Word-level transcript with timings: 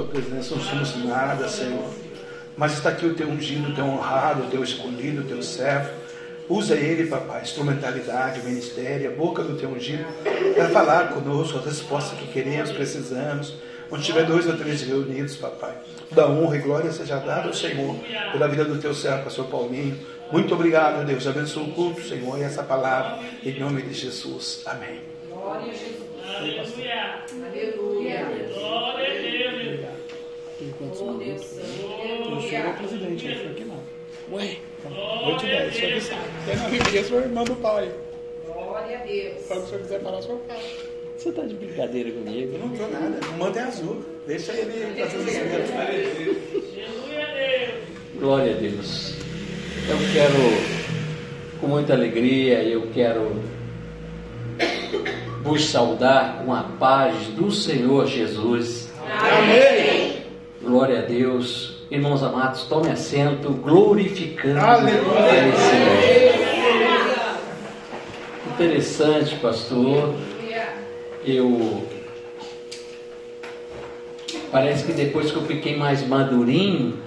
tua 0.00 0.04
presença, 0.04 0.54
não 0.54 0.62
somos 0.62 1.04
nada, 1.04 1.48
Senhor. 1.48 1.90
Mas 2.56 2.72
está 2.72 2.90
aqui 2.90 3.06
o 3.06 3.14
teu 3.14 3.28
ungido, 3.28 3.70
o 3.70 3.74
teu 3.74 3.84
honrado, 3.84 4.44
o 4.44 4.46
teu 4.46 4.62
escolhido, 4.62 5.22
o 5.22 5.24
teu 5.24 5.42
servo. 5.42 5.90
Usa 6.48 6.74
ele, 6.74 7.06
papai, 7.06 7.42
instrumentalidade, 7.42 8.42
ministério, 8.42 9.10
a 9.10 9.14
boca 9.14 9.42
do 9.42 9.56
teu 9.56 9.68
ungido, 9.70 10.04
para 10.54 10.68
falar 10.70 11.10
conosco 11.10 11.58
as 11.58 11.64
respostas 11.64 12.18
que 12.18 12.26
queremos, 12.26 12.72
precisamos. 12.72 13.54
Onde 13.92 14.04
tiver 14.04 14.24
dois 14.24 14.46
ou 14.46 14.56
três 14.56 14.82
reunidos, 14.82 15.36
papai, 15.36 15.74
da 16.12 16.28
honra 16.28 16.56
e 16.56 16.60
glória 16.60 16.92
seja 16.92 17.16
dada 17.16 17.48
ao 17.48 17.54
Senhor, 17.54 17.96
pela 18.32 18.46
vida 18.46 18.64
do 18.64 18.78
teu 18.78 18.94
servo, 18.94 19.24
pastor 19.24 19.46
Paulinho. 19.46 19.98
Muito 20.30 20.54
obrigado, 20.54 21.04
Deus. 21.04 21.26
Abençoe 21.26 21.64
o 21.64 21.72
culto, 21.72 22.02
Senhor, 22.02 22.38
e 22.38 22.42
essa 22.42 22.62
palavra, 22.62 23.18
em 23.44 23.58
nome 23.58 23.82
de 23.82 23.92
Jesus. 23.92 24.62
Amém. 24.64 25.00
Glória 25.28 25.72
a 25.72 25.74
Jesus. 25.74 26.00
Aleluia. 26.36 27.24
Aleluia. 27.32 27.89
O 32.58 32.74
presidente, 32.74 33.28
não 33.28 33.36
foi 33.36 33.46
aqui 33.46 33.64
não. 33.64 33.80
Ué, 34.32 34.56
vou 35.24 35.36
te 35.36 35.46
dar, 35.46 35.66
o 35.66 35.72
senhor 35.72 35.92
que 35.94 36.00
sabe. 36.00 36.22
Você 36.44 36.56
não 36.56 36.68
viria, 36.70 37.00
o 37.00 37.04
senhor 37.04 37.28
manda 37.28 37.52
o 37.52 37.56
pau 37.56 37.76
aí. 37.76 37.90
Glória 38.46 38.98
a 38.98 39.02
Deus. 39.04 39.46
Quando 39.48 39.62
o 39.62 39.66
senhor 39.66 39.80
quiser 39.82 40.00
falar, 40.00 40.18
o 40.18 40.22
senhor 40.22 40.40
fala. 40.46 40.60
Você 41.16 41.32
tá 41.32 41.42
de 41.42 41.54
brincadeira 41.54 42.10
comigo? 42.12 42.54
Eu 42.54 42.58
não 42.60 42.70
tô 42.70 42.86
nada. 42.86 43.20
O 43.28 43.38
manto 43.38 43.58
é 43.58 43.62
azul. 43.62 44.02
Deixa 44.26 44.52
ele 44.52 44.94
fazer 45.00 45.16
os 45.18 45.26
esmeros. 45.26 45.70
Glória 48.18 48.56
a 48.56 48.58
Deus. 48.58 49.14
Eu 49.88 49.96
quero, 50.12 51.60
com 51.60 51.66
muita 51.66 51.92
alegria, 51.92 52.62
eu 52.62 52.88
quero 52.94 53.42
vos 55.42 55.64
saudar 55.66 56.42
com 56.44 56.54
a 56.54 56.62
paz 56.62 57.26
do 57.28 57.50
Senhor 57.50 58.06
Jesus. 58.06 58.90
Amém. 59.06 60.22
Glória 60.62 61.00
a 61.00 61.02
Deus. 61.02 61.69
Irmãos 61.90 62.22
amados, 62.22 62.64
tome 62.64 62.88
assento, 62.88 63.50
glorificando 63.50 64.60
Aleluia. 64.60 65.54
Interessante, 68.54 69.34
pastor 69.36 70.14
eu 71.24 71.86
parece 74.50 74.84
que 74.84 74.92
depois 74.92 75.30
que 75.30 75.36
eu 75.36 75.44
fiquei 75.44 75.76
mais 75.76 76.06
madurinho, 76.06 76.98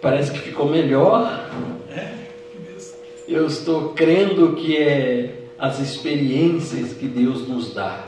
parece 0.00 0.30
que 0.30 0.38
ficou 0.38 0.68
melhor. 0.68 1.50
Eu 3.28 3.46
estou 3.46 3.90
crendo 3.90 4.54
que 4.56 4.76
é 4.76 5.34
as 5.58 5.78
experiências 5.78 6.92
que 6.92 7.06
Deus 7.06 7.48
nos 7.48 7.72
dá. 7.72 8.06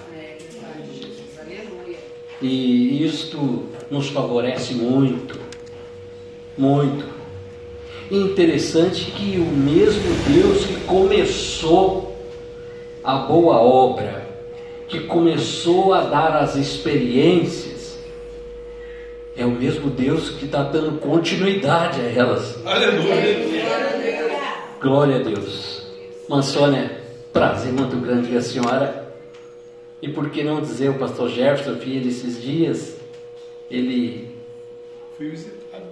E 2.43 3.05
isto 3.05 3.69
nos 3.95 4.09
favorece 4.09 4.75
muito, 4.75 5.39
muito. 6.59 7.05
Interessante 8.11 9.13
que 9.13 9.39
o 9.39 9.47
mesmo 9.47 10.03
Deus 10.29 10.67
que 10.67 10.81
começou 10.81 12.15
a 13.03 13.19
boa 13.19 13.57
obra, 13.59 14.29
que 14.89 15.01
começou 15.01 15.95
a 15.95 16.03
dar 16.03 16.37
as 16.37 16.57
experiências, 16.57 17.97
é 19.37 19.47
o 19.47 19.51
mesmo 19.51 19.91
Deus 19.91 20.31
que 20.31 20.45
está 20.45 20.65
dando 20.65 20.99
continuidade 20.99 22.01
a 22.01 22.11
elas. 22.11 22.59
Aleluia! 22.67 23.65
Glória 24.81 25.17
a 25.17 25.23
Deus. 25.23 25.87
Mansônia, 26.29 27.01
prazer 27.33 27.73
muito 27.73 27.97
grande 27.97 28.29
ver 28.29 28.39
a 28.39 28.43
senhora. 28.43 29.15
E 30.03 30.09
por 30.09 30.31
que 30.31 30.43
não 30.43 30.61
dizer 30.61 30.91
o 30.91 30.95
pastor 30.95 31.31
Jefferson, 31.31 31.81
ele 31.83 32.09
esses 32.09 32.43
dias, 32.43 33.04
ele. 33.71 34.35
Fui 35.17 35.29
visitado. 35.29 35.85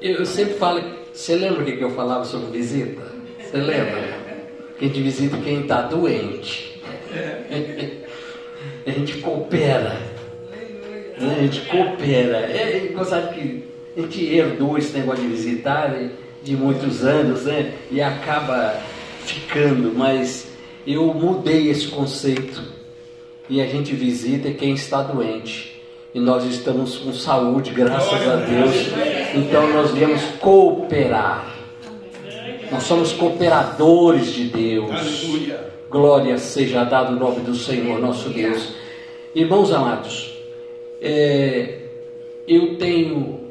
Eu 0.00 0.26
sempre 0.26 0.54
falo, 0.54 0.82
você 1.12 1.34
lembra 1.34 1.62
o 1.62 1.64
que 1.64 1.82
eu 1.82 1.90
falava 1.90 2.24
sobre 2.24 2.58
visita? 2.58 3.02
Você 3.40 3.56
lembra? 3.56 4.26
que 4.78 4.84
a 4.84 4.88
gente 4.88 5.02
visita 5.02 5.36
quem 5.38 5.62
está 5.62 5.82
doente. 5.82 6.80
A 8.86 8.90
gente 8.90 9.18
coopera. 9.18 10.00
A 11.18 11.40
gente 11.40 11.60
coopera. 11.62 12.38
É 12.38 12.88
engraçado 12.90 13.34
que 13.34 13.64
a 13.96 14.00
gente 14.02 14.24
herdou 14.24 14.76
esse 14.76 14.96
negócio 14.96 15.22
de 15.22 15.28
visitar 15.28 15.90
né? 15.90 16.10
de 16.42 16.54
muitos 16.54 17.02
anos, 17.02 17.44
né? 17.44 17.72
E 17.90 18.00
acaba 18.02 18.78
ficando, 19.24 19.92
mas 19.96 20.48
eu 20.86 21.12
mudei 21.14 21.70
esse 21.70 21.88
conceito. 21.88 22.62
E 23.48 23.60
a 23.62 23.66
gente 23.66 23.94
visita 23.94 24.50
quem 24.50 24.74
está 24.74 25.02
doente. 25.02 25.75
E 26.16 26.18
nós 26.18 26.46
estamos 26.46 26.96
com 26.96 27.12
saúde, 27.12 27.72
graças 27.72 28.26
a 28.26 28.36
Deus. 28.36 28.74
Então 29.34 29.70
nós 29.70 29.90
viemos 29.90 30.22
cooperar. 30.40 31.54
Nós 32.72 32.84
somos 32.84 33.12
cooperadores 33.12 34.32
de 34.32 34.44
Deus. 34.44 35.26
Glória 35.90 36.38
seja 36.38 36.84
dada 36.84 37.12
o 37.12 37.16
nome 37.16 37.40
do 37.40 37.54
Senhor, 37.54 38.00
nosso 38.00 38.30
Deus. 38.30 38.72
Irmãos 39.34 39.70
amados, 39.70 40.34
é, 41.02 41.82
eu 42.48 42.78
tenho 42.78 43.42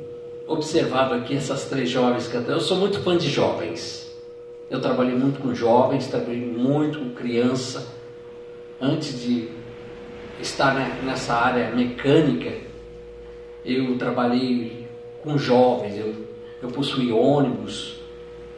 observado 0.47 1.13
aqui 1.13 1.35
essas 1.35 1.65
três 1.65 1.87
jovens 1.87 2.27
cantando. 2.27 2.53
Eu 2.53 2.61
sou 2.61 2.77
muito 2.77 2.99
fã 3.01 3.15
de 3.15 3.29
jovens. 3.29 4.11
Eu 4.71 4.81
trabalhei 4.81 5.13
muito 5.13 5.39
com 5.39 5.53
jovens, 5.53 6.07
trabalhei 6.07 6.41
muito 6.41 6.97
com 6.97 7.09
criança. 7.11 7.87
Antes 8.81 9.21
de 9.21 9.49
estar 10.39 10.73
nessa 11.03 11.33
área 11.33 11.71
mecânica, 11.71 12.51
eu 13.65 13.97
trabalhei 13.97 14.85
com 15.23 15.37
jovens. 15.37 15.97
Eu, 15.97 16.13
eu 16.61 16.69
possuí 16.69 17.11
ônibus, 17.11 17.99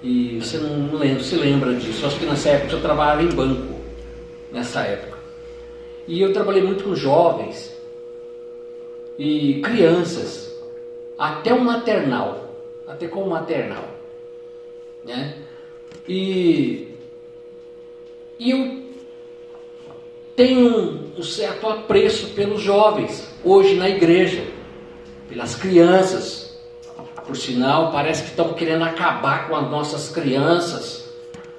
e 0.01 0.39
você 0.39 0.57
não, 0.57 0.97
lembra, 0.97 1.23
se 1.23 1.35
lembra 1.35 1.73
disso. 1.73 2.05
Acho 2.05 2.19
que 2.19 2.25
nessa 2.25 2.49
época 2.49 2.73
eu 2.73 2.81
trabalhava 2.81 3.23
em 3.23 3.29
banco, 3.29 3.75
nessa 4.51 4.81
época. 4.81 5.17
E 6.07 6.21
eu 6.21 6.31
trabalhei 6.31 6.63
muito 6.63 6.83
com 6.83 6.95
jovens 6.95 7.75
e 9.17 9.59
crianças, 9.61 10.55
até 11.17 11.53
o 11.53 11.59
maternal, 11.59 12.55
até 12.87 13.07
com 13.07 13.23
o 13.23 13.29
maternal. 13.29 13.83
Né? 15.03 15.35
E, 16.07 16.89
e 18.39 18.51
eu 18.51 18.83
tenho 20.35 21.06
um 21.17 21.23
certo 21.23 21.67
apreço 21.67 22.27
pelos 22.29 22.61
jovens, 22.61 23.27
hoje 23.43 23.75
na 23.75 23.89
igreja, 23.89 24.43
pelas 25.27 25.55
crianças 25.55 26.47
por 27.27 27.35
sinal, 27.35 27.91
parece 27.91 28.23
que 28.23 28.29
estão 28.29 28.53
querendo 28.53 28.83
acabar 28.83 29.49
com 29.49 29.55
as 29.55 29.69
nossas 29.69 30.09
crianças. 30.09 31.05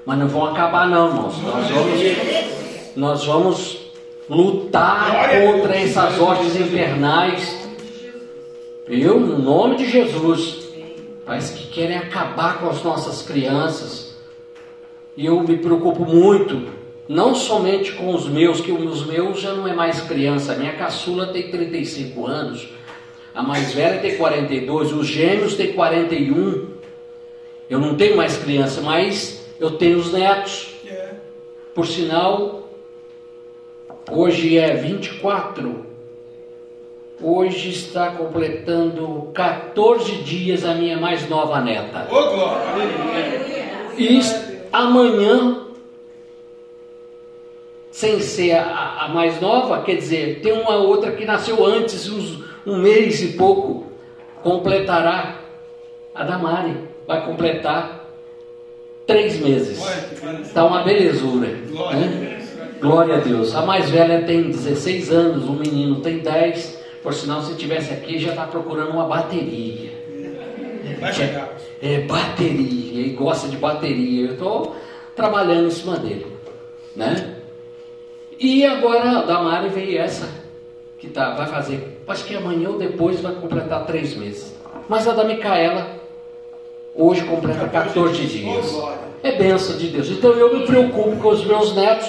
Mas 0.06 0.18
não 0.18 0.26
vão 0.26 0.46
acabar 0.46 0.88
não, 0.88 1.08
irmãos. 1.08 1.34
Nós 1.42 1.70
vamos, 1.70 2.96
nós 2.96 3.24
vamos 3.26 3.78
lutar 4.30 5.28
contra 5.28 5.76
essas 5.76 6.18
hostes 6.18 6.56
infernais. 6.56 7.68
Eu, 8.88 9.20
no 9.20 9.38
nome 9.38 9.76
de 9.76 9.90
Jesus, 9.90 10.66
parece 11.26 11.52
que 11.52 11.68
querem 11.68 11.98
acabar 11.98 12.58
com 12.58 12.70
as 12.70 12.82
nossas 12.82 13.20
crianças. 13.20 14.16
E 15.14 15.26
eu 15.26 15.42
me 15.42 15.58
preocupo 15.58 16.06
muito, 16.06 16.66
não 17.08 17.34
somente 17.34 17.92
com 17.92 18.14
os 18.14 18.28
meus, 18.28 18.60
que 18.60 18.70
os 18.70 19.06
meus 19.06 19.40
já 19.40 19.54
não 19.54 19.66
é 19.66 19.72
mais 19.72 20.00
criança. 20.02 20.54
Minha 20.54 20.74
caçula 20.74 21.28
tem 21.28 21.50
35 21.50 22.26
anos. 22.26 22.68
A 23.34 23.42
mais 23.42 23.72
velha 23.72 24.00
tem 24.00 24.16
42, 24.16 24.92
os 24.92 25.06
gêmeos 25.06 25.54
têm 25.54 25.72
41. 25.72 26.68
Eu 27.70 27.78
não 27.78 27.94
tenho 27.94 28.16
mais 28.16 28.36
criança, 28.36 28.80
mas 28.82 29.46
eu 29.58 29.72
tenho 29.72 29.98
os 29.98 30.12
netos. 30.12 30.74
É. 30.86 31.10
Por 31.74 31.86
sinal, 31.86 32.68
hoje 34.10 34.58
é 34.58 34.74
24. 34.74 35.86
Hoje 37.20 37.70
está 37.70 38.10
completando 38.10 39.30
14 39.34 40.16
dias 40.22 40.64
a 40.64 40.74
minha 40.74 40.98
mais 40.98 41.28
nova 41.28 41.60
neta. 41.60 42.06
E 43.96 44.20
amanhã, 44.72 45.67
sem 47.98 48.20
ser 48.20 48.52
a, 48.52 49.06
a, 49.06 49.08
mais 49.08 49.40
nova, 49.40 49.82
quer 49.82 49.96
dizer, 49.96 50.38
tem 50.40 50.52
uma 50.52 50.76
outra 50.76 51.10
que 51.10 51.24
nasceu 51.24 51.66
antes, 51.66 52.08
uns, 52.08 52.44
um 52.64 52.78
mês 52.78 53.20
e 53.20 53.32
pouco, 53.32 53.88
completará 54.40 55.40
a 56.14 56.22
Damari, 56.22 56.76
vai 57.08 57.26
completar 57.26 58.08
três 59.04 59.40
meses. 59.40 59.84
Está 60.42 60.64
uma 60.64 60.84
belezura. 60.84 61.48
Né? 61.48 62.40
Glória 62.80 63.16
a 63.16 63.18
Deus. 63.18 63.52
A 63.56 63.62
mais 63.62 63.90
velha 63.90 64.22
tem 64.22 64.48
16 64.48 65.10
anos, 65.10 65.48
o 65.48 65.54
menino 65.54 65.96
tem 65.96 66.18
10. 66.18 66.78
Por 67.02 67.12
sinal, 67.12 67.42
se 67.42 67.50
estivesse 67.50 67.92
aqui, 67.92 68.20
já 68.20 68.30
está 68.30 68.46
procurando 68.46 68.92
uma 68.92 69.08
bateria. 69.08 69.90
Vai 71.00 71.12
chegar. 71.12 71.48
É, 71.82 71.94
é 71.94 72.00
bateria, 72.02 73.00
ele 73.00 73.14
gosta 73.14 73.48
de 73.48 73.56
bateria. 73.56 74.28
Eu 74.28 74.32
estou 74.34 74.76
trabalhando 75.16 75.66
em 75.66 75.72
cima 75.72 75.96
dele. 75.96 76.26
Né? 76.94 77.37
E 78.38 78.64
agora 78.64 79.18
a 79.18 79.22
Damari 79.22 79.68
veio 79.68 79.98
essa 79.98 80.28
que 80.98 81.08
tá, 81.08 81.34
vai 81.34 81.46
fazer, 81.46 82.00
acho 82.06 82.24
que 82.24 82.36
amanhã 82.36 82.70
ou 82.70 82.78
depois 82.78 83.20
vai 83.20 83.32
completar 83.34 83.86
três 83.86 84.16
meses. 84.16 84.54
Mas 84.88 85.08
a 85.08 85.12
da 85.12 85.24
Micaela, 85.24 85.88
hoje 86.94 87.24
completa 87.24 87.68
14 87.68 88.26
dias. 88.26 88.76
É 89.22 89.32
benção 89.32 89.76
de 89.76 89.88
Deus. 89.88 90.08
Então 90.10 90.30
eu 90.32 90.56
me 90.56 90.66
preocupo 90.66 91.16
com 91.16 91.28
os 91.28 91.44
meus 91.44 91.74
netos 91.74 92.08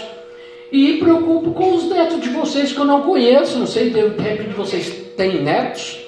e 0.72 0.98
preocupo 0.98 1.52
com 1.52 1.74
os 1.74 1.86
netos 1.86 2.22
de 2.22 2.30
vocês 2.30 2.72
que 2.72 2.80
eu 2.80 2.86
não 2.86 3.02
conheço. 3.02 3.58
Não 3.58 3.66
sei, 3.66 3.90
de 3.90 4.00
repente 4.00 4.54
vocês 4.54 4.90
têm 5.18 5.42
netos, 5.42 6.00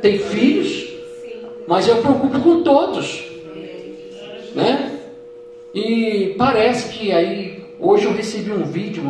têm 0.00 0.18
filhos, 0.18 0.92
mas 1.66 1.88
eu 1.88 1.96
preocupo 1.96 2.38
com 2.40 2.62
todos. 2.62 3.24
Né? 4.54 5.00
E 5.74 6.34
parece 6.38 6.96
que 6.96 7.12
aí, 7.12 7.64
hoje 7.80 8.06
eu 8.06 8.12
recebi 8.12 8.52
um 8.52 8.64
vídeo 8.64 9.02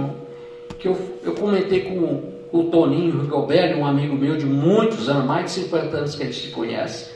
que 0.86 0.88
eu, 0.88 0.98
eu 1.24 1.32
comentei 1.34 1.80
com 1.80 2.22
o 2.52 2.64
Toninho 2.64 3.22
Rigoberto, 3.22 3.78
um 3.78 3.86
amigo 3.86 4.14
meu 4.14 4.36
de 4.36 4.46
muitos 4.46 5.08
anos, 5.08 5.26
mais 5.26 5.46
de 5.46 5.50
50 5.62 5.96
anos 5.96 6.14
que 6.14 6.22
a 6.22 6.26
gente 6.26 6.46
se 6.46 6.52
conhece. 6.52 7.10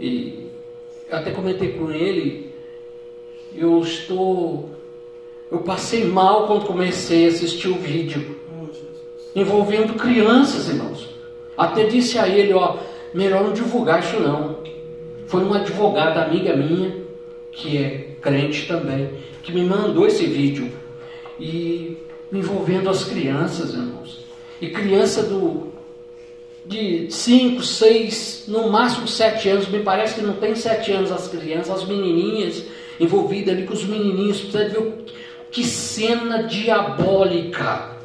E 0.00 0.46
até 1.10 1.30
comentei 1.30 1.72
com 1.72 1.90
ele, 1.90 2.50
eu 3.54 3.80
estou. 3.80 4.70
Eu 5.50 5.58
passei 5.58 6.04
mal 6.04 6.46
quando 6.46 6.66
comecei 6.66 7.26
a 7.26 7.28
assistir 7.28 7.68
o 7.68 7.74
vídeo. 7.74 8.36
Envolvendo 9.34 9.94
crianças, 9.94 10.68
irmãos. 10.68 11.14
Até 11.56 11.84
disse 11.84 12.18
a 12.18 12.26
ele, 12.26 12.54
ó, 12.54 12.78
melhor 13.12 13.44
não 13.44 13.52
divulgar 13.52 14.00
isso 14.00 14.18
não. 14.18 14.60
Foi 15.26 15.42
uma 15.42 15.58
advogada 15.58 16.22
amiga 16.22 16.56
minha, 16.56 16.96
que 17.52 17.76
é 17.76 18.16
crente 18.20 18.66
também, 18.66 19.10
que 19.42 19.52
me 19.52 19.62
mandou 19.62 20.06
esse 20.06 20.24
vídeo. 20.26 20.70
E 21.38 21.98
envolvendo 22.32 22.88
as 22.90 23.04
crianças, 23.04 23.72
irmãos. 23.72 24.24
E 24.60 24.70
criança 24.70 25.22
do 25.22 25.74
de 26.64 27.08
5, 27.10 27.62
6, 27.62 28.44
no 28.48 28.68
máximo 28.68 29.06
7 29.06 29.48
anos, 29.48 29.68
me 29.68 29.80
parece 29.80 30.16
que 30.16 30.20
não 30.20 30.34
tem 30.34 30.54
7 30.54 30.92
anos 30.92 31.12
as 31.12 31.28
crianças, 31.28 31.82
as 31.82 31.88
menininhas 31.88 32.64
envolvidas 32.98 33.54
ali 33.54 33.66
com 33.66 33.74
os 33.74 33.84
menininhos, 33.84 34.40
precisa 34.40 34.68
ver 34.68 35.04
que 35.50 35.62
cena 35.62 36.42
diabólica. 36.42 37.96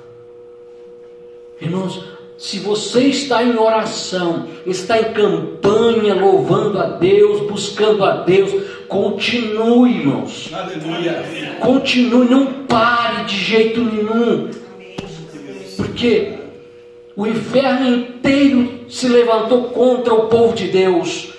Irmãos, 1.59 2.03
se 2.37 2.59
você 2.59 3.03
está 3.03 3.43
em 3.43 3.57
oração, 3.57 4.47
está 4.65 4.99
em 4.99 5.13
campanha, 5.13 6.15
louvando 6.15 6.79
a 6.79 6.87
Deus, 6.87 7.47
buscando 7.47 8.03
a 8.03 8.17
Deus, 8.17 8.51
continue, 8.91 9.99
irmãos. 9.99 10.51
Aleluia. 10.53 11.23
Continue, 11.61 12.29
não 12.29 12.45
pare 12.67 13.23
de 13.23 13.37
jeito 13.37 13.79
nenhum. 13.79 14.49
Porque 15.77 16.33
o 17.15 17.25
inferno 17.25 17.87
inteiro 17.87 18.81
se 18.89 19.07
levantou 19.07 19.69
contra 19.69 20.13
o 20.13 20.27
povo 20.27 20.53
de 20.53 20.67
Deus. 20.67 21.29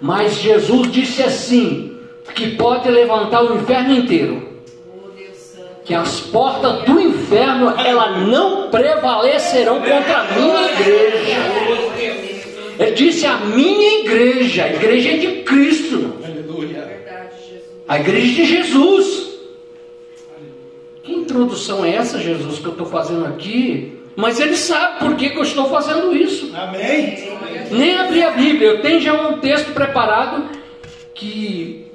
Mas 0.00 0.36
Jesus 0.36 0.90
disse 0.90 1.22
assim: 1.22 1.98
que 2.34 2.56
pode 2.56 2.88
levantar 2.90 3.42
o 3.42 3.56
inferno 3.56 3.94
inteiro 3.94 4.56
que 5.84 5.94
as 5.94 6.18
portas 6.18 6.82
do 6.82 7.00
inferno 7.00 7.72
ela 7.78 8.18
não 8.18 8.68
prevalecerão 8.70 9.76
contra 9.76 10.18
a 10.18 10.24
minha 10.32 10.72
igreja. 10.72 11.36
Ele 12.76 12.90
disse 12.90 13.24
a 13.24 13.36
minha 13.36 14.00
igreja, 14.00 14.64
a 14.64 14.68
igreja 14.74 15.10
é 15.10 15.16
de 15.18 15.26
Cristo. 15.44 16.25
A 17.88 17.98
igreja 17.98 18.34
de 18.34 18.44
Jesus. 18.44 19.26
Que 21.02 21.12
introdução 21.12 21.84
é 21.84 21.94
essa, 21.94 22.18
Jesus, 22.18 22.58
que 22.58 22.66
eu 22.66 22.72
estou 22.72 22.86
fazendo 22.86 23.26
aqui? 23.26 23.98
Mas 24.16 24.40
ele 24.40 24.56
sabe 24.56 24.98
por 25.00 25.14
que, 25.14 25.30
que 25.30 25.38
eu 25.38 25.42
estou 25.42 25.68
fazendo 25.68 26.16
isso. 26.16 26.50
Amém. 26.56 27.16
Nem 27.70 27.96
abri 27.96 28.22
a 28.22 28.30
Bíblia, 28.30 28.68
eu 28.68 28.82
tenho 28.82 29.00
já 29.00 29.28
um 29.28 29.38
texto 29.38 29.72
preparado 29.72 30.48
que 31.14 31.86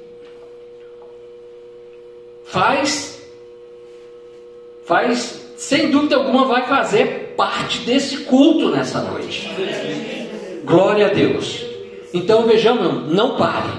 faz 2.44 3.12
faz, 4.84 5.54
sem 5.56 5.90
dúvida 5.90 6.16
alguma, 6.16 6.44
vai 6.44 6.66
fazer 6.66 7.34
parte 7.36 7.78
desse 7.80 8.18
culto 8.24 8.70
nessa 8.70 9.00
noite. 9.00 9.50
Glória 10.64 11.06
a 11.06 11.08
Deus. 11.10 11.64
Então 12.12 12.46
vejamos, 12.46 13.10
não 13.12 13.36
pare. 13.36 13.72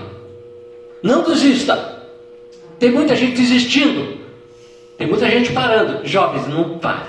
Não 1.01 1.24
desista. 1.24 1.92
Tem 2.83 2.91
muita 2.91 3.15
gente 3.15 3.38
desistindo. 3.38 4.18
Tem 4.97 5.07
muita 5.07 5.25
gente 5.30 5.53
parando. 5.53 6.06
Jovens, 6.06 6.50
não 6.50 6.80
pare. 6.80 7.07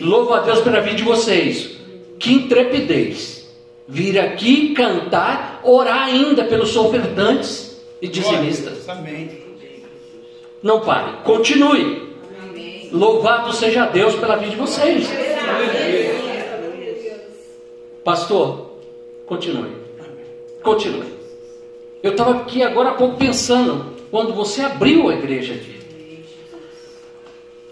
Louvo 0.00 0.32
a 0.32 0.40
Deus 0.40 0.62
pela 0.62 0.80
vida 0.80 0.96
de 0.96 1.02
vocês. 1.02 1.72
Que 2.18 2.32
intrepidez. 2.32 3.46
Vir 3.86 4.18
aqui 4.18 4.72
cantar, 4.72 5.60
orar 5.62 6.04
ainda 6.04 6.44
pelos 6.44 6.74
ofertantes 6.78 7.78
e 8.00 8.08
dizimistas. 8.08 8.86
Não 10.62 10.80
pare. 10.80 11.12
Continue. 11.24 12.14
Louvado 12.90 13.52
seja 13.52 13.84
Deus 13.84 14.14
pela 14.14 14.36
vida 14.36 14.52
de 14.52 14.56
vocês. 14.56 15.10
Pastor, 18.02 18.78
continue. 19.26 19.72
Continue. 20.62 21.12
Eu 22.02 22.12
estava 22.12 22.30
aqui 22.30 22.62
agora 22.62 22.88
há 22.88 22.94
pouco 22.94 23.18
pensando, 23.18 23.91
quando 24.12 24.34
você 24.34 24.60
abriu 24.60 25.08
a 25.08 25.14
igreja 25.14 25.54
aqui. 25.54 25.80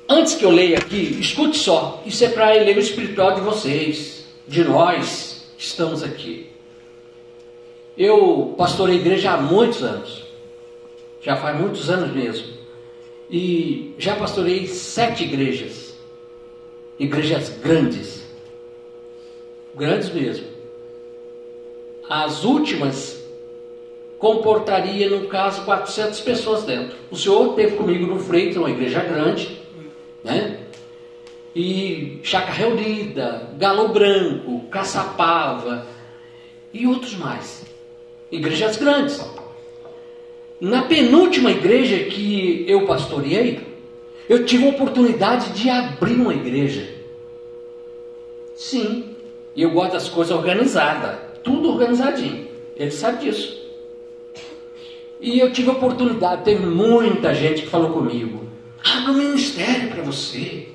Antes 0.08 0.34
que 0.34 0.42
eu 0.42 0.50
leia 0.50 0.78
aqui, 0.78 1.18
escute 1.20 1.58
só. 1.58 2.02
Isso 2.06 2.24
é 2.24 2.30
para 2.30 2.48
ler 2.54 2.78
o 2.78 2.80
espiritual 2.80 3.34
de 3.34 3.42
vocês, 3.42 4.24
de 4.48 4.64
nós 4.64 5.52
que 5.58 5.62
estamos 5.62 6.02
aqui. 6.02 6.48
Eu 7.96 8.54
pastorei 8.56 8.96
igreja 8.96 9.32
há 9.32 9.36
muitos 9.36 9.82
anos. 9.82 10.24
Já 11.20 11.36
faz 11.36 11.60
muitos 11.60 11.90
anos 11.90 12.10
mesmo. 12.10 12.54
E 13.30 13.94
já 13.98 14.16
pastorei 14.16 14.66
sete 14.66 15.24
igrejas. 15.24 15.94
Igrejas 16.98 17.50
grandes. 17.62 18.24
Grandes 19.76 20.10
mesmo. 20.10 20.46
As 22.08 22.44
últimas 22.44 23.19
comportaria, 24.20 25.08
no 25.08 25.26
caso, 25.28 25.64
400 25.64 26.20
pessoas 26.20 26.62
dentro. 26.64 26.94
O 27.10 27.16
senhor 27.16 27.54
teve 27.54 27.74
comigo 27.76 28.06
no 28.06 28.20
Freito, 28.20 28.60
uma 28.60 28.70
igreja 28.70 29.00
grande, 29.00 29.58
né? 30.22 30.58
E 31.56 32.20
Chácara 32.22 32.52
Reunida, 32.52 33.48
Galo 33.56 33.88
Branco, 33.88 34.66
Caçapava 34.70 35.86
e 36.72 36.86
outros 36.86 37.16
mais. 37.16 37.64
Igrejas 38.30 38.76
grandes. 38.76 39.24
Na 40.60 40.82
penúltima 40.82 41.50
igreja 41.50 42.04
que 42.04 42.64
eu 42.68 42.86
pastoreei, 42.86 43.60
eu 44.28 44.44
tive 44.44 44.66
a 44.66 44.70
oportunidade 44.70 45.50
de 45.54 45.70
abrir 45.70 46.16
uma 46.16 46.34
igreja. 46.34 46.86
Sim, 48.54 49.16
eu 49.56 49.70
gosto 49.70 49.94
das 49.94 50.10
coisas 50.10 50.36
organizadas, 50.36 51.18
tudo 51.42 51.70
organizadinho. 51.70 52.46
Ele 52.76 52.90
sabe 52.90 53.24
disso. 53.24 53.59
E 55.20 55.38
eu 55.38 55.52
tive 55.52 55.70
a 55.70 55.74
oportunidade, 55.74 56.44
teve 56.44 56.64
muita 56.64 57.34
gente 57.34 57.62
que 57.62 57.68
falou 57.68 57.92
comigo: 57.92 58.48
abre 58.82 59.10
um 59.12 59.14
ministério 59.14 59.90
para 59.90 60.02
você. 60.02 60.68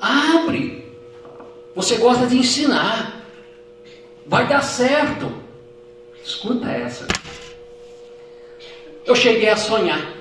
Abre. 0.00 0.84
Você 1.74 1.96
gosta 1.96 2.26
de 2.26 2.36
ensinar. 2.36 3.24
Vai 4.26 4.46
dar 4.48 4.62
certo. 4.62 5.32
Escuta 6.22 6.68
essa 6.68 7.06
eu 9.10 9.16
cheguei 9.16 9.48
a 9.48 9.56
sonhar. 9.56 10.16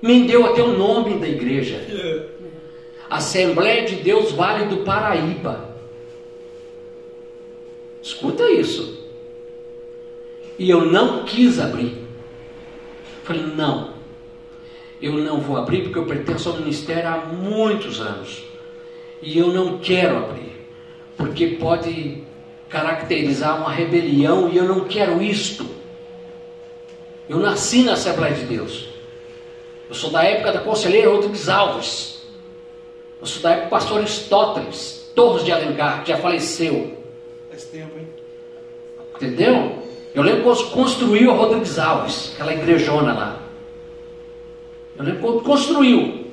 Me 0.00 0.26
deu 0.26 0.44
até 0.46 0.62
o 0.62 0.76
nome 0.76 1.18
da 1.18 1.26
igreja. 1.26 1.80
Assembleia 3.08 3.86
de 3.86 3.96
Deus 3.96 4.32
Vale 4.32 4.66
do 4.66 4.78
Paraíba. 4.84 5.76
Escuta 8.02 8.50
isso. 8.50 9.02
E 10.58 10.68
eu 10.68 10.84
não 10.84 11.24
quis 11.24 11.58
abrir. 11.58 12.03
Falei, 13.24 13.42
não. 13.42 13.94
Eu 15.00 15.14
não 15.14 15.40
vou 15.40 15.56
abrir 15.56 15.82
porque 15.82 15.98
eu 15.98 16.06
pertenço 16.06 16.48
ao 16.48 16.56
ministério 16.56 17.08
há 17.08 17.16
muitos 17.16 18.00
anos. 18.00 18.44
E 19.20 19.36
eu 19.38 19.48
não 19.48 19.78
quero 19.78 20.18
abrir. 20.18 20.54
Porque 21.16 21.48
pode 21.48 22.22
caracterizar 22.68 23.58
uma 23.58 23.72
rebelião 23.72 24.48
e 24.48 24.56
eu 24.56 24.64
não 24.64 24.84
quero 24.84 25.22
isto. 25.22 25.66
Eu 27.28 27.38
nasci 27.38 27.82
na 27.82 27.94
Assembleia 27.94 28.34
de 28.34 28.44
Deus. 28.44 28.88
Eu 29.88 29.94
sou 29.94 30.10
da 30.10 30.22
época 30.22 30.52
da 30.52 30.60
conselheira 30.60 31.10
Rodrigues 31.10 31.48
Alves. 31.48 32.26
Eu 33.20 33.26
sou 33.26 33.42
da 33.42 33.52
época 33.52 33.66
do 33.66 33.70
pastor 33.70 33.98
Aristóteles, 33.98 35.10
Torres 35.14 35.44
de 35.44 35.52
Alencar, 35.52 36.02
que 36.02 36.10
já 36.10 36.18
faleceu. 36.18 36.98
Faz 37.48 37.64
tempo, 37.64 37.98
hein? 37.98 38.08
Entendeu? 39.16 39.83
Eu 40.14 40.22
lembro 40.22 40.44
quando 40.44 40.70
construiu 40.70 41.32
a 41.32 41.34
Rodrigues 41.34 41.76
Alves, 41.76 42.32
aquela 42.34 42.54
igrejona 42.54 43.12
lá. 43.12 43.42
Eu 44.96 45.04
lembro 45.04 45.20
quando 45.20 45.42
construiu. 45.42 46.26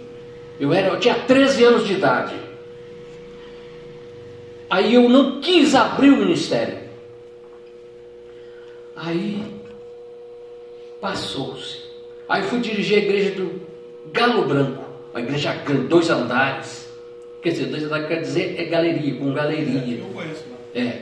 Eu, 0.59 0.71
era, 0.71 0.89
eu 0.89 1.00
tinha 1.00 1.15
13 1.15 1.63
anos 1.63 1.88
de 1.88 1.93
idade. 1.93 2.35
Aí 4.69 4.93
eu 4.93 5.09
não 5.09 5.41
quis 5.41 5.73
abrir 5.73 6.11
o 6.11 6.17
ministério. 6.17 6.77
Aí 8.95 9.43
passou-se. 11.01 11.81
Aí 12.29 12.43
fui 12.43 12.59
dirigir 12.59 13.00
a 13.00 13.01
igreja 13.01 13.31
do 13.31 13.61
Galo 14.13 14.45
Branco, 14.45 14.83
uma 15.11 15.21
igreja 15.21 15.53
grande, 15.53 15.88
dois 15.88 16.07
andares. 16.11 16.88
Quer 17.41 17.50
dizer, 17.50 17.65
dois 17.65 17.83
andares 17.83 18.07
quer 18.07 18.21
dizer 18.21 18.55
é 18.59 18.65
galeria, 18.65 19.15
com 19.15 19.33
galeria. 19.33 19.97
Eu 19.97 20.05
conheço 20.13 20.45
lá. 20.51 20.79
É. 20.79 21.01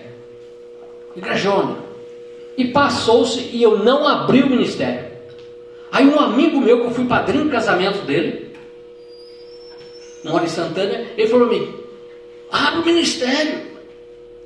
Igrejona. 1.17 1.88
E 2.59 2.73
passou-se 2.73 3.39
e 3.53 3.63
eu 3.63 3.79
não 3.79 4.05
abri 4.05 4.43
o 4.43 4.49
ministério. 4.49 5.09
Aí 5.89 6.05
um 6.05 6.19
amigo 6.19 6.59
meu, 6.59 6.81
que 6.81 6.87
eu 6.87 6.91
fui 6.91 7.05
padrinho 7.05 7.45
do 7.45 7.49
casamento 7.49 7.99
dele, 8.05 8.53
mora 10.25 10.43
em 10.43 10.49
Santana, 10.49 11.05
ele 11.15 11.27
falou 11.29 11.47
para 11.47 11.57
mim, 11.57 11.73
abre 12.51 12.81
o 12.81 12.85
ministério. 12.85 13.61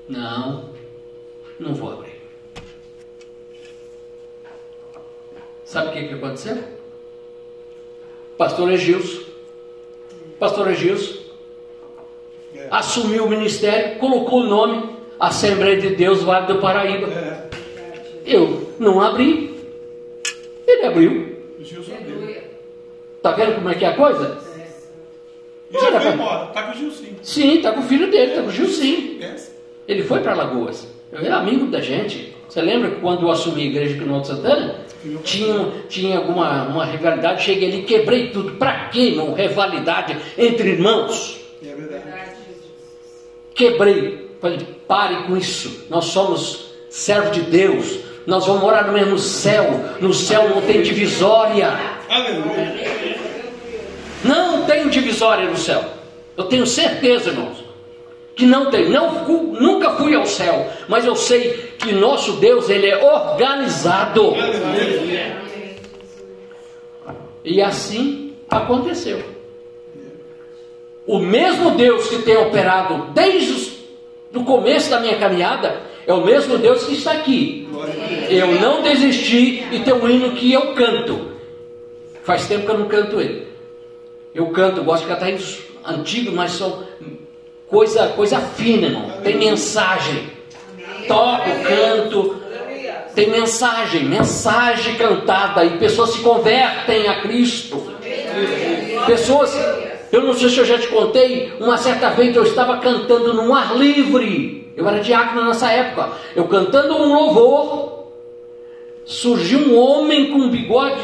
Não, 0.08 0.70
não 1.60 1.74
vou 1.74 1.91
abrir. 1.91 2.22
Sabe 5.65 5.89
o 5.89 5.91
que, 5.93 6.08
que 6.10 6.13
aconteceu? 6.13 6.63
Pastor 8.38 8.72
Egilson, 8.72 9.24
pastor 10.39 10.70
Egilson, 10.70 11.24
É. 12.55 12.67
assumiu 12.70 13.25
o 13.25 13.29
ministério, 13.29 13.98
colocou 13.98 14.41
o 14.41 14.48
nome 14.48 14.93
Assembleia 15.20 15.82
de 15.82 15.96
Deus 15.96 16.22
Vale 16.22 16.46
do 16.46 16.60
Paraíba. 16.60 17.08
Eu 18.25 18.74
não 18.80 19.01
abri. 19.01 19.53
Ele 20.68 20.86
abriu. 20.86 21.38
O 21.60 21.63
Gilson 21.63 21.92
dele. 21.92 22.42
Tá 23.22 23.32
vendo 23.32 23.56
como 23.56 23.70
é 23.70 23.75
que 23.75 23.86
é 23.86 23.89
a 23.89 23.96
coisa? 23.96 24.38
E 25.72 25.80
já 25.80 26.00
foi 26.00 26.12
embora. 26.13 26.46
Tá 26.48 26.63
com 26.63 26.72
o 26.72 26.75
Gilson. 26.75 27.03
Sim, 27.22 27.62
tá 27.62 27.72
com 27.72 27.80
o 27.80 27.84
filho 27.84 28.10
dele, 28.12 28.34
tá 28.34 28.42
com 28.42 28.50
o. 28.50 29.20
Pensa. 29.20 29.51
Ele 29.88 30.03
foi 30.03 30.20
para 30.22 30.34
Lagoas. 30.34 30.88
Ele 31.12 31.27
é 31.27 31.32
amigo 31.32 31.68
da 31.68 31.82
gente. 31.82 32.34
Você 32.48 32.62
lembra 32.62 32.92
que 32.92 33.01
quando 33.01 33.24
eu 33.24 33.32
assumi 33.32 33.63
a 33.63 33.65
igreja 33.65 33.96
aqui 33.96 34.06
no 34.06 34.15
Alto 34.15 34.27
Santana? 34.27 34.75
Tinha, 35.24 35.72
tinha 35.89 36.18
alguma 36.18 36.68
uma 36.68 36.86
rivalidade, 36.86 37.44
cheguei 37.44 37.68
ali, 37.68 37.84
quebrei 37.84 38.30
tudo. 38.30 38.53
Para 38.53 38.89
quê, 38.89 39.10
irmão? 39.10 39.34
Rivalidade 39.34 40.18
entre 40.38 40.70
irmãos. 40.70 41.42
É 41.62 41.74
verdade. 41.74 42.03
Quebrei. 43.53 44.30
Falei, 44.39 44.60
pare 44.88 45.24
com 45.24 45.38
isso. 45.38 45.86
Nós 45.89 46.06
somos 46.06 46.74
servos 46.89 47.32
de 47.32 47.42
Deus. 47.42 48.00
Nós 48.25 48.46
vamos 48.46 48.62
morar 48.62 48.86
no 48.88 48.94
mesmo 48.94 49.18
céu. 49.18 49.65
No 50.00 50.13
céu 50.13 50.50
não 50.50 50.62
tem 50.62 50.82
divisória. 50.82 51.77
Aleluia. 52.10 52.94
Não 54.24 54.63
tem 54.63 54.88
divisória 54.88 55.50
no 55.50 55.58
céu. 55.58 55.84
Eu 56.38 56.46
tenho 56.46 56.65
certeza, 56.65 57.30
irmãos, 57.30 57.63
que 58.36 58.46
não 58.46 58.72
tem. 58.72 58.89
Não, 58.89 59.25
nunca 59.27 59.92
fui 59.92 60.15
ao 60.15 60.25
céu, 60.25 60.68
mas 60.88 61.06
eu 61.06 61.15
sei 61.15 61.74
que 61.77 61.92
nosso 61.92 62.34
Deus 62.34 62.70
ele 62.70 62.88
é 62.88 62.98
organizado. 63.03 64.34
E 67.44 67.62
assim 67.62 68.34
aconteceu. 68.50 69.22
O 71.06 71.20
mesmo 71.20 71.72
Deus 71.72 72.08
que 72.08 72.22
tem 72.22 72.38
operado 72.38 73.08
desde 73.13 73.74
o 74.34 74.44
começo 74.46 74.89
da 74.89 75.00
minha 75.01 75.18
caminhada 75.18 75.82
é 76.05 76.13
o 76.13 76.24
mesmo 76.24 76.57
Deus 76.57 76.83
que 76.83 76.93
está 76.93 77.13
aqui. 77.13 77.67
Eu 78.29 78.60
não 78.60 78.81
desisti 78.81 79.63
e 79.72 79.79
tem 79.79 79.93
um 79.93 80.10
hino 80.10 80.31
que 80.31 80.51
eu 80.51 80.74
canto. 80.74 81.33
Faz 82.24 82.48
tempo 82.48 82.65
que 82.65 82.72
eu 82.72 82.77
não 82.79 82.88
canto 82.88 83.19
ele. 83.19 83.48
Eu 84.33 84.48
canto, 84.48 84.83
gosto 84.83 85.03
de 85.03 85.10
cantar 85.10 85.29
hinos 85.29 85.60
antigos, 85.86 86.33
mas 86.33 86.51
são 86.51 86.83
coisa, 87.67 88.07
coisa 88.10 88.39
fina, 88.39 88.88
irmão. 88.88 89.12
Tem 89.24 89.38
mensagem. 89.38 90.31
Toco, 91.07 91.50
canto. 91.67 92.43
Tem 93.13 93.29
mensagem, 93.29 94.05
mensagem 94.05 94.95
cantada 94.95 95.63
e 95.63 95.77
pessoas 95.77 96.12
se 96.12 96.19
convertem 96.19 97.07
a 97.07 97.22
Cristo. 97.22 97.93
Pessoas, 99.05 99.55
eu 100.12 100.24
não 100.24 100.33
sei 100.33 100.50
se 100.50 100.57
eu 100.57 100.65
já 100.65 100.79
te 100.79 100.88
contei, 100.88 101.53
uma 101.60 101.77
certa 101.77 102.10
vez 102.10 102.36
eu 102.36 102.43
estava 102.43 102.77
cantando 102.77 103.33
num 103.33 103.53
ar 103.53 103.77
livre. 103.77 104.62
Eu 104.75 104.88
era 104.88 105.00
diácono 105.00 105.46
nessa 105.46 105.72
época. 105.72 106.10
Eu 106.36 106.48
cantando 106.48 106.96
um 106.96 107.13
louvor, 107.13 108.08
surgiu 109.06 109.60
um 109.60 109.77
homem 109.77 110.32
com 110.32 110.39
um 110.39 110.50
bigode, 110.50 111.01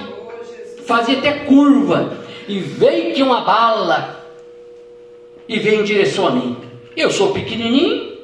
fazia 0.85 1.17
até 1.17 1.31
curva, 1.31 2.17
e 2.47 2.59
veio 2.59 3.13
que 3.13 3.21
uma 3.21 3.41
bala 3.41 4.25
e 5.47 5.59
veio 5.59 5.81
em 5.81 5.83
direção 5.83 6.27
a 6.27 6.31
mim. 6.31 6.57
Eu 6.95 7.11
sou 7.11 7.31
pequenininho, 7.31 8.17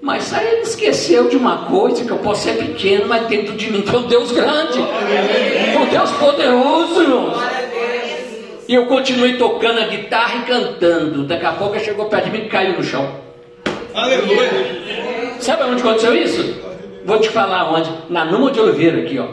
mas 0.00 0.32
aí 0.32 0.46
ele 0.46 0.60
esqueceu 0.62 1.28
de 1.28 1.36
uma 1.36 1.66
coisa 1.66 2.04
que 2.04 2.10
eu 2.10 2.18
posso 2.18 2.42
ser 2.42 2.56
pequeno, 2.56 3.06
mas 3.08 3.26
dentro 3.26 3.54
de 3.56 3.70
mim 3.70 3.82
tem 3.82 3.98
um 3.98 4.06
Deus 4.06 4.30
grande, 4.30 4.78
um 4.78 5.86
Deus 5.90 6.10
poderoso, 6.12 7.02
irmãos. 7.02 7.57
E 8.68 8.74
eu 8.74 8.84
continuei 8.84 9.38
tocando 9.38 9.80
a 9.80 9.84
guitarra 9.84 10.36
e 10.36 10.42
cantando. 10.42 11.24
Daqui 11.24 11.46
a 11.46 11.52
pouco 11.52 11.80
chegou 11.80 12.04
perto 12.04 12.26
de 12.26 12.30
mim 12.32 12.44
e 12.44 12.48
caiu 12.50 12.76
no 12.76 12.84
chão. 12.84 13.08
Aleluia. 13.94 14.50
Sabe 15.40 15.62
onde 15.64 15.80
aconteceu 15.80 16.14
isso? 16.14 16.54
Vou 17.06 17.18
te 17.18 17.30
falar 17.30 17.72
onde. 17.72 17.90
Na 18.10 18.26
Numa 18.26 18.50
de 18.50 18.60
Oliveira, 18.60 18.98
aqui, 18.98 19.18
ó. 19.18 19.26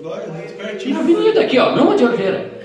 Glória 0.00 0.26
a 0.28 0.64
Deus. 0.66 0.86
Na 0.86 1.00
avenida 1.00 1.40
aqui, 1.40 1.58
ó, 1.58 1.72
Numa 1.72 1.96
de 1.96 2.04
Oliveira. 2.04 2.56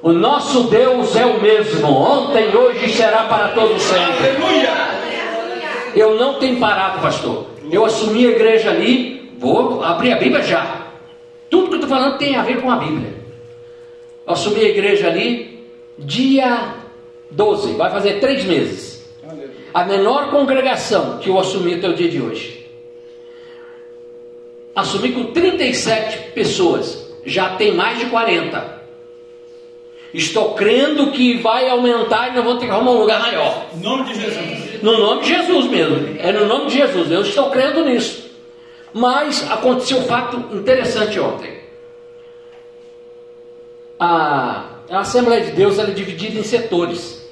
O 0.00 0.12
nosso 0.12 0.64
Deus 0.64 1.14
é 1.16 1.26
o 1.26 1.40
mesmo, 1.40 1.86
ontem, 1.88 2.54
hoje 2.54 2.86
e 2.86 2.88
será 2.90 3.24
para 3.24 3.48
todo 3.48 3.78
sempre. 3.78 4.28
Aleluia. 4.28 4.72
Eu 5.94 6.16
não 6.16 6.34
tenho 6.34 6.58
parado, 6.58 7.00
pastor. 7.00 7.46
Eu 7.70 7.84
assumi 7.84 8.26
a 8.26 8.30
igreja 8.30 8.70
ali, 8.70 9.32
vou 9.38 9.82
abrir 9.82 10.12
a 10.12 10.16
Bíblia 10.16 10.42
já. 10.42 10.88
Tudo 11.50 11.68
que 11.68 11.74
eu 11.74 11.80
estou 11.80 11.88
falando 11.88 12.18
tem 12.18 12.36
a 12.36 12.42
ver 12.42 12.60
com 12.60 12.70
a 12.70 12.76
Bíblia. 12.76 13.23
Eu 14.26 14.32
assumi 14.32 14.60
a 14.60 14.68
igreja 14.68 15.08
ali, 15.08 15.68
dia 15.98 16.74
12, 17.30 17.74
vai 17.74 17.90
fazer 17.90 18.20
três 18.20 18.44
meses. 18.44 19.04
A 19.72 19.84
menor 19.84 20.30
congregação 20.30 21.18
que 21.18 21.28
eu 21.28 21.38
assumi 21.38 21.74
até 21.74 21.88
o 21.88 21.94
dia 21.94 22.08
de 22.08 22.20
hoje. 22.20 22.64
Assumi 24.74 25.12
com 25.12 25.24
37 25.26 26.32
pessoas, 26.32 27.12
já 27.24 27.50
tem 27.50 27.72
mais 27.74 27.98
de 27.98 28.06
40. 28.06 28.82
Estou 30.12 30.54
crendo 30.54 31.10
que 31.10 31.38
vai 31.38 31.68
aumentar 31.68 32.28
e 32.28 32.36
nós 32.36 32.44
vamos 32.44 32.60
ter 32.60 32.66
que 32.66 32.72
arrumar 32.72 32.92
um 32.92 33.00
lugar 33.00 33.20
maior. 33.20 33.66
Em 33.74 33.80
nome 33.80 34.04
de 34.04 34.20
Jesus. 34.20 34.82
No 34.82 34.98
nome 34.98 35.22
de 35.22 35.28
Jesus 35.28 35.66
mesmo. 35.66 36.16
É 36.20 36.32
no 36.32 36.46
nome 36.46 36.66
de 36.66 36.78
Jesus. 36.78 37.10
Eu 37.10 37.22
estou 37.22 37.50
crendo 37.50 37.84
nisso. 37.84 38.30
Mas 38.92 39.50
aconteceu 39.50 39.98
um 39.98 40.02
fato 40.02 40.56
interessante 40.56 41.18
ontem. 41.18 41.63
A, 44.04 44.64
a 44.90 45.00
Assembleia 45.00 45.46
de 45.46 45.52
Deus 45.52 45.78
é 45.78 45.86
dividida 45.86 46.38
em 46.38 46.42
setores. 46.42 47.26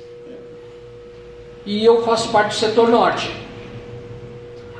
E 1.66 1.84
eu 1.84 2.02
faço 2.02 2.30
parte 2.30 2.48
do 2.48 2.54
setor 2.54 2.88
norte. 2.88 3.30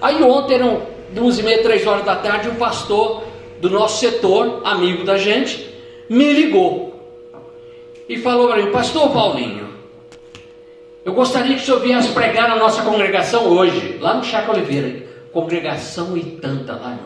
Aí 0.00 0.22
ontem 0.22 0.54
eram 0.54 0.86
duas 1.10 1.38
e 1.38 1.42
meia, 1.42 1.62
três 1.62 1.86
horas 1.86 2.02
da 2.06 2.16
tarde, 2.16 2.48
um 2.48 2.54
pastor 2.54 3.24
do 3.60 3.68
nosso 3.68 4.00
setor, 4.00 4.62
amigo 4.64 5.04
da 5.04 5.18
gente, 5.18 5.70
me 6.08 6.32
ligou. 6.32 6.98
E 8.08 8.16
falou 8.16 8.48
para 8.48 8.62
mim, 8.62 8.72
pastor 8.72 9.10
Paulinho, 9.10 9.68
eu 11.04 11.12
gostaria 11.12 11.56
que 11.56 11.62
o 11.62 11.64
senhor 11.64 11.80
viesse 11.80 12.08
pregar 12.12 12.48
na 12.48 12.56
nossa 12.56 12.82
congregação 12.82 13.48
hoje, 13.48 13.98
lá 14.00 14.14
no 14.14 14.24
Chaco 14.24 14.50
Oliveira. 14.52 15.06
Congregação 15.30 16.16
e 16.16 16.22
tanta 16.22 16.72
lá, 16.72 16.98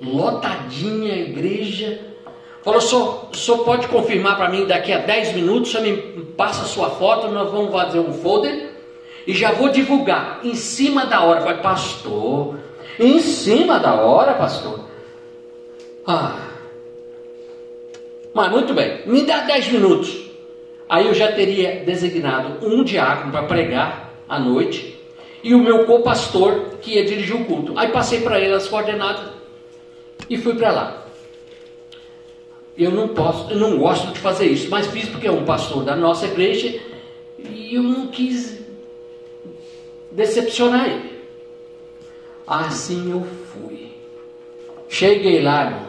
não. 0.00 0.08
Lotadinha 0.12 1.14
a 1.14 1.18
igreja. 1.18 2.07
Falou, 2.68 3.30
o 3.32 3.34
senhor 3.34 3.64
pode 3.64 3.88
confirmar 3.88 4.36
para 4.36 4.50
mim 4.50 4.66
daqui 4.66 4.92
a 4.92 4.98
10 4.98 5.32
minutos, 5.32 5.72
senhor 5.72 5.84
me 5.84 5.96
passa 6.36 6.62
a 6.62 6.66
sua 6.66 6.90
foto, 6.90 7.28
nós 7.28 7.50
vamos 7.50 7.72
fazer 7.72 7.98
um 7.98 8.12
folder 8.12 8.74
e 9.26 9.32
já 9.32 9.52
vou 9.52 9.70
divulgar 9.70 10.40
em 10.44 10.54
cima 10.54 11.06
da 11.06 11.22
hora. 11.22 11.40
Falei, 11.40 11.62
pastor, 11.62 12.58
em 13.00 13.20
cima 13.20 13.78
da 13.78 13.94
hora, 13.94 14.34
pastor? 14.34 14.80
Ah, 16.06 16.48
mas 18.34 18.50
muito 18.50 18.74
bem, 18.74 19.00
me 19.06 19.22
dá 19.22 19.38
10 19.38 19.68
minutos. 19.72 20.28
Aí 20.90 21.06
eu 21.06 21.14
já 21.14 21.32
teria 21.32 21.82
designado 21.86 22.66
um 22.66 22.84
diácono 22.84 23.32
para 23.32 23.44
pregar 23.44 24.12
à 24.28 24.38
noite 24.38 24.94
e 25.42 25.54
o 25.54 25.58
meu 25.58 25.86
co-pastor 25.86 26.76
que 26.82 26.96
ia 26.96 27.04
dirigir 27.06 27.34
o 27.34 27.46
culto. 27.46 27.72
Aí 27.78 27.88
passei 27.88 28.20
para 28.20 28.38
ele 28.38 28.52
as 28.52 28.68
coordenadas 28.68 29.24
e 30.28 30.36
fui 30.36 30.54
para 30.54 30.70
lá. 30.70 31.07
Eu 32.78 32.92
não 32.92 33.08
posso, 33.08 33.50
eu 33.50 33.58
não 33.58 33.76
gosto 33.76 34.12
de 34.12 34.20
fazer 34.20 34.46
isso, 34.46 34.70
mas 34.70 34.86
fiz 34.86 35.08
porque 35.08 35.26
é 35.26 35.32
um 35.32 35.44
pastor 35.44 35.82
da 35.82 35.96
nossa 35.96 36.26
igreja 36.26 36.80
e 37.36 37.74
eu 37.74 37.82
não 37.82 38.06
quis 38.06 38.60
decepcionar 40.12 40.88
ele. 40.88 41.18
Assim 42.46 43.10
eu 43.10 43.26
fui. 43.52 43.88
Cheguei 44.88 45.42
lá. 45.42 45.86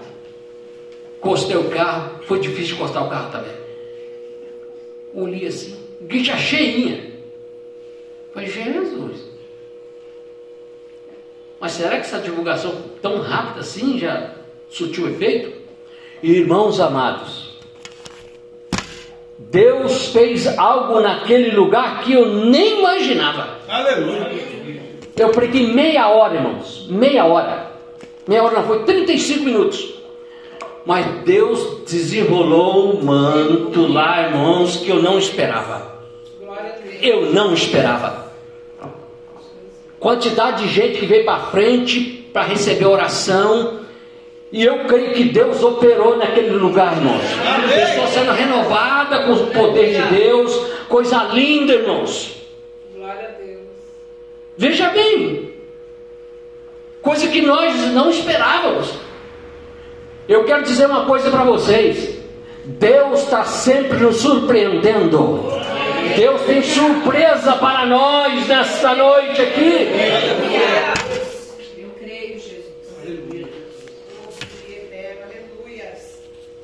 Encostei 1.17 1.57
o 1.57 1.69
carro, 1.69 2.23
foi 2.23 2.39
difícil 2.39 2.75
encostar 2.75 3.05
o 3.05 3.09
carro 3.09 3.31
também. 3.31 3.53
Olhei 5.13 5.45
assim, 5.45 5.77
igreja 6.01 6.37
cheinha. 6.37 7.13
Foi 8.33 8.47
Jesus. 8.47 9.27
Mas 11.59 11.73
será 11.73 11.91
que 11.91 11.97
essa 11.97 12.19
divulgação 12.19 12.73
tão 12.99 13.21
rápida 13.21 13.59
assim 13.59 13.99
já 13.99 14.33
surtiu 14.69 15.07
efeito? 15.09 15.58
Irmãos 16.21 16.79
amados, 16.79 17.49
Deus 19.37 20.07
fez 20.07 20.45
algo 20.57 20.99
naquele 20.99 21.51
lugar 21.51 22.01
que 22.01 22.13
eu 22.13 22.35
nem 22.35 22.79
imaginava. 22.79 23.57
Aleluia. 23.67 24.29
Eu 25.15 25.29
preguei 25.29 25.73
meia 25.73 26.09
hora, 26.09 26.35
irmãos. 26.35 26.87
Meia 26.89 27.25
hora. 27.25 27.71
Meia 28.27 28.43
hora 28.43 28.59
não, 28.59 28.67
foi 28.67 28.83
35 28.83 29.43
minutos. 29.43 29.93
Mas 30.85 31.05
Deus 31.23 31.81
desenrolou 31.89 32.95
um 32.95 33.03
manto 33.03 33.87
lá, 33.87 34.27
irmãos, 34.27 34.77
que 34.77 34.89
eu 34.89 35.01
não 35.01 35.17
esperava. 35.17 35.99
Eu 37.01 37.33
não 37.33 37.53
esperava. 37.53 38.29
Quantidade 39.99 40.63
de 40.63 40.69
gente 40.69 40.99
que 40.99 41.05
veio 41.05 41.25
para 41.25 41.39
frente 41.47 42.29
para 42.31 42.43
receber 42.43 42.85
oração. 42.85 43.79
E 44.51 44.63
eu 44.63 44.85
creio 44.85 45.13
que 45.13 45.25
Deus 45.25 45.61
operou 45.63 46.17
naquele 46.17 46.51
lugar, 46.51 46.97
irmãos. 46.97 47.21
Estou 47.89 48.07
sendo 48.07 48.31
renovada 48.31 49.23
com 49.23 49.33
o 49.33 49.47
poder 49.47 49.93
de 49.93 50.01
Deus. 50.15 50.55
Coisa 50.87 51.25
linda, 51.25 51.73
irmãos. 51.73 52.35
Glória 52.95 53.27
a 53.27 53.43
Deus. 53.43 53.67
Veja 54.57 54.89
bem. 54.89 55.53
Coisa 57.01 57.27
que 57.27 57.41
nós 57.41 57.75
não 57.91 58.09
esperávamos. 58.09 58.93
Eu 60.27 60.43
quero 60.45 60.63
dizer 60.63 60.87
uma 60.87 61.05
coisa 61.05 61.29
para 61.29 61.43
vocês. 61.43 62.17
Deus 62.65 63.21
está 63.23 63.43
sempre 63.45 63.97
nos 63.97 64.17
surpreendendo. 64.17 65.43
Deus 66.15 66.41
tem 66.41 66.61
surpresa 66.61 67.53
para 67.53 67.85
nós 67.85 68.47
nesta 68.47 68.95
noite 68.95 69.41
aqui. 69.41 69.87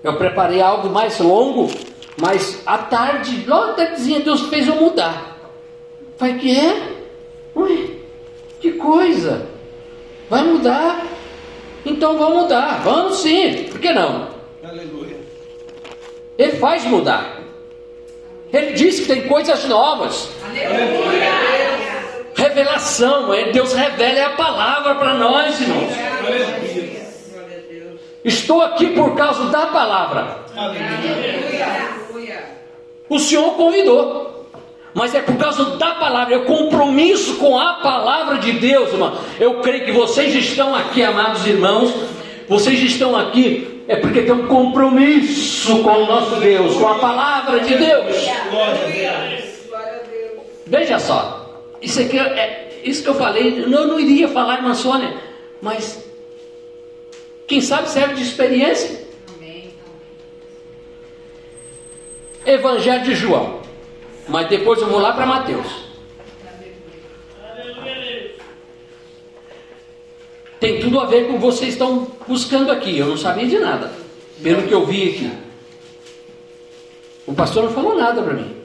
Eu 0.05 0.17
preparei 0.17 0.61
algo 0.61 0.87
mais 0.87 1.17
longo, 1.17 1.67
mas 2.15 2.61
à 2.63 2.77
tarde, 2.77 3.43
logo 3.47 3.71
à 3.71 3.73
tardezinha, 3.73 4.19
Deus 4.19 4.41
fez 4.49 4.67
eu 4.67 4.75
mudar. 4.75 5.35
Falei, 6.15 6.35
que 6.35 6.55
é? 6.55 6.93
Ué, 7.55 7.87
que 8.61 8.73
coisa! 8.73 9.47
Vai 10.29 10.43
mudar? 10.43 11.03
Então 11.83 12.19
vamos 12.19 12.43
mudar, 12.43 12.81
vamos 12.83 13.17
sim, 13.17 13.63
por 13.71 13.79
que 13.79 13.91
não? 13.93 14.27
Aleluia. 14.63 15.17
Ele 16.37 16.51
faz 16.53 16.85
mudar. 16.85 17.41
Ele 18.53 18.73
diz 18.73 18.99
que 18.99 19.07
tem 19.07 19.27
coisas 19.27 19.65
novas. 19.65 20.29
Revelação, 22.35 23.33
é 23.33 23.51
Deus 23.51 23.73
revela 23.73 24.19
é 24.19 24.23
a 24.23 24.35
palavra 24.35 24.93
para 24.95 25.15
nós, 25.15 25.59
irmãos. 25.59 25.93
Glória 26.21 26.47
a 26.47 26.59
Deus. 26.59 26.94
Estou 28.25 28.61
aqui 28.61 28.87
por 28.87 29.15
causa 29.15 29.45
da 29.45 29.67
palavra. 29.67 30.39
Aleluia. 30.57 32.43
O 33.07 33.19
Senhor 33.19 33.53
convidou. 33.53 34.33
Mas 34.95 35.13
é 35.13 35.21
por 35.21 35.35
causa 35.35 35.77
da 35.77 35.91
palavra, 35.95 36.35
é 36.35 36.39
compromisso 36.39 37.35
com 37.35 37.59
a 37.59 37.73
palavra 37.73 38.37
de 38.37 38.53
Deus, 38.53 38.93
irmão. 38.93 39.13
Eu 39.37 39.59
creio 39.59 39.85
que 39.85 39.91
vocês 39.91 40.33
estão 40.33 40.73
aqui, 40.73 41.03
amados 41.03 41.45
irmãos. 41.45 41.93
Vocês 42.47 42.81
estão 42.81 43.15
aqui 43.15 43.83
é 43.87 43.97
porque 43.97 44.21
tem 44.21 44.31
um 44.31 44.47
compromisso 44.47 45.83
com 45.83 45.91
o 45.91 46.05
nosso 46.05 46.37
Deus, 46.37 46.75
com 46.75 46.87
a 46.87 46.95
palavra 46.95 47.59
de 47.59 47.75
Deus. 47.75 48.15
Veja 50.65 50.97
só, 50.97 51.61
isso 51.81 52.01
aqui 52.01 52.17
é 52.17 52.81
isso 52.83 53.03
que 53.03 53.09
eu 53.09 53.15
falei. 53.15 53.63
Eu 53.63 53.69
não 53.69 53.99
iria 53.99 54.27
falar, 54.27 54.55
irmã 54.55 54.73
Sônia, 54.73 55.13
mas 55.61 56.03
quem 57.47 57.61
sabe 57.61 57.89
serve 57.89 58.15
de 58.15 58.23
experiência. 58.23 59.05
Evangelho 62.45 63.03
de 63.03 63.15
João, 63.15 63.61
mas 64.27 64.47
depois 64.47 64.79
eu 64.79 64.87
vou 64.87 64.99
lá 64.99 65.13
para 65.13 65.25
Mateus. 65.25 65.85
Tem 70.59 70.79
tudo 70.79 70.99
a 70.99 71.05
ver 71.05 71.27
com 71.27 71.33
o 71.33 71.35
que 71.35 71.41
vocês 71.41 71.73
estão 71.73 72.07
buscando 72.27 72.71
aqui. 72.71 72.97
Eu 72.97 73.07
não 73.07 73.17
sabia 73.17 73.47
de 73.47 73.57
nada, 73.57 73.91
pelo 74.41 74.67
que 74.67 74.73
eu 74.73 74.85
vi 74.85 75.09
aqui. 75.09 75.31
O 77.25 77.33
pastor 77.33 77.63
não 77.63 77.71
falou 77.71 77.95
nada 77.95 78.21
para 78.21 78.33
mim. 78.33 78.55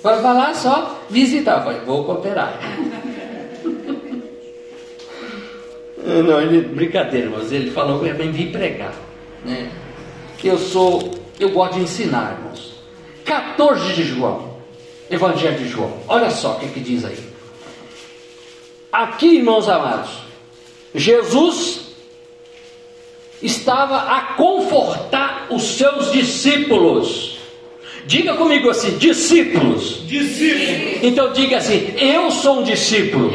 Agora 0.00 0.20
vai 0.20 0.34
lá 0.34 0.54
só 0.54 1.00
visitar. 1.08 1.66
Eu 1.66 1.86
vou 1.86 2.04
cooperar. 2.04 2.58
Não, 6.04 6.40
ele, 6.40 6.62
brincadeira, 6.62 7.30
mas 7.30 7.52
ele 7.52 7.70
falou 7.70 8.00
que 8.00 8.08
eu 8.08 8.16
vim 8.16 8.50
pregar. 8.50 8.94
Né? 9.44 9.70
Eu 10.42 10.58
sou, 10.58 11.12
eu 11.38 11.50
gosto 11.50 11.74
de 11.74 11.80
ensinar, 11.82 12.38
irmãos. 12.38 12.72
14 13.24 13.92
de 13.94 14.02
João, 14.02 14.56
Evangelho 15.10 15.58
de 15.58 15.68
João. 15.68 15.98
Olha 16.08 16.30
só 16.30 16.52
o 16.52 16.58
que, 16.58 16.68
que 16.68 16.80
diz 16.80 17.04
aí. 17.04 17.18
Aqui, 18.90 19.36
irmãos 19.36 19.68
amados, 19.68 20.10
Jesus 20.94 21.92
estava 23.40 23.98
a 23.98 24.34
confortar 24.34 25.46
os 25.50 25.62
seus 25.62 26.12
discípulos. 26.12 27.31
Diga 28.04 28.34
comigo 28.34 28.68
assim, 28.68 28.96
discípulos. 28.98 30.02
Discípulo. 30.06 30.98
Então 31.02 31.32
diga 31.32 31.58
assim, 31.58 31.94
eu 31.96 32.30
sou 32.30 32.60
um 32.60 32.62
discípulo. 32.62 33.30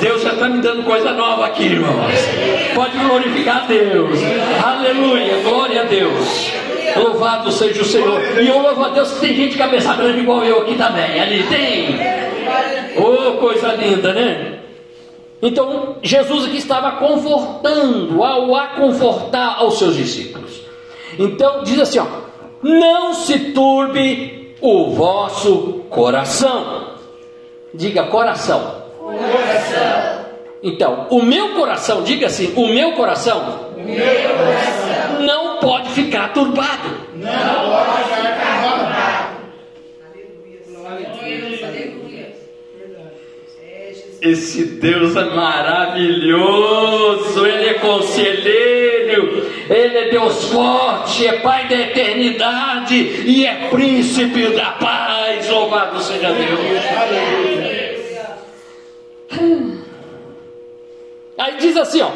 Deus 0.00 0.22
já 0.22 0.32
está 0.34 0.48
me 0.48 0.60
dando 0.60 0.82
coisa 0.84 1.12
nova 1.12 1.46
aqui, 1.46 1.64
irmãos. 1.64 2.12
Pode 2.74 2.98
glorificar 2.98 3.64
a 3.64 3.66
Deus. 3.66 4.18
Aleluia, 4.62 5.38
glória 5.42 5.80
a 5.80 5.84
Deus. 5.84 6.52
Louvado 6.96 7.50
seja 7.50 7.80
o 7.80 7.84
Senhor. 7.84 8.20
E 8.38 8.46
eu 8.46 8.60
louvo 8.60 8.84
a 8.84 8.88
Deus 8.90 9.12
que 9.12 9.20
tem 9.20 9.34
gente 9.34 9.56
cabeça 9.56 9.94
grande 9.94 10.20
igual 10.20 10.44
eu 10.44 10.62
aqui 10.62 10.74
também. 10.76 11.20
Ali 11.20 11.42
tem. 11.44 11.98
Oh, 12.96 13.38
coisa 13.38 13.72
linda, 13.74 14.12
né? 14.12 14.58
Então, 15.42 15.96
Jesus 16.02 16.46
aqui 16.46 16.58
estava 16.58 16.92
confortando, 16.92 18.22
ao 18.22 18.54
a 18.54 18.68
confortar 18.68 19.56
aos 19.58 19.78
seus 19.78 19.96
discípulos. 19.96 20.62
Então, 21.18 21.62
diz 21.64 21.78
assim: 21.80 21.98
ó, 21.98 22.06
não 22.64 23.14
se 23.14 23.38
turbe 23.52 24.56
o 24.60 24.90
vosso 24.90 25.84
coração. 25.90 26.94
Diga 27.74 28.04
coração. 28.04 28.82
Coração. 28.98 30.24
Então, 30.62 31.06
o 31.10 31.20
meu 31.22 31.50
coração, 31.50 32.02
diga 32.02 32.26
assim: 32.28 32.54
o 32.56 32.66
meu 32.68 32.92
coração, 32.92 33.70
Meu 33.76 33.96
coração. 33.96 35.20
não 35.20 35.58
pode 35.58 35.90
ficar 35.90 36.32
turbado. 36.32 36.88
Aleluia. 40.06 40.60
Glória 40.66 41.06
a 41.06 41.10
Deus. 41.22 41.62
Aleluia. 41.62 42.32
Jesus. 43.60 44.18
Esse 44.22 44.64
Deus 44.64 45.14
é 45.16 45.24
maravilhoso, 45.34 47.46
Ele 47.46 47.68
é 47.68 47.74
conselheiro, 47.74 49.03
Ele 49.68 49.98
é 49.98 50.08
Deus 50.10 50.44
forte, 50.44 51.26
é 51.26 51.40
Pai 51.40 51.68
da 51.68 51.76
eternidade 51.76 52.94
e 52.94 53.46
é 53.46 53.68
príncipe 53.70 54.48
da 54.48 54.72
paz. 54.72 55.48
Louvado 55.48 56.00
seja 56.00 56.32
Deus. 56.32 56.60
Aí 61.38 61.56
diz 61.58 61.76
assim: 61.76 62.02
ó, 62.02 62.10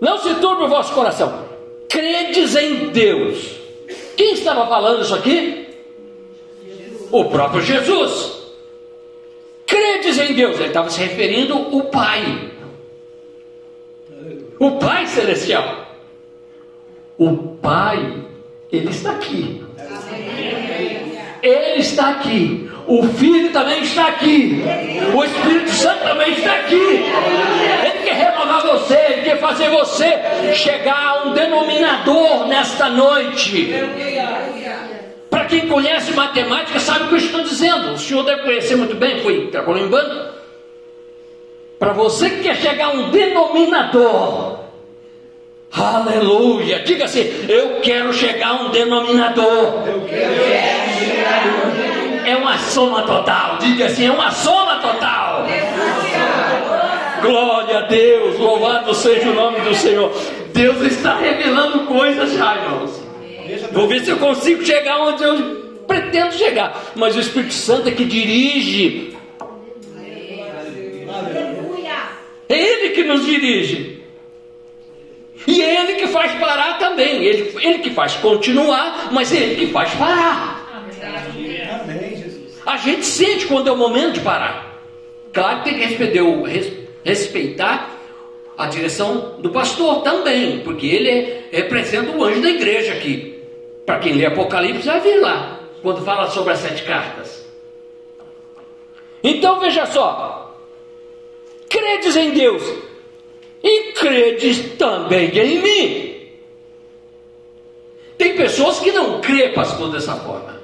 não 0.00 0.18
se 0.18 0.34
turbe 0.36 0.64
o 0.64 0.68
vosso 0.68 0.94
coração, 0.94 1.46
credes 1.88 2.56
em 2.56 2.88
Deus. 2.88 3.60
Quem 4.16 4.32
estava 4.34 4.66
falando 4.66 5.02
isso 5.02 5.14
aqui? 5.14 5.68
O 7.10 7.24
próprio 7.26 7.62
Jesus. 7.62 8.38
Credes 9.66 10.18
em 10.18 10.34
Deus, 10.34 10.56
ele 10.56 10.68
estava 10.68 10.90
se 10.90 11.00
referindo 11.00 11.54
ao 11.54 11.82
Pai, 11.82 12.50
o 14.58 14.72
Pai 14.72 15.06
Celestial. 15.06 15.89
O 17.20 17.36
Pai, 17.60 18.14
Ele 18.72 18.88
está 18.88 19.10
aqui. 19.10 19.62
Ele 21.42 21.80
está 21.80 22.08
aqui. 22.08 22.70
O 22.86 23.02
Filho 23.08 23.52
também 23.52 23.82
está 23.82 24.08
aqui. 24.08 24.62
O 25.14 25.22
Espírito 25.22 25.70
Santo 25.70 26.02
também 26.02 26.32
está 26.32 26.54
aqui. 26.54 26.74
Ele 26.74 28.04
quer 28.04 28.14
renovar 28.14 28.62
você, 28.62 28.94
ele 28.94 29.20
quer 29.20 29.38
fazer 29.38 29.68
você 29.68 30.54
chegar 30.54 30.96
a 30.96 31.28
um 31.28 31.34
denominador 31.34 32.48
nesta 32.48 32.88
noite. 32.88 33.70
Para 35.28 35.44
quem 35.44 35.68
conhece 35.68 36.12
matemática, 36.12 36.80
sabe 36.80 37.04
o 37.04 37.08
que 37.08 37.14
eu 37.16 37.18
estou 37.18 37.42
dizendo. 37.42 37.92
O 37.92 37.98
senhor 37.98 38.24
deve 38.24 38.44
conhecer 38.44 38.76
muito 38.76 38.94
bem, 38.94 39.20
foi 39.20 39.48
trabalhou 39.48 39.84
em 39.84 39.90
banco. 39.90 40.36
Para 41.78 41.92
você 41.92 42.30
que 42.30 42.44
quer 42.44 42.56
chegar 42.56 42.86
a 42.86 42.92
um 42.92 43.10
denominador, 43.10 44.59
aleluia, 45.72 46.80
diga 46.80 47.04
assim: 47.04 47.46
Eu 47.48 47.80
quero 47.80 48.12
chegar 48.12 48.48
a 48.48 48.62
um 48.62 48.70
denominador. 48.70 49.84
é 52.24 52.36
uma 52.36 52.58
soma 52.58 53.02
total. 53.02 53.58
Diga 53.58 53.86
assim, 53.86 54.06
é 54.06 54.10
uma 54.10 54.30
soma 54.30 54.76
total. 54.76 55.46
Glória 57.22 57.78
a 57.78 57.82
Deus, 57.82 58.38
louvado 58.38 58.94
seja 58.94 59.30
o 59.30 59.34
nome 59.34 59.60
do 59.60 59.74
Senhor. 59.74 60.12
Deus 60.52 60.80
está 60.82 61.16
revelando 61.16 61.86
coisas. 61.86 62.30
Vou 63.72 63.86
ver 63.88 64.00
se 64.00 64.10
eu 64.10 64.18
consigo 64.18 64.64
chegar 64.64 64.98
onde 65.00 65.22
eu 65.22 65.60
pretendo 65.86 66.34
chegar. 66.34 66.92
Mas 66.94 67.16
o 67.16 67.20
Espírito 67.20 67.54
Santo 67.54 67.88
é 67.88 67.92
que 67.92 68.04
dirige. 68.04 69.16
É 72.48 72.58
Ele 72.58 72.90
que 72.90 73.04
nos 73.04 73.24
dirige. 73.24 73.99
E 75.46 75.62
é 75.62 75.82
Ele 75.82 75.94
que 75.94 76.06
faz 76.08 76.32
parar 76.38 76.78
também. 76.78 77.24
Ele, 77.24 77.54
ele 77.60 77.78
que 77.78 77.90
faz 77.90 78.14
continuar, 78.16 79.08
mas 79.10 79.32
é 79.32 79.36
Ele 79.36 79.66
que 79.66 79.72
faz 79.72 79.92
parar. 79.94 80.60
Amém, 81.82 82.16
Jesus. 82.16 82.60
A 82.66 82.76
gente 82.76 83.04
sente 83.04 83.46
quando 83.46 83.68
é 83.68 83.72
o 83.72 83.76
momento 83.76 84.14
de 84.14 84.20
parar. 84.20 84.80
Claro 85.32 85.58
que 85.58 85.70
tem 85.70 85.78
que 85.78 85.86
respeitar, 85.86 86.22
respeitar 87.04 87.90
a 88.58 88.66
direção 88.66 89.36
do 89.38 89.50
pastor 89.50 90.02
também, 90.02 90.60
porque 90.60 90.86
ele 90.86 91.44
representa 91.50 92.10
o 92.10 92.22
anjo 92.22 92.42
da 92.42 92.50
igreja 92.50 92.92
aqui. 92.92 93.42
Para 93.86 93.98
quem 93.98 94.12
lê 94.12 94.26
Apocalipse, 94.26 94.86
vai 94.86 95.00
vir 95.00 95.20
lá, 95.20 95.60
quando 95.82 96.04
fala 96.04 96.28
sobre 96.28 96.52
as 96.52 96.58
sete 96.58 96.82
cartas. 96.82 97.48
Então 99.22 99.58
veja 99.58 99.86
só: 99.86 100.54
credes 101.68 102.16
em 102.16 102.30
Deus 102.30 102.62
e 103.62 103.92
credes 103.92 104.76
também 104.76 105.30
em 105.38 105.62
mim. 105.62 106.10
Tem 108.16 108.36
pessoas 108.36 108.80
que 108.80 108.92
não 108.92 109.20
crê, 109.20 109.50
pastor, 109.50 109.90
dessa 109.90 110.14
forma. 110.16 110.60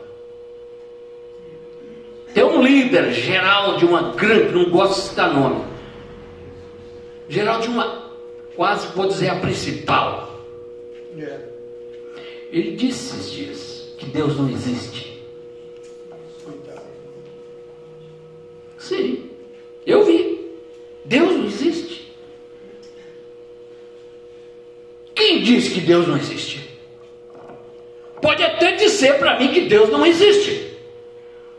Tem 2.34 2.44
um 2.44 2.62
líder 2.62 3.12
geral 3.12 3.78
de 3.78 3.86
uma 3.86 4.12
grande, 4.12 4.52
não 4.52 4.68
gosto 4.68 5.00
de 5.00 5.08
citar 5.08 5.32
nome, 5.32 5.64
geral 7.28 7.60
de 7.60 7.68
uma, 7.68 8.12
quase 8.54 8.88
vou 8.88 9.06
dizer 9.08 9.30
a 9.30 9.36
principal. 9.36 10.44
É. 11.18 11.40
Ele 12.52 12.76
disse 12.76 13.16
esses 13.16 13.32
dias 13.32 13.94
que 13.98 14.06
Deus 14.06 14.36
não 14.36 14.50
existe. 14.50 15.22
Sim, 18.78 19.30
eu 19.86 20.04
vi. 20.04 20.52
Deus 21.04 21.32
não 21.32 21.44
existe. 21.46 21.95
Quem 25.26 25.42
diz 25.42 25.68
que 25.70 25.80
Deus 25.80 26.06
não 26.06 26.16
existe? 26.16 26.70
Pode 28.22 28.44
até 28.44 28.76
dizer 28.76 29.18
para 29.18 29.36
mim 29.36 29.48
que 29.48 29.62
Deus 29.62 29.90
não 29.90 30.06
existe. 30.06 30.70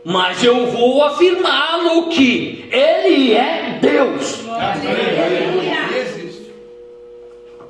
Mas 0.02 0.42
eu 0.42 0.68
vou 0.68 1.04
afirmá-lo 1.04 2.08
que 2.08 2.66
Ele 2.72 3.34
é 3.34 3.78
Deus. 3.78 4.40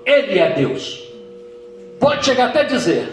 Ele 0.07 0.39
é 0.39 0.51
Deus. 0.51 1.09
Pode 1.99 2.25
chegar 2.25 2.51
até 2.51 2.63
dizer, 2.63 3.09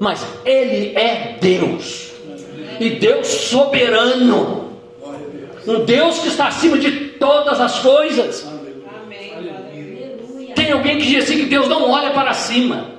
mas 0.00 0.26
Ele 0.42 0.96
é 0.96 1.36
Deus. 1.38 2.12
E 2.80 2.88
Deus 2.92 3.26
soberano. 3.26 4.72
Um 5.66 5.84
Deus 5.84 6.18
que 6.20 6.28
está 6.28 6.46
acima 6.46 6.78
de 6.78 7.08
todas 7.18 7.60
as 7.60 7.78
coisas. 7.80 8.51
Aleluia. 10.52 10.54
Tem 10.54 10.72
alguém 10.72 10.98
que 10.98 11.06
diz 11.06 11.24
assim 11.24 11.38
que 11.38 11.46
Deus 11.46 11.68
não 11.68 11.90
olha 11.90 12.10
para 12.10 12.32
cima. 12.32 12.92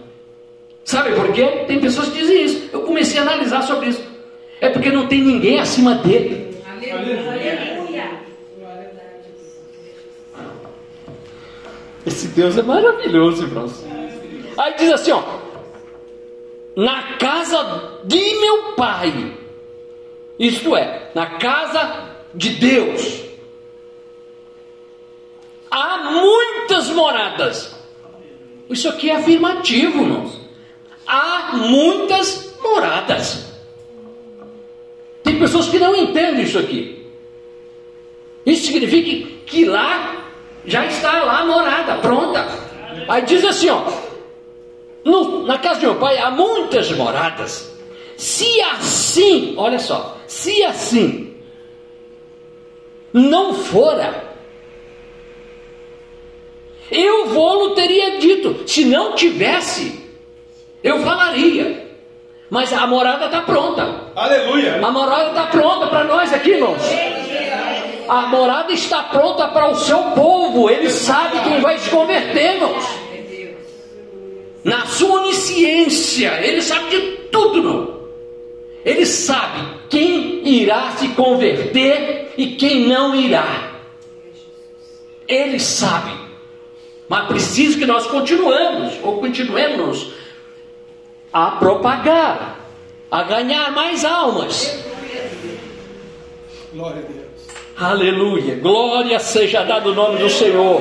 Sabe 0.84 1.14
por 1.16 1.32
quê? 1.32 1.64
Tem 1.68 1.80
pessoas 1.80 2.10
que 2.10 2.20
dizem 2.20 2.44
isso. 2.44 2.70
Eu 2.74 2.82
comecei 2.82 3.20
a 3.20 3.24
analisar 3.24 3.62
sobre 3.64 3.90
isso. 3.90 4.04
É 4.60 4.70
porque 4.70 4.92
não 4.92 5.08
tem 5.08 5.22
ninguém 5.22 5.60
acima 5.60 5.96
dele. 5.96 6.54
Esse 12.06 12.28
Deus 12.30 12.58
é 12.58 12.62
maravilhoso, 12.62 13.44
irmãos. 13.44 13.84
Aí 14.58 14.74
diz 14.78 14.92
assim, 14.92 15.12
ó. 15.12 15.24
Na 16.76 17.18
casa 17.18 18.00
de 18.04 18.18
meu 18.18 18.74
pai. 18.74 19.38
Isto 20.38 20.76
é, 20.76 21.12
na 21.16 21.38
casa 21.38 22.10
de 22.34 22.50
Deus. 22.50 23.24
Há 25.76 25.98
muitas 26.12 26.90
moradas. 26.92 27.76
Isso 28.70 28.88
aqui 28.90 29.10
é 29.10 29.16
afirmativo, 29.16 30.02
irmãos. 30.04 30.40
Há 31.08 31.54
muitas 31.58 32.56
moradas. 32.62 33.52
Tem 35.24 35.40
pessoas 35.40 35.68
que 35.70 35.80
não 35.80 35.96
entendem 35.96 36.44
isso 36.44 36.60
aqui. 36.60 37.08
Isso 38.46 38.68
significa 38.68 39.28
que 39.48 39.66
lá 39.66 40.16
já 40.64 40.86
está 40.86 41.24
lá 41.24 41.40
a 41.40 41.46
morada, 41.46 41.96
pronta. 41.96 42.46
Aí 43.08 43.24
diz 43.24 43.44
assim, 43.44 43.70
ó. 43.70 43.82
no- 45.04 45.46
na 45.48 45.58
casa 45.58 45.80
de 45.80 45.86
meu 45.88 45.96
pai 45.96 46.18
há 46.20 46.30
muitas 46.30 46.92
moradas. 46.92 47.74
Se 48.16 48.62
assim, 48.62 49.56
olha 49.58 49.80
só, 49.80 50.18
se 50.28 50.64
assim 50.64 51.36
não 53.12 53.54
fora, 53.54 54.33
eu 56.92 57.28
vou 57.28 57.74
teria 57.76 58.18
dito. 58.20 58.68
Se 58.68 58.86
não 58.86 59.14
tivesse, 59.14 60.00
eu 60.84 61.00
falaria. 61.00 61.84
Mas 62.50 62.72
a 62.72 62.86
morada 62.86 63.26
está 63.26 63.42
pronta. 63.42 64.12
Aleluia. 64.16 64.86
A 64.86 64.92
morada 64.92 65.30
está 65.30 65.48
pronta 65.48 65.88
para 65.88 66.04
nós 66.04 66.32
aqui, 66.32 66.52
irmãos. 66.52 66.82
A 68.08 68.28
morada 68.28 68.72
está 68.72 69.04
pronta 69.04 69.48
para 69.48 69.72
o 69.72 69.76
seu 69.76 69.98
povo. 70.12 70.70
Ele 70.70 70.90
sabe 70.90 71.40
quem 71.40 71.62
vai 71.62 71.80
se 71.80 71.90
converter, 71.90 72.56
irmãos. 72.56 72.86
Na 74.64 74.86
sua 74.86 75.22
onisciência, 75.22 76.40
ele 76.42 76.62
sabe 76.62 76.90
de 76.90 77.02
tudo, 77.32 77.58
irmão. 77.58 78.04
Ele 78.86 79.06
sabe 79.06 79.62
quem 79.90 80.48
irá 80.48 80.92
se 80.92 81.08
converter 81.10 82.34
e 82.38 82.56
quem 82.56 82.88
não 82.88 83.16
irá. 83.16 83.72
Ele 85.28 85.60
sabe. 85.60 86.23
Mas 87.10 87.28
precisa 87.28 87.78
que 87.78 87.86
nós 87.86 88.08
continuemos, 88.08 88.94
ou 89.04 89.20
continuemos 89.20 90.12
a 91.32 91.52
propagar, 91.52 92.60
a 93.12 93.24
ganhar 93.24 93.72
mais 93.72 94.04
almas. 94.06 94.84
Glória 96.74 97.00
a 97.00 97.12
Deus. 97.12 97.24
Aleluia, 97.78 98.56
glória 98.56 99.20
seja 99.20 99.64
dado 99.64 99.92
o 99.92 99.96
nome 99.96 100.20
do 100.20 100.30
Senhor. 100.30 100.80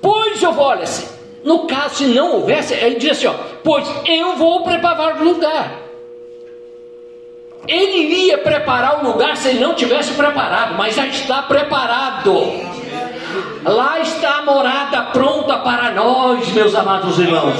Pois 0.00 0.42
eu 0.42 0.52
vou, 0.52 0.64
olha, 0.66 0.86
se- 0.86 1.08
no 1.42 1.66
caso, 1.66 1.96
se 1.96 2.04
não 2.06 2.34
houvesse, 2.36 2.74
ele 2.74 2.96
diz 2.96 3.12
assim: 3.12 3.26
ó, 3.26 3.34
pois 3.64 3.86
eu 4.06 4.36
vou 4.36 4.62
preparar 4.62 5.20
o 5.20 5.24
lugar. 5.24 5.82
Ele 7.66 7.98
iria 7.98 8.38
preparar 8.38 9.02
o 9.04 9.08
lugar 9.10 9.36
se 9.36 9.48
ele 9.48 9.58
não 9.58 9.74
tivesse 9.74 10.12
preparado, 10.14 10.74
mas 10.76 10.94
já 10.94 11.06
está 11.06 11.42
preparado. 11.42 12.32
Lá 13.64 14.00
está 14.00 14.38
a 14.38 14.42
morada 14.42 15.02
pronta 15.12 15.58
para 15.58 15.90
nós, 15.92 16.48
meus 16.52 16.74
amados 16.74 17.18
irmãos. 17.18 17.56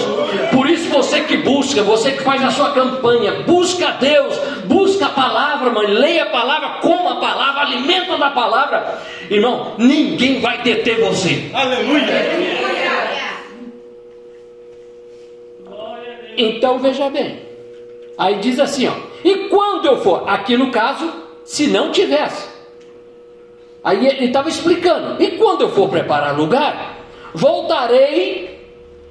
Por 0.52 0.68
isso 0.68 0.88
você 0.88 1.20
que 1.20 1.38
busca, 1.38 1.82
você 1.82 2.12
que 2.12 2.22
faz 2.22 2.44
a 2.44 2.50
sua 2.50 2.70
campanha, 2.72 3.42
busca 3.46 3.92
Deus, 3.92 4.38
busca 4.64 5.06
a 5.06 5.10
palavra, 5.10 5.70
mãe, 5.70 5.86
leia 5.86 6.24
a 6.24 6.30
palavra, 6.30 6.68
coma 6.80 7.12
a 7.12 7.16
palavra, 7.16 7.62
alimenta 7.62 8.16
da 8.16 8.30
palavra. 8.30 8.98
Irmão, 9.30 9.74
ninguém 9.78 10.40
vai 10.40 10.62
deter 10.62 11.00
você. 11.00 11.50
Aleluia. 11.52 12.06
Então 16.36 16.78
veja 16.78 17.08
bem. 17.10 17.40
Aí 18.18 18.36
diz 18.36 18.60
assim, 18.60 18.88
ó. 18.88 18.92
E 19.24 19.48
quando 19.48 19.86
eu 19.86 20.02
for, 20.02 20.28
aqui 20.28 20.56
no 20.56 20.70
caso, 20.70 21.10
se 21.44 21.66
não 21.66 21.90
tivesse. 21.90 22.55
Aí 23.86 24.04
ele 24.04 24.24
estava 24.24 24.48
explicando. 24.48 25.22
E 25.22 25.38
quando 25.38 25.60
eu 25.60 25.68
for 25.68 25.88
preparar 25.88 26.36
lugar, 26.36 26.96
voltarei 27.32 28.58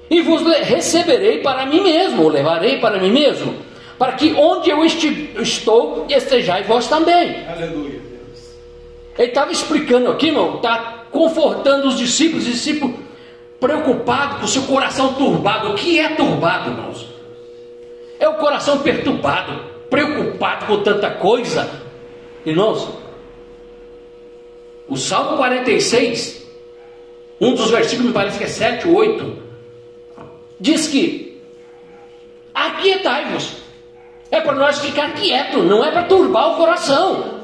e 0.10 0.22
vos 0.22 0.42
receberei 0.64 1.38
para 1.40 1.66
mim 1.66 1.82
mesmo, 1.82 2.24
ou 2.24 2.30
levarei 2.30 2.78
para 2.80 3.00
mim 3.00 3.10
mesmo, 3.10 3.56
para 3.98 4.12
que 4.12 4.34
onde 4.34 4.70
eu 4.70 4.84
estou, 4.84 6.06
estejais 6.10 6.68
vós 6.68 6.90
também. 6.90 7.48
Aleluia, 7.48 8.02
Deus. 8.02 8.58
Ele 9.18 9.30
estava 9.30 9.50
explicando 9.54 10.12
aqui, 10.12 10.28
irmão, 10.28 10.58
está 10.58 11.06
confortando 11.10 11.88
os 11.88 11.98
discípulos, 11.98 12.46
os 12.46 12.52
discípulos 12.52 12.98
preocupados 13.62 14.40
com 14.40 14.44
o 14.44 14.50
seu 14.50 14.64
coração 14.64 15.14
turbado. 15.14 15.70
O 15.70 15.76
que 15.76 16.02
é 16.02 16.10
turbado, 16.10 16.72
irmãos? 16.72 17.08
É 18.20 18.28
o 18.28 18.34
coração 18.34 18.80
perturbado, 18.80 19.58
preocupado 19.90 20.66
com 20.66 20.84
tanta 20.84 21.12
coisa. 21.12 21.70
Irmãos, 22.46 23.05
o 24.88 24.96
Salmo 24.98 25.38
46, 25.38 26.46
um 27.40 27.54
dos 27.54 27.70
versículos, 27.70 28.08
me 28.08 28.14
parece 28.14 28.38
que 28.38 28.44
é 28.44 28.48
7 28.48 28.88
ou 28.88 28.96
8, 28.96 29.38
diz 30.60 30.88
que 30.88 31.42
aquietai-vos. 32.54 33.66
É 34.32 34.42
para 34.42 34.54
nós 34.54 34.80
ficar 34.80 35.14
quieto, 35.14 35.60
não 35.60 35.84
é 35.84 35.92
para 35.92 36.04
turbar 36.04 36.54
o 36.54 36.58
coração. 36.58 37.42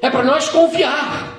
É 0.00 0.08
para 0.08 0.22
nós 0.22 0.48
confiar. 0.48 1.36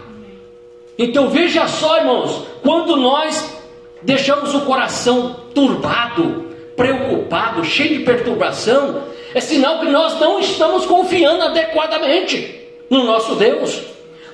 Então 0.98 1.30
veja 1.30 1.68
só, 1.68 1.98
irmãos, 1.98 2.46
quando 2.62 2.96
nós 2.96 3.58
deixamos 4.02 4.54
o 4.54 4.62
coração 4.62 5.36
turbado, 5.54 6.52
preocupado, 6.76 7.64
cheio 7.64 8.00
de 8.00 8.04
perturbação, 8.04 9.04
é 9.34 9.40
sinal 9.40 9.80
que 9.80 9.88
nós 9.88 10.20
não 10.20 10.40
estamos 10.40 10.86
confiando 10.86 11.44
adequadamente 11.44 12.60
no 12.90 13.04
nosso 13.04 13.36
Deus. 13.36 13.82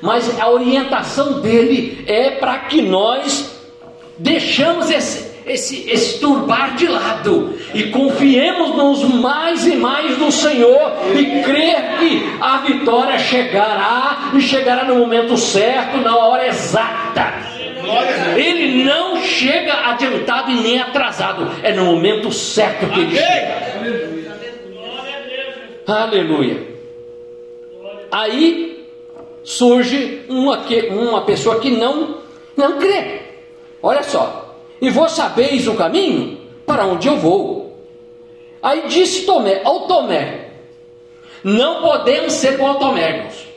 Mas 0.02 0.40
a 0.40 0.50
orientação 0.50 1.42
dele 1.42 2.04
é 2.08 2.32
para 2.32 2.58
que 2.60 2.82
nós 2.82 3.58
deixamos 4.18 4.90
esse, 4.90 5.28
esse, 5.46 5.90
esse 5.90 6.20
turbar 6.20 6.76
de 6.76 6.88
lado 6.88 7.56
e 7.74 7.84
confiemos 7.84 8.76
nos 8.76 9.04
mais 9.16 9.66
e 9.66 9.76
mais 9.76 10.18
no 10.18 10.32
Senhor 10.32 10.94
e 11.16 11.42
crer 11.44 11.98
que 12.00 12.38
a 12.40 12.58
vitória 12.58 13.18
chegará 13.18 14.32
e 14.34 14.42
chegará 14.42 14.84
no 14.84 14.96
momento 14.96 15.38
certo, 15.38 15.98
na 15.98 16.16
hora 16.16 16.48
exata. 16.48 17.58
Ele 18.36 18.84
não 18.84 19.22
chega 19.22 19.74
adiantado 19.90 20.52
e 20.52 20.56
nem 20.56 20.80
atrasado, 20.80 21.50
é 21.64 21.72
no 21.74 21.86
momento 21.86 22.32
certo 22.32 22.88
que 22.88 23.00
ele 23.00 23.16
chega. 23.16 23.68
Aleluia. 25.88 26.68
Aí 28.12 28.77
surge 29.48 30.26
uma, 30.28 30.62
uma 30.92 31.22
pessoa 31.22 31.58
que 31.62 31.70
não, 31.70 32.18
não 32.58 32.78
crê. 32.80 33.22
Olha 33.82 34.04
só. 34.04 34.58
E 34.82 34.90
vós 34.90 35.14
sabeis 35.14 35.66
o 35.70 35.76
caminho 35.76 36.38
para 36.66 36.86
onde 36.86 37.08
eu 37.08 37.16
vou. 37.16 37.80
Aí 38.62 38.90
disse 38.90 39.26
Tomé, 39.26 39.62
ao 39.64 39.88
Tomé, 39.88 40.50
não 41.46 41.82
podemos 41.82 42.34
ser 42.34 42.58
como 42.58 42.78
Tomé, 42.78 43.10
irmãos. 43.10 43.48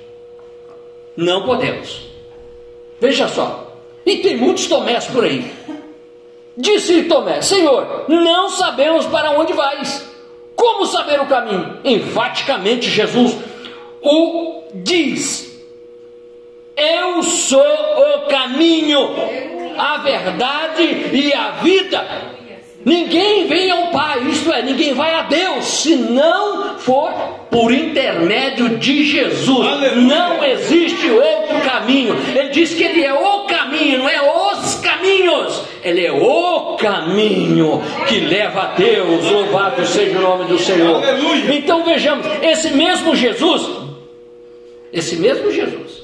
Não 1.17 1.45
podemos. 1.45 2.09
Veja 3.01 3.27
só. 3.27 3.75
E 4.07 4.19
tem 4.19 4.37
muitos 4.37 4.69
Tomés 4.69 5.07
por 5.07 5.25
aí. 5.25 5.51
Disse 6.57 7.03
Tomé: 7.05 7.43
Senhor, 7.43 8.05
não 8.07 8.49
sabemos 8.51 9.07
para 9.07 9.33
onde 9.33 9.53
vais. 9.53 10.09
Como 10.55 10.87
saber 10.87 11.21
o 11.21 11.27
caminho? 11.27 11.79
Enfaticamente 11.83 12.89
Jesus 12.89 13.37
o 14.01 14.63
diz: 14.73 15.50
Eu 16.81 17.23
sou 17.23 17.61
o 17.61 18.27
caminho, 18.29 19.11
a 19.77 19.99
verdade 19.99 20.83
e 21.13 21.31
a 21.35 21.51
vida. 21.63 22.03
Ninguém 22.83 23.47
vem 23.47 23.71
ao 23.71 23.89
Pai, 23.89 24.21
isto 24.31 24.51
é, 24.51 24.63
ninguém 24.63 24.95
vai 24.95 25.15
a 25.15 25.23
Deus 25.25 25.67
se 25.67 25.95
não 25.95 26.79
for 26.79 27.13
por 27.51 27.71
intermédio 27.71 28.79
de 28.79 29.05
Jesus. 29.05 29.67
Aleluia. 29.67 30.07
Não 30.07 30.43
existe 30.43 31.11
outro 31.11 31.61
caminho. 31.61 32.17
Ele 32.35 32.49
diz 32.49 32.73
que 32.73 32.83
Ele 32.83 33.05
é 33.05 33.13
o 33.13 33.41
caminho, 33.45 33.99
não 33.99 34.09
é 34.09 34.23
os 34.23 34.77
caminhos. 34.77 35.63
Ele 35.85 36.07
é 36.07 36.13
o 36.13 36.77
caminho 36.77 37.83
que 38.09 38.21
leva 38.21 38.63
a 38.63 38.67
Deus. 38.69 39.31
Louvado 39.31 39.85
seja 39.85 40.19
o 40.19 40.23
nome 40.23 40.45
do 40.45 40.59
Senhor. 40.59 40.97
Aleluia. 40.97 41.55
Então 41.55 41.85
vejamos, 41.85 42.27
esse 42.41 42.71
mesmo 42.71 43.15
Jesus, 43.15 43.69
esse 44.91 45.17
mesmo 45.17 45.51
Jesus. 45.51 46.00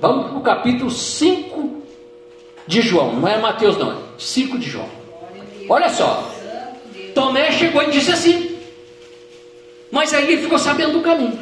Vamos 0.00 0.28
para 0.28 0.38
o 0.38 0.42
capítulo 0.42 0.90
5 0.90 1.82
de 2.66 2.82
João, 2.82 3.14
não 3.14 3.28
é 3.28 3.38
Mateus 3.38 3.76
não, 3.76 3.92
é 3.92 3.96
5 4.18 4.58
de 4.58 4.70
João. 4.70 4.88
Olha 5.68 5.88
só, 5.88 6.30
Tomé 7.14 7.50
chegou 7.50 7.82
e 7.82 7.90
disse 7.90 8.12
assim, 8.12 8.58
mas 9.90 10.12
aí 10.14 10.24
ele 10.24 10.42
ficou 10.42 10.58
sabendo 10.58 10.92
do 10.92 11.00
caminho. 11.00 11.38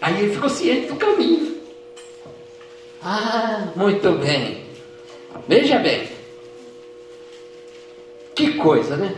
Aí 0.00 0.18
ele 0.22 0.34
ficou 0.34 0.48
ciente 0.48 0.88
do 0.88 0.96
caminho. 0.96 1.56
Ah, 3.02 3.68
muito 3.74 4.12
bem. 4.12 4.64
Veja 5.48 5.78
bem. 5.78 6.08
Que 8.34 8.54
coisa, 8.54 8.96
né? 8.96 9.14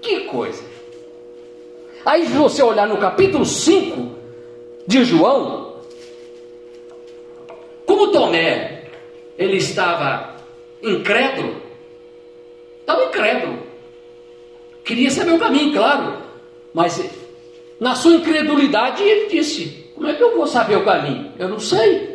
Que 0.00 0.20
coisa. 0.22 0.62
Aí, 2.04 2.26
se 2.26 2.32
você 2.32 2.62
olhar 2.62 2.88
no 2.88 2.98
capítulo 2.98 3.44
5 3.44 4.16
de 4.86 5.04
João, 5.04 5.71
como 7.92 8.10
Tomé, 8.10 8.84
ele 9.36 9.58
estava 9.58 10.36
incrédulo, 10.82 11.56
estava 12.80 13.04
incrédulo, 13.04 13.58
queria 14.82 15.10
saber 15.10 15.32
o 15.32 15.38
caminho, 15.38 15.74
claro, 15.74 16.16
mas 16.72 17.04
na 17.78 17.94
sua 17.94 18.14
incredulidade 18.14 19.02
ele 19.02 19.28
disse: 19.28 19.90
Como 19.94 20.08
é 20.08 20.14
que 20.14 20.22
eu 20.22 20.34
vou 20.34 20.46
saber 20.46 20.76
o 20.76 20.84
caminho? 20.86 21.32
Eu 21.38 21.50
não 21.50 21.60
sei. 21.60 22.12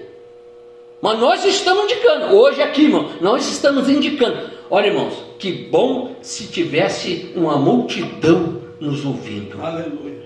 Mas 1.00 1.20
nós 1.20 1.46
estamos 1.46 1.84
indicando, 1.84 2.36
hoje 2.36 2.60
aqui, 2.64 2.86
irmão, 2.86 3.12
nós 3.22 3.48
estamos 3.48 3.88
indicando. 3.88 4.50
Olha, 4.72 4.88
irmãos, 4.88 5.14
que 5.38 5.52
bom 5.52 6.16
se 6.24 6.48
tivesse 6.48 7.32
uma 7.36 7.56
multidão 7.56 8.64
nos 8.80 9.06
ouvindo. 9.06 9.64
Aleluia. 9.64 10.26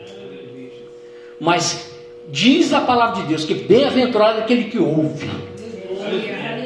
Mas 1.42 1.91
Diz 2.32 2.72
a 2.74 2.80
palavra 2.80 3.22
de 3.22 3.28
Deus 3.28 3.44
que 3.44 3.54
bem-aventurado 3.54 4.40
é 4.40 4.44
aquele 4.44 4.64
que 4.64 4.80
ouve. 4.80 5.30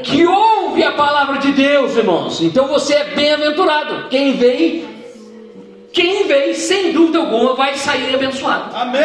Que 0.03 0.23
ouve 0.23 0.83
a 0.83 0.91
palavra 0.91 1.39
de 1.39 1.53
Deus, 1.53 1.97
irmãos. 1.97 2.39
Então 2.39 2.67
você 2.67 2.93
é 2.93 3.03
bem-aventurado. 3.15 4.07
Quem 4.07 4.33
vem, 4.33 4.85
quem 5.91 6.27
vem, 6.27 6.53
sem 6.53 6.93
dúvida 6.93 7.17
alguma, 7.17 7.55
vai 7.55 7.75
sair 7.77 8.13
abençoado. 8.13 8.75
Amém. 8.75 9.01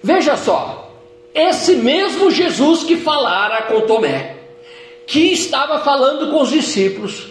Veja 0.00 0.36
só, 0.36 0.94
esse 1.34 1.74
mesmo 1.74 2.30
Jesus 2.30 2.84
que 2.84 2.96
falara 2.96 3.62
com 3.62 3.80
Tomé, 3.80 4.36
que 5.08 5.32
estava 5.32 5.80
falando 5.80 6.30
com 6.30 6.40
os 6.40 6.50
discípulos, 6.50 7.26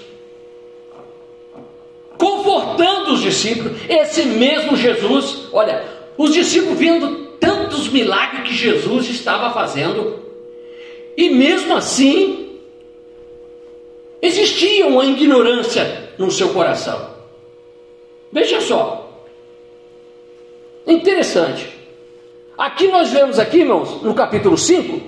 confortando 2.17 3.13
os 3.13 3.21
discípulos, 3.21 3.77
esse 3.87 4.25
mesmo 4.25 4.75
Jesus, 4.75 5.47
olha, 5.53 6.00
os 6.21 6.35
discípulos 6.35 6.77
vendo 6.77 7.31
tantos 7.39 7.87
milagres 7.87 8.47
que 8.47 8.53
Jesus 8.53 9.09
estava 9.09 9.51
fazendo, 9.51 10.19
e 11.17 11.31
mesmo 11.31 11.75
assim, 11.75 12.59
existia 14.21 14.85
uma 14.85 15.03
ignorância 15.03 16.13
no 16.19 16.29
seu 16.29 16.49
coração. 16.49 17.09
Veja 18.31 18.61
só, 18.61 19.25
interessante. 20.85 21.67
Aqui 22.55 22.87
nós 22.89 23.09
vemos 23.09 23.39
aqui, 23.39 23.61
irmãos, 23.61 24.03
no 24.03 24.13
capítulo 24.13 24.59
5, 24.59 25.01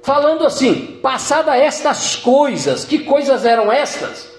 falando 0.00 0.46
assim: 0.46 1.00
passada 1.02 1.56
estas 1.56 2.14
coisas, 2.14 2.84
que 2.84 3.00
coisas 3.00 3.44
eram 3.44 3.72
estas? 3.72 4.32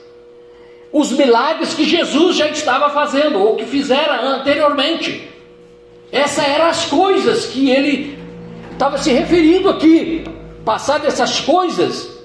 Os 0.90 1.12
milagres 1.12 1.74
que 1.74 1.84
Jesus 1.84 2.38
já 2.38 2.48
estava 2.48 2.90
fazendo, 2.92 3.44
ou 3.44 3.58
que 3.58 3.66
fizera 3.66 4.22
anteriormente. 4.22 5.36
Essas 6.12 6.48
eram 6.48 6.66
as 6.66 6.86
coisas 6.86 7.48
que 7.48 7.70
ele 7.70 8.18
estava 8.72 8.98
se 8.98 9.12
referindo 9.12 9.70
aqui. 9.70 10.24
Passadas 10.64 11.14
essas 11.14 11.40
coisas, 11.40 12.18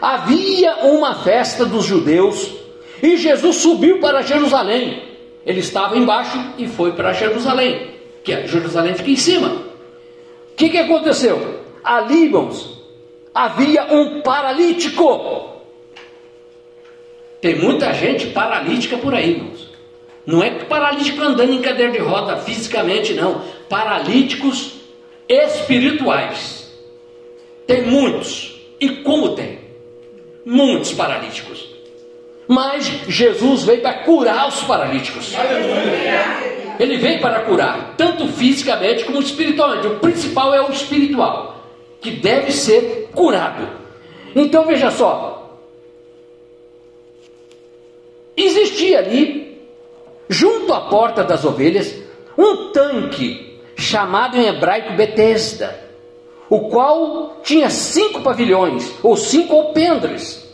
havia 0.00 0.76
uma 0.84 1.14
festa 1.16 1.64
dos 1.64 1.84
judeus 1.84 2.50
e 3.02 3.16
Jesus 3.16 3.56
subiu 3.56 4.00
para 4.00 4.22
Jerusalém. 4.22 5.02
Ele 5.44 5.60
estava 5.60 5.96
embaixo 5.96 6.38
e 6.58 6.66
foi 6.66 6.92
para 6.92 7.12
Jerusalém, 7.12 7.90
que 8.22 8.32
é, 8.32 8.46
Jerusalém 8.46 8.94
fica 8.94 9.10
em 9.10 9.16
cima. 9.16 9.48
O 9.48 10.56
que, 10.56 10.70
que 10.70 10.78
aconteceu? 10.78 11.60
Ali, 11.82 12.24
irmãos, 12.24 12.82
havia 13.34 13.92
um 13.92 14.22
paralítico. 14.22 15.50
Tem 17.40 17.58
muita 17.58 17.92
gente 17.92 18.28
paralítica 18.28 18.96
por 18.96 19.14
aí, 19.14 19.32
irmãos. 19.32 19.63
Não 20.26 20.42
é 20.42 20.50
paralítico 20.50 21.22
andando 21.22 21.52
em 21.52 21.60
cadeira 21.60 21.92
de 21.92 21.98
roda 21.98 22.36
fisicamente, 22.38 23.12
não. 23.12 23.42
Paralíticos 23.68 24.76
espirituais. 25.28 26.72
Tem 27.66 27.82
muitos. 27.82 28.60
E 28.80 28.88
como 29.02 29.34
tem? 29.34 29.58
Muitos 30.44 30.92
paralíticos. 30.92 31.68
Mas 32.46 32.86
Jesus 33.08 33.64
veio 33.64 33.80
para 33.80 33.94
curar 34.04 34.48
os 34.48 34.62
paralíticos. 34.62 35.32
Ele 36.78 36.96
veio 36.96 37.20
para 37.20 37.40
curar, 37.40 37.94
tanto 37.96 38.26
fisicamente 38.28 39.04
como 39.04 39.20
espiritualmente. 39.20 39.86
O 39.86 39.98
principal 40.00 40.52
é 40.54 40.60
o 40.60 40.70
espiritual, 40.70 41.64
que 42.00 42.10
deve 42.10 42.52
ser 42.52 43.08
curado. 43.14 43.68
Então 44.34 44.66
veja 44.66 44.90
só: 44.90 45.60
existia 48.36 48.98
ali 48.98 49.53
junto 50.28 50.72
à 50.72 50.82
porta 50.82 51.22
das 51.22 51.44
ovelhas, 51.44 51.94
um 52.36 52.72
tanque 52.72 53.60
chamado 53.76 54.36
em 54.36 54.46
hebraico 54.46 54.94
Betesda, 54.94 55.78
o 56.48 56.68
qual 56.68 57.40
tinha 57.42 57.70
cinco 57.70 58.20
pavilhões 58.22 58.92
ou 59.02 59.16
cinco 59.16 59.54
alpendres. 59.54 60.44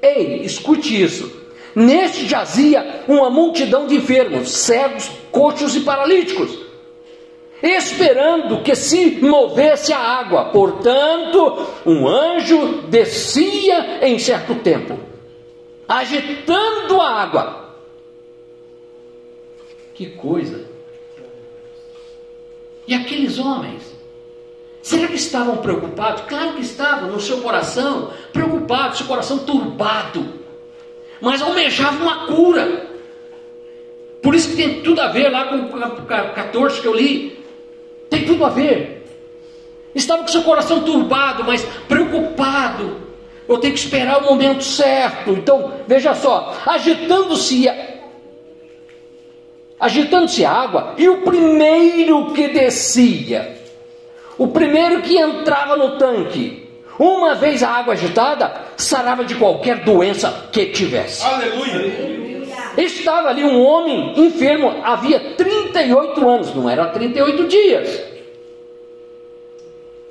Ei, 0.00 0.42
escute 0.44 1.00
isso. 1.00 1.38
Neste 1.74 2.26
jazia 2.26 3.04
uma 3.06 3.30
multidão 3.30 3.86
de 3.86 3.96
enfermos, 3.96 4.50
cegos, 4.50 5.10
coxos 5.30 5.76
e 5.76 5.80
paralíticos, 5.80 6.58
esperando 7.62 8.62
que 8.62 8.74
se 8.74 9.18
movesse 9.20 9.92
a 9.92 9.98
água. 9.98 10.46
Portanto, 10.46 11.66
um 11.84 12.06
anjo 12.08 12.82
descia 12.88 14.06
em 14.06 14.18
certo 14.18 14.56
tempo, 14.56 14.98
agitando 15.88 17.00
a 17.00 17.22
água. 17.22 17.67
Que 19.98 20.06
coisa! 20.10 20.64
E 22.86 22.94
aqueles 22.94 23.36
homens? 23.36 23.82
Será 24.80 25.08
que 25.08 25.16
estavam 25.16 25.56
preocupados? 25.56 26.22
Claro 26.28 26.52
que 26.52 26.60
estavam, 26.60 27.10
no 27.10 27.20
seu 27.20 27.38
coração, 27.38 28.12
preocupados, 28.32 28.98
seu 28.98 29.08
coração 29.08 29.38
turbado, 29.38 30.24
mas 31.20 31.42
almejavam 31.42 32.02
uma 32.02 32.26
cura. 32.28 32.86
Por 34.22 34.36
isso 34.36 34.50
que 34.50 34.56
tem 34.56 34.82
tudo 34.82 35.00
a 35.00 35.08
ver 35.08 35.30
lá 35.30 35.46
com 35.46 35.56
o 35.56 36.32
14 36.32 36.80
que 36.80 36.86
eu 36.86 36.94
li. 36.94 37.44
Tem 38.08 38.24
tudo 38.24 38.44
a 38.44 38.50
ver. 38.50 39.04
Estava 39.96 40.22
com 40.22 40.28
seu 40.28 40.44
coração 40.44 40.84
turbado, 40.84 41.42
mas 41.42 41.64
preocupado. 41.88 43.00
Eu 43.48 43.58
tenho 43.58 43.74
que 43.74 43.80
esperar 43.80 44.18
o 44.18 44.26
momento 44.26 44.62
certo. 44.62 45.32
Então, 45.32 45.72
veja 45.88 46.14
só, 46.14 46.56
agitando-se 46.64 47.66
agitando-se 49.78 50.44
a 50.44 50.50
água, 50.50 50.94
e 50.96 51.08
o 51.08 51.22
primeiro 51.22 52.32
que 52.32 52.48
descia, 52.48 53.56
o 54.36 54.48
primeiro 54.48 55.02
que 55.02 55.16
entrava 55.16 55.76
no 55.76 55.98
tanque, 55.98 56.68
uma 56.98 57.34
vez 57.34 57.62
a 57.62 57.70
água 57.70 57.94
agitada, 57.94 58.62
sarava 58.76 59.24
de 59.24 59.36
qualquer 59.36 59.84
doença 59.84 60.48
que 60.52 60.66
tivesse. 60.66 61.24
Aleluia. 61.24 62.18
Estava 62.76 63.28
ali 63.28 63.44
um 63.44 63.60
homem 63.64 64.20
enfermo, 64.20 64.80
havia 64.84 65.34
38 65.34 66.28
anos, 66.28 66.54
não 66.54 66.68
era 66.68 66.86
38 66.86 67.48
dias. 67.48 68.00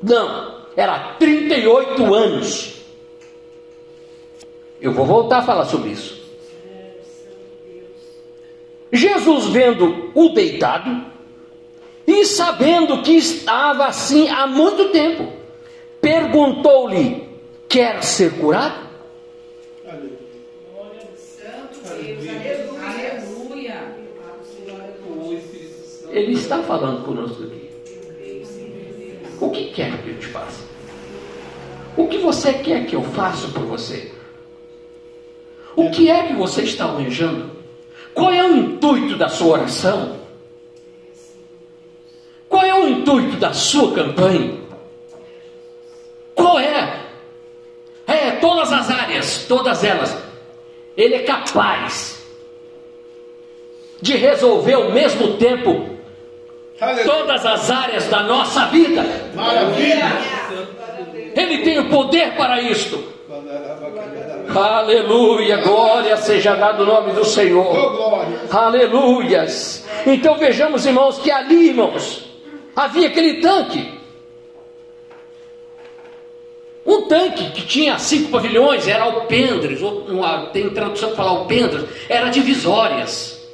Não, 0.01 0.55
era 0.75 1.15
38 1.17 2.13
anos. 2.13 2.73
Eu 4.81 4.91
vou 4.91 5.05
voltar 5.05 5.39
a 5.39 5.41
falar 5.41 5.65
sobre 5.65 5.89
isso. 5.89 6.16
Jesus, 8.91 9.47
vendo 9.47 10.11
o 10.15 10.29
deitado 10.29 11.05
e 12.05 12.23
sabendo 12.25 13.01
que 13.01 13.17
estava 13.17 13.85
assim 13.85 14.29
há 14.29 14.47
muito 14.47 14.89
tempo, 14.89 15.33
perguntou-lhe: 15.99 17.27
Quer 17.67 18.01
ser 18.01 18.33
curado? 18.39 18.87
Ele 26.09 26.31
está 26.31 26.63
falando 26.63 27.03
conosco 27.03 27.43
aqui. 27.43 27.69
O 29.39 29.51
que 29.51 29.65
quer 29.71 30.01
que 30.01 30.09
eu 30.09 30.17
te 30.17 30.27
faça? 30.27 30.63
O 31.95 32.07
que 32.07 32.17
você 32.19 32.53
quer 32.53 32.85
que 32.85 32.95
eu 32.95 33.03
faça 33.03 33.47
por 33.49 33.63
você? 33.63 34.11
O 35.75 35.91
que 35.91 36.09
é 36.09 36.27
que 36.27 36.33
você 36.33 36.63
está 36.63 36.85
almejando? 36.85 37.56
Qual 38.17 38.33
é 38.33 38.43
o 38.43 38.55
intuito 38.55 39.15
da 39.15 39.29
sua 39.29 39.59
oração? 39.59 40.17
Qual 42.49 42.63
é 42.63 42.73
o 42.73 42.87
intuito 42.87 43.37
da 43.37 43.53
sua 43.53 43.93
campanha? 43.93 44.57
Qual 46.33 46.59
é? 46.59 46.99
É, 48.07 48.31
todas 48.41 48.73
as 48.73 48.89
áreas, 48.89 49.45
todas 49.47 49.83
elas. 49.83 50.17
Ele 50.97 51.13
é 51.13 51.19
capaz 51.19 52.25
de 54.01 54.17
resolver 54.17 54.73
ao 54.73 54.91
mesmo 54.91 55.37
tempo 55.37 55.87
todas 57.05 57.45
as 57.45 57.69
áreas 57.69 58.07
da 58.07 58.23
nossa 58.23 58.65
vida. 58.65 59.05
Maravilha. 59.35 60.11
Ele 61.35 61.59
tem 61.59 61.77
o 61.77 61.89
poder 61.91 62.35
para 62.35 62.59
isto. 62.61 63.15
Aleluia, 64.53 65.57
glória 65.57 66.17
seja 66.17 66.55
dado 66.55 66.83
o 66.83 66.85
nome 66.85 67.11
do 67.13 67.21
Oh, 67.21 67.25
Senhor. 67.25 67.95
glória. 67.95 68.39
Aleluias. 68.51 69.85
Então 70.05 70.35
vejamos, 70.37 70.85
irmãos, 70.85 71.17
que 71.19 71.29
ali, 71.29 71.69
irmãos, 71.69 72.23
havia 72.75 73.07
aquele 73.07 73.35
tanque. 73.41 73.97
Um 76.85 77.01
tanque 77.07 77.51
que 77.51 77.65
tinha 77.67 77.99
cinco 77.99 78.31
pavilhões, 78.31 78.87
era 78.87 79.03
alpendres, 79.03 79.81
ou 79.81 80.05
uma- 80.07 80.45
tem 80.47 80.69
tradução 80.69 81.09
para 81.09 81.17
falar 81.17 81.31
alpendres, 81.31 81.83
era 82.07 82.29
divisórias. 82.29 83.45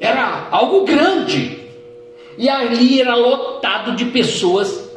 Era 0.00 0.48
algo 0.50 0.84
grande. 0.84 1.60
E 2.36 2.48
ali 2.48 3.00
era 3.00 3.14
lotado 3.14 3.94
de 3.94 4.06
pessoas 4.06 4.90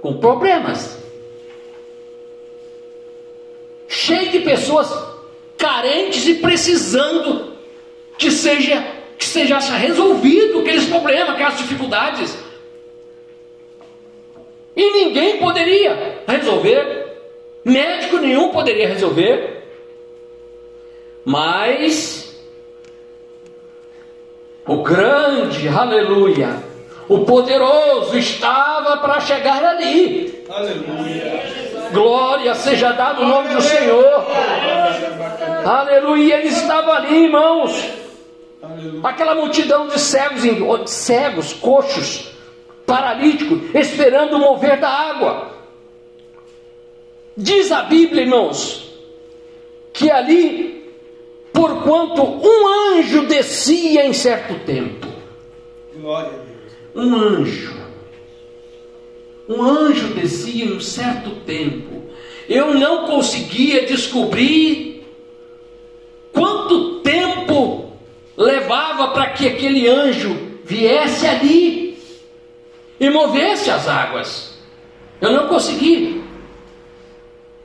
com 0.00 0.14
problemas. 0.14 1.03
Cheio 3.88 4.30
de 4.30 4.40
pessoas 4.40 4.92
carentes 5.56 6.26
e 6.26 6.34
precisando 6.34 7.54
que 8.18 8.30
seja 8.30 8.94
que 9.16 9.24
seja 9.24 9.58
resolvido 9.58 10.60
aqueles 10.60 10.86
problemas, 10.86 11.30
aquelas 11.30 11.56
dificuldades. 11.56 12.36
E 14.76 14.92
ninguém 14.92 15.38
poderia 15.38 16.22
resolver, 16.26 17.16
médico 17.64 18.18
nenhum 18.18 18.50
poderia 18.50 18.88
resolver. 18.88 19.62
Mas 21.24 22.36
o 24.66 24.82
grande, 24.82 25.68
aleluia, 25.68 26.62
o 27.08 27.20
poderoso 27.20 28.18
estava 28.18 28.96
para 28.98 29.20
chegar 29.20 29.64
ali. 29.64 30.44
Aleluia. 30.48 31.73
Glória 31.92 32.54
seja 32.54 32.92
dado 32.92 33.22
o 33.22 33.26
nome 33.28 33.48
do 33.54 33.60
Senhor. 33.62 34.24
Aleluia, 35.64 36.38
ele 36.38 36.48
estava 36.48 36.92
ali, 36.92 37.24
irmãos. 37.24 37.84
Aquela 39.02 39.34
multidão 39.34 39.86
de 39.88 39.98
cegos, 40.00 40.44
em- 40.44 40.86
cegos, 40.86 41.52
coxos, 41.52 42.32
paralíticos, 42.86 43.60
esperando 43.74 44.36
o 44.36 44.38
mover 44.40 44.78
da 44.80 44.88
água. 44.88 45.50
Diz 47.36 47.70
a 47.72 47.82
Bíblia, 47.82 48.22
irmãos, 48.22 48.84
que 49.92 50.10
ali, 50.10 50.92
porquanto 51.52 52.22
um 52.22 52.94
anjo 52.98 53.26
descia 53.26 54.06
em 54.06 54.12
certo 54.12 54.54
tempo, 54.64 55.06
Glória 55.96 56.28
a 56.30 56.32
Deus. 56.32 57.06
um 57.06 57.14
anjo, 57.16 57.74
um 59.48 59.62
anjo 59.62 60.14
descia 60.14 60.64
em 60.64 60.72
um 60.72 60.80
certo 60.80 61.30
tempo. 61.46 62.10
Eu 62.48 62.74
não 62.74 63.06
conseguia 63.06 63.86
descobrir 63.86 65.04
quanto 66.32 67.00
tempo 67.00 67.92
levava 68.36 69.08
para 69.08 69.30
que 69.30 69.46
aquele 69.46 69.88
anjo 69.88 70.58
viesse 70.64 71.26
ali 71.26 71.98
e 72.98 73.10
movesse 73.10 73.70
as 73.70 73.88
águas. 73.88 74.58
Eu 75.20 75.32
não 75.32 75.48
consegui. 75.48 76.22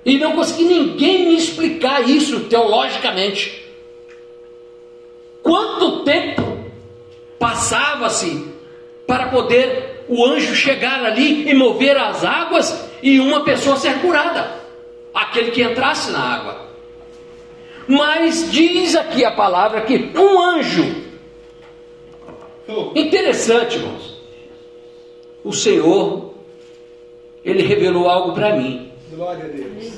E 0.05 0.17
não 0.17 0.33
consegui 0.33 0.63
ninguém 0.63 1.27
me 1.27 1.35
explicar 1.35 2.09
isso 2.09 2.41
teologicamente. 2.41 3.65
Quanto 5.43 6.03
tempo 6.03 6.59
passava-se 7.37 8.47
para 9.05 9.27
poder 9.27 9.98
o 10.09 10.25
anjo 10.25 10.55
chegar 10.55 11.05
ali 11.05 11.47
e 11.47 11.53
mover 11.53 11.95
as 11.95 12.25
águas 12.25 12.89
e 13.01 13.19
uma 13.19 13.43
pessoa 13.43 13.77
ser 13.77 13.99
curada, 14.01 14.59
aquele 15.13 15.51
que 15.51 15.61
entrasse 15.61 16.11
na 16.11 16.19
água. 16.19 16.67
Mas 17.87 18.51
diz 18.51 18.95
aqui 18.95 19.23
a 19.23 19.31
palavra 19.31 19.81
que 19.81 20.11
um 20.17 20.41
anjo, 20.41 20.95
interessante, 22.95 23.77
irmãos, 23.77 24.19
o 25.43 25.53
Senhor, 25.53 26.33
ele 27.45 27.61
revelou 27.61 28.09
algo 28.09 28.33
para 28.33 28.55
mim. 28.55 28.91
glória 29.11 29.45
a 29.45 29.47
Deus. 29.47 29.93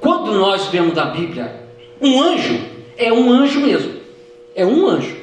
Quando 0.00 0.32
nós 0.32 0.66
vemos 0.68 0.94
na 0.94 1.06
Bíblia, 1.06 1.68
um 2.00 2.22
anjo 2.22 2.60
é 2.96 3.12
um 3.12 3.30
anjo 3.30 3.60
mesmo, 3.60 4.00
é 4.54 4.64
um 4.64 4.86
anjo. 4.86 5.17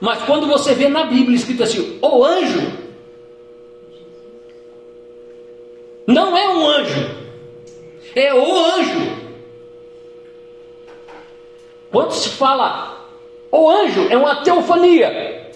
Mas 0.00 0.22
quando 0.22 0.46
você 0.46 0.74
vê 0.74 0.88
na 0.88 1.04
Bíblia 1.04 1.36
escrito 1.36 1.62
assim, 1.62 1.98
o 2.00 2.24
anjo, 2.24 2.72
não 6.06 6.36
é 6.36 6.48
um 6.48 6.66
anjo, 6.66 7.10
é 8.14 8.34
o 8.34 8.64
anjo. 8.64 9.20
Quando 11.92 12.12
se 12.12 12.30
fala 12.30 13.08
o 13.52 13.68
anjo, 13.68 14.08
é 14.08 14.16
uma 14.16 14.42
teofania. 14.42 15.50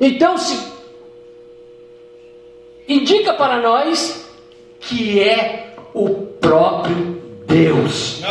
Então 0.00 0.38
se 0.38 0.72
indica 2.88 3.34
para 3.34 3.60
nós 3.60 4.24
que 4.80 5.20
é 5.20 5.74
o 5.92 6.08
próprio 6.40 7.22
Deus. 7.46 8.22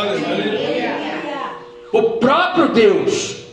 O 1.92 2.02
próprio 2.18 2.68
Deus. 2.70 3.43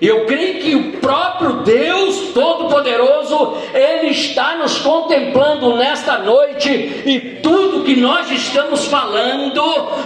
E 0.00 0.06
eu 0.06 0.24
creio 0.24 0.60
que 0.60 0.74
o 0.74 0.92
próprio 0.92 1.62
Deus 1.62 2.30
Todo-Poderoso, 2.32 3.58
Ele 3.74 4.08
está 4.08 4.56
nos 4.56 4.78
contemplando 4.78 5.76
nesta 5.76 6.18
noite, 6.18 6.70
e 7.04 7.38
tudo 7.42 7.84
que 7.84 7.96
nós 7.96 8.30
estamos 8.30 8.86
falando, 8.86 9.60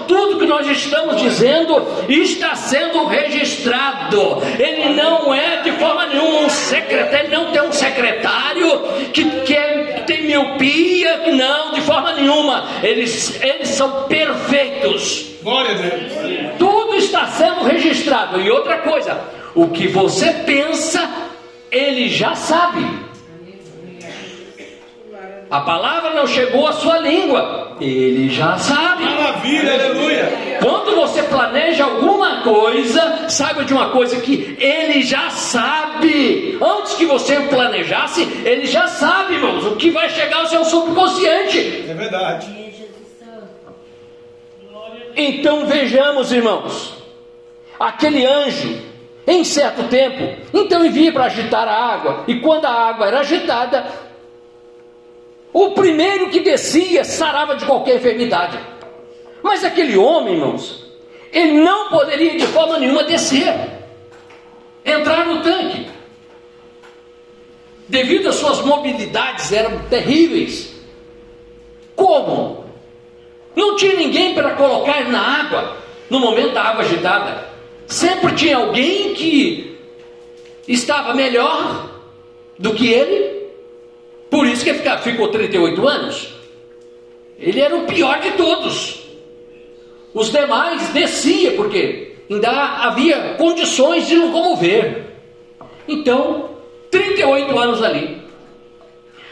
tudo 0.08 0.38
que 0.38 0.46
nós 0.46 0.66
estamos 0.66 1.20
dizendo, 1.20 1.80
está 2.08 2.56
sendo 2.56 3.04
registrado. 3.04 4.42
Ele 4.58 4.94
não 4.94 5.32
é 5.32 5.62
de 5.62 5.70
forma 5.72 6.06
nenhuma 6.06 6.40
um 6.40 6.50
secretário, 6.50 7.26
ele 7.26 7.36
não 7.36 7.52
tem 7.52 7.62
um 7.62 7.72
secretário 7.72 8.80
que, 9.12 9.24
que, 9.42 9.54
é, 9.54 10.02
tem 10.06 10.24
miopia, 10.24 11.32
não, 11.32 11.72
de 11.72 11.80
forma 11.82 12.12
nenhuma. 12.12 12.64
Eles, 12.82 13.40
eles 13.42 13.68
são 13.68 14.04
perfeitos. 14.04 15.34
Glória 15.42 15.72
a 15.72 15.74
Deus. 15.74 16.12
Tudo 16.58 16.94
está 16.96 17.26
sendo 17.26 17.64
registrado. 17.64 18.40
E 18.40 18.50
outra 18.50 18.78
coisa, 18.78 19.20
o 19.54 19.68
que 19.68 19.86
você 19.86 20.30
pensa, 20.44 21.08
ele 21.70 22.08
já 22.08 22.34
sabe. 22.34 23.04
A 25.50 25.60
palavra 25.60 26.14
não 26.14 26.26
chegou 26.26 26.66
à 26.66 26.72
sua 26.72 26.98
língua, 26.98 27.76
ele 27.80 28.28
já 28.28 28.58
sabe. 28.58 29.04
Maravilha, 29.04 29.74
aleluia. 29.74 30.58
Quando 30.60 30.96
você 30.96 31.22
planeja 31.22 31.84
alguma 31.84 32.42
coisa, 32.42 33.28
saiba 33.28 33.64
de 33.64 33.72
uma 33.72 33.90
coisa 33.90 34.20
que 34.20 34.56
ele 34.58 35.02
já 35.02 35.30
sabe. 35.30 36.58
Antes 36.60 36.94
que 36.94 37.06
você 37.06 37.38
planejasse, 37.42 38.22
ele 38.44 38.66
já 38.66 38.88
sabe, 38.88 39.34
irmãos, 39.34 39.64
o 39.66 39.76
que 39.76 39.90
vai 39.90 40.08
chegar 40.08 40.38
ao 40.38 40.46
seu 40.46 40.64
subconsciente. 40.64 41.84
É 41.88 41.94
verdade. 41.94 42.64
Então 45.16 45.66
vejamos, 45.66 46.32
irmãos, 46.32 46.94
aquele 47.78 48.26
anjo 48.26 48.93
em 49.26 49.42
certo 49.42 49.84
tempo, 49.84 50.42
então 50.52 50.84
envia 50.84 51.12
para 51.12 51.24
agitar 51.24 51.66
a 51.66 51.94
água, 51.94 52.24
e 52.26 52.40
quando 52.40 52.66
a 52.66 52.70
água 52.70 53.06
era 53.06 53.20
agitada, 53.20 53.86
o 55.52 55.70
primeiro 55.70 56.30
que 56.30 56.40
descia 56.40 57.04
sarava 57.04 57.54
de 57.54 57.64
qualquer 57.64 57.96
enfermidade. 57.96 58.58
Mas 59.42 59.64
aquele 59.64 59.96
homem, 59.96 60.34
irmãos, 60.34 60.84
ele 61.32 61.52
não 61.52 61.88
poderia 61.88 62.36
de 62.36 62.46
forma 62.46 62.78
nenhuma 62.78 63.04
descer, 63.04 63.54
entrar 64.84 65.24
no 65.26 65.42
tanque, 65.42 65.88
devido 67.88 68.28
às 68.28 68.34
suas 68.36 68.60
mobilidades 68.62 69.52
eram 69.52 69.78
terríveis. 69.88 70.74
Como? 71.94 72.64
Não 73.54 73.76
tinha 73.76 73.94
ninguém 73.94 74.34
para 74.34 74.54
colocar 74.54 75.08
na 75.08 75.40
água 75.40 75.76
no 76.10 76.18
momento 76.18 76.52
da 76.52 76.62
água 76.62 76.84
agitada. 76.84 77.53
Sempre 77.86 78.34
tinha 78.34 78.56
alguém 78.56 79.14
que 79.14 79.78
estava 80.66 81.14
melhor 81.14 81.90
do 82.58 82.74
que 82.74 82.92
ele. 82.92 83.44
Por 84.30 84.46
isso 84.46 84.64
que 84.64 84.70
ele 84.70 84.98
ficou 84.98 85.28
38 85.28 85.88
anos. 85.88 86.34
Ele 87.38 87.60
era 87.60 87.76
o 87.76 87.86
pior 87.86 88.20
de 88.20 88.32
todos. 88.32 89.04
Os 90.12 90.30
demais 90.30 90.88
descia 90.90 91.52
porque 91.52 92.16
ainda 92.30 92.50
havia 92.50 93.34
condições 93.34 94.06
de 94.06 94.16
locomover. 94.16 95.04
Então, 95.86 96.50
38 96.90 97.58
anos 97.58 97.82
ali. 97.82 98.22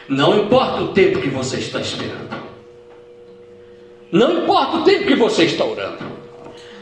Não 0.09 0.40
importa 0.40 0.82
o 0.82 0.88
tempo 0.88 1.20
que 1.20 1.28
você 1.28 1.59
está 1.59 1.80
esperando. 1.80 2.42
Não 4.11 4.42
importa 4.42 4.78
o 4.78 4.84
tempo 4.84 5.07
que 5.07 5.14
você 5.14 5.44
está 5.44 5.64
orando. 5.64 6.21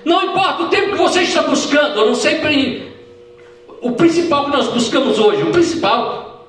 Não 0.05 0.31
importa 0.31 0.63
o 0.63 0.69
tempo 0.69 0.93
que 0.93 0.99
você 0.99 1.23
está 1.23 1.43
buscando, 1.43 1.99
eu 1.99 2.07
não 2.07 2.15
sempre. 2.15 2.91
O 3.81 3.93
principal 3.93 4.47
que 4.47 4.51
nós 4.51 4.69
buscamos 4.69 5.19
hoje, 5.19 5.43
o 5.43 5.51
principal, 5.51 6.47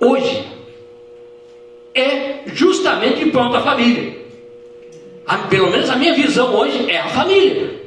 hoje, 0.00 0.46
é 1.94 2.40
justamente 2.46 3.22
em 3.22 3.30
prol 3.30 3.50
da 3.50 3.60
família. 3.60 4.22
A, 5.26 5.38
pelo 5.38 5.70
menos 5.70 5.88
a 5.90 5.96
minha 5.96 6.14
visão 6.14 6.54
hoje 6.54 6.90
é 6.90 6.98
a 6.98 7.08
família. 7.08 7.80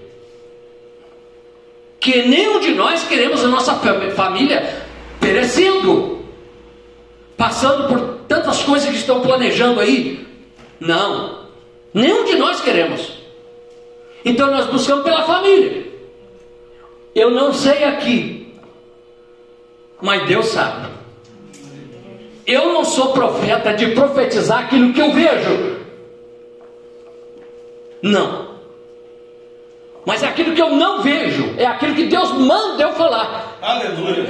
Que 2.00 2.24
nenhum 2.24 2.60
de 2.60 2.74
nós 2.74 3.04
queremos 3.08 3.44
a 3.44 3.48
nossa 3.48 3.76
família 4.16 4.86
perecendo, 5.20 6.24
passando 7.36 7.88
por 7.88 8.00
tantas 8.28 8.62
coisas 8.64 8.90
que 8.90 8.96
estão 8.96 9.22
planejando 9.22 9.80
aí. 9.80 10.26
Não, 10.80 11.48
nenhum 11.94 12.26
de 12.26 12.36
nós 12.36 12.62
queremos. 12.62 13.15
Então 14.26 14.50
nós 14.50 14.66
buscamos 14.66 15.04
pela 15.04 15.24
família. 15.24 15.86
Eu 17.14 17.30
não 17.30 17.54
sei 17.54 17.84
aqui, 17.84 18.54
mas 20.02 20.28
Deus 20.28 20.48
sabe. 20.48 20.90
Eu 22.46 22.74
não 22.74 22.84
sou 22.84 23.14
profeta 23.14 23.74
de 23.74 23.92
profetizar 23.92 24.66
aquilo 24.66 24.92
que 24.92 25.00
eu 25.00 25.12
vejo. 25.12 25.78
Não. 28.02 28.56
Mas 30.06 30.24
aquilo 30.24 30.54
que 30.54 30.62
eu 30.62 30.72
não 30.72 31.02
vejo 31.02 31.56
é 31.58 31.66
aquilo 31.66 31.96
que 31.96 32.06
Deus 32.06 32.32
manda 32.34 32.84
eu 32.84 32.94
falar. 32.94 33.58
Aleluia. 33.62 34.26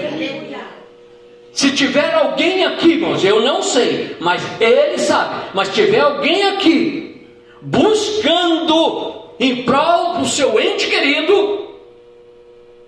Se 1.51 1.71
tiver 1.71 2.13
alguém 2.13 2.65
aqui, 2.65 2.93
irmãos, 2.93 3.23
eu 3.23 3.41
não 3.41 3.61
sei, 3.61 4.15
mas 4.19 4.41
Ele 4.59 4.97
sabe. 4.97 5.49
Mas 5.53 5.73
tiver 5.73 5.99
alguém 5.99 6.43
aqui 6.43 7.27
buscando 7.61 9.24
em 9.39 9.63
prol 9.63 10.19
do 10.19 10.25
seu 10.25 10.59
ente 10.59 10.87
querido, 10.87 11.69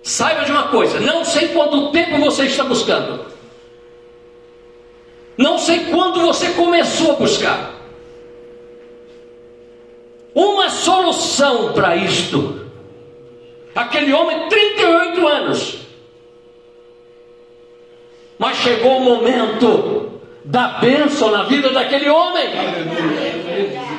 saiba 0.02 0.44
de 0.44 0.50
uma 0.50 0.68
coisa: 0.68 1.00
não 1.00 1.24
sei 1.24 1.48
quanto 1.48 1.90
tempo 1.90 2.18
você 2.18 2.44
está 2.44 2.64
buscando, 2.64 3.26
não 5.36 5.58
sei 5.58 5.86
quando 5.86 6.20
você 6.20 6.50
começou 6.50 7.12
a 7.12 7.16
buscar. 7.16 7.74
Uma 10.34 10.70
solução 10.70 11.72
para 11.72 11.96
isto. 11.96 12.66
Aquele 13.74 14.12
homem, 14.12 14.48
38 14.48 15.26
anos, 15.26 15.78
mas 18.38 18.56
chegou 18.58 18.98
o 18.98 19.00
momento 19.00 19.97
da 20.44 20.68
bênção 20.80 21.30
na 21.30 21.42
vida 21.44 21.70
daquele 21.70 22.08
homem. 22.08 22.48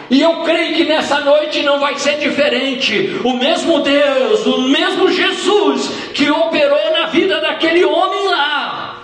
E 0.10 0.22
eu 0.22 0.38
creio 0.44 0.76
que 0.76 0.86
nessa 0.86 1.20
noite 1.20 1.62
não 1.62 1.80
vai 1.80 1.98
ser 1.98 2.18
diferente. 2.18 3.20
O 3.24 3.34
mesmo 3.34 3.80
Deus, 3.80 4.46
o 4.46 4.62
mesmo 4.64 5.12
Jesus 5.12 5.88
que 6.14 6.30
operou 6.30 6.92
na 6.92 7.08
vida 7.08 7.40
daquele 7.40 7.86
homem 7.86 8.28
lá, 8.30 9.04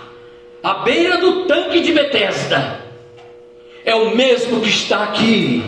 à 0.62 0.74
beira 0.74 1.18
do 1.18 1.44
tanque 1.44 1.80
de 1.80 1.92
Betesda, 1.92 2.80
é 3.84 3.94
o 3.94 4.16
mesmo 4.16 4.60
que 4.60 4.68
está 4.68 5.04
aqui. 5.04 5.62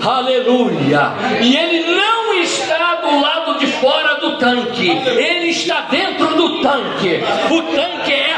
Aleluia! 0.00 1.12
E 1.40 1.56
ele 1.56 1.96
não 1.96 2.34
está 2.34 2.96
do 2.96 3.20
lado 3.20 3.58
de 3.58 3.66
fora 3.66 4.14
do 4.16 4.36
tanque, 4.36 4.88
ele 4.88 5.50
está 5.50 5.82
dentro 5.82 6.26
do 6.36 6.60
tanque. 6.60 7.20
O 7.50 7.62
tanque 7.62 8.12
é 8.12 8.31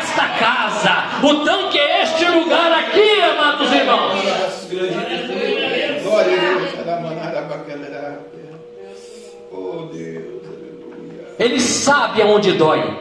casa, 0.45 1.27
o 1.27 1.43
tanque 1.43 1.79
é 1.79 2.03
este 2.03 2.27
lugar 2.27 2.71
aqui, 2.71 3.21
amados 3.23 3.73
irmãos. 3.73 4.21
Oh. 9.51 9.89
Ele 11.39 11.61
sabe 11.61 12.21
aonde 12.21 12.53
dói. 12.53 12.99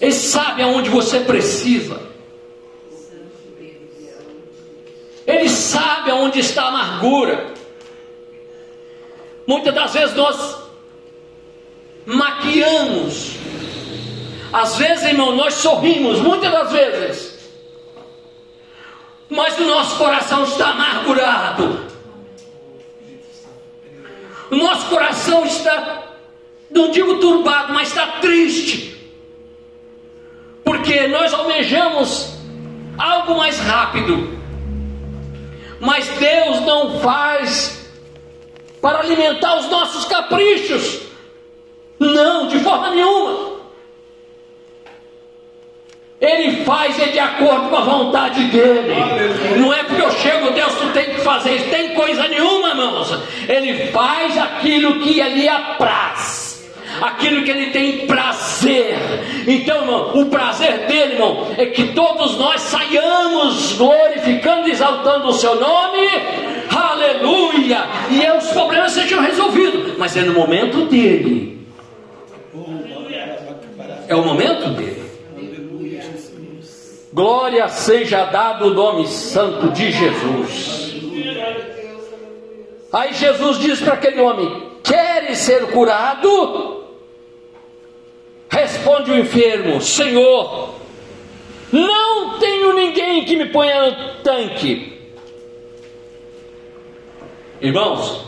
Ele 0.00 0.12
sabe 0.12 0.62
aonde 0.62 0.90
você 0.90 1.20
precisa. 1.20 1.98
Ele 5.26 5.48
sabe 5.48 6.10
aonde 6.10 6.40
está 6.40 6.64
a 6.64 6.68
amargura. 6.68 7.54
Muitas 9.46 9.74
das 9.74 9.94
vezes 9.94 10.14
nós 10.14 10.58
maquiamos. 12.04 13.32
Às 14.52 14.76
vezes, 14.76 15.04
irmão, 15.04 15.34
nós 15.34 15.54
sorrimos, 15.54 16.20
muitas 16.20 16.50
das 16.50 16.72
vezes 16.72 17.32
mas 19.32 19.58
o 19.58 19.64
nosso 19.64 19.96
coração 19.96 20.44
está 20.44 20.68
amargurado. 20.68 21.86
O 24.50 24.56
nosso 24.56 24.86
coração 24.90 25.46
está, 25.46 26.02
não 26.70 26.90
digo 26.90 27.18
turbado, 27.18 27.72
mas 27.72 27.88
está 27.88 28.06
triste. 28.20 28.94
Porque 30.62 31.06
nós 31.08 31.32
almejamos 31.32 32.34
algo 32.98 33.36
mais 33.36 33.58
rápido. 33.58 34.38
Mas 35.80 36.06
Deus 36.08 36.60
não 36.60 37.00
faz 37.00 37.90
para 38.82 38.98
alimentar 38.98 39.58
os 39.58 39.68
nossos 39.68 40.04
caprichos. 40.04 41.00
Não, 41.98 42.48
de 42.48 42.58
forma 42.60 42.90
nenhuma. 42.90 43.51
Ele 46.22 46.64
faz 46.64 46.96
é 47.00 47.06
de 47.06 47.18
acordo 47.18 47.68
com 47.68 47.76
a 47.76 47.80
vontade 47.80 48.44
dele. 48.44 48.94
Não 49.58 49.72
é 49.72 49.82
porque 49.82 50.02
eu 50.02 50.10
chego, 50.12 50.52
Deus, 50.52 50.72
tu 50.76 50.86
tem 50.92 51.06
que 51.06 51.20
fazer, 51.20 51.68
tem 51.68 51.94
coisa 51.94 52.28
nenhuma, 52.28 52.68
irmãos. 52.68 53.18
Ele 53.48 53.88
faz 53.88 54.38
aquilo 54.38 55.00
que 55.00 55.20
lhe 55.20 55.48
apraz, 55.48 56.72
aquilo 57.00 57.42
que 57.42 57.50
ele 57.50 57.72
tem 57.72 58.06
prazer. 58.06 58.96
Então, 59.48 59.78
irmão, 59.78 60.12
o 60.14 60.26
prazer 60.26 60.86
dele, 60.86 61.14
irmão, 61.14 61.48
é 61.58 61.66
que 61.66 61.88
todos 61.88 62.38
nós 62.38 62.60
saiamos 62.60 63.72
glorificando, 63.72 64.68
exaltando 64.68 65.26
o 65.26 65.32
seu 65.32 65.56
nome. 65.56 66.08
Aleluia! 66.70 67.84
E 68.08 68.38
os 68.38 68.48
problemas 68.52 68.92
sejam 68.92 69.20
resolvidos, 69.20 69.98
mas 69.98 70.16
é 70.16 70.20
no 70.20 70.34
momento 70.34 70.84
dele. 70.84 71.66
É 74.06 74.14
o 74.14 74.24
momento 74.24 74.68
dele. 74.68 74.91
Glória 77.12 77.68
seja 77.68 78.24
dado 78.24 78.68
o 78.68 78.74
nome 78.74 79.06
santo 79.06 79.68
de 79.70 79.90
Jesus. 79.90 80.94
Aí 82.90 83.12
Jesus 83.12 83.58
diz 83.58 83.80
para 83.80 83.94
aquele 83.94 84.20
homem: 84.20 84.70
Queres 84.82 85.38
ser 85.38 85.66
curado? 85.72 86.84
Responde 88.48 89.10
o 89.10 89.18
enfermo: 89.18 89.78
Senhor, 89.82 90.74
não 91.70 92.38
tenho 92.38 92.74
ninguém 92.74 93.26
que 93.26 93.36
me 93.36 93.46
ponha 93.46 93.90
no 93.90 94.14
tanque. 94.22 94.92
Irmãos, 97.60 98.24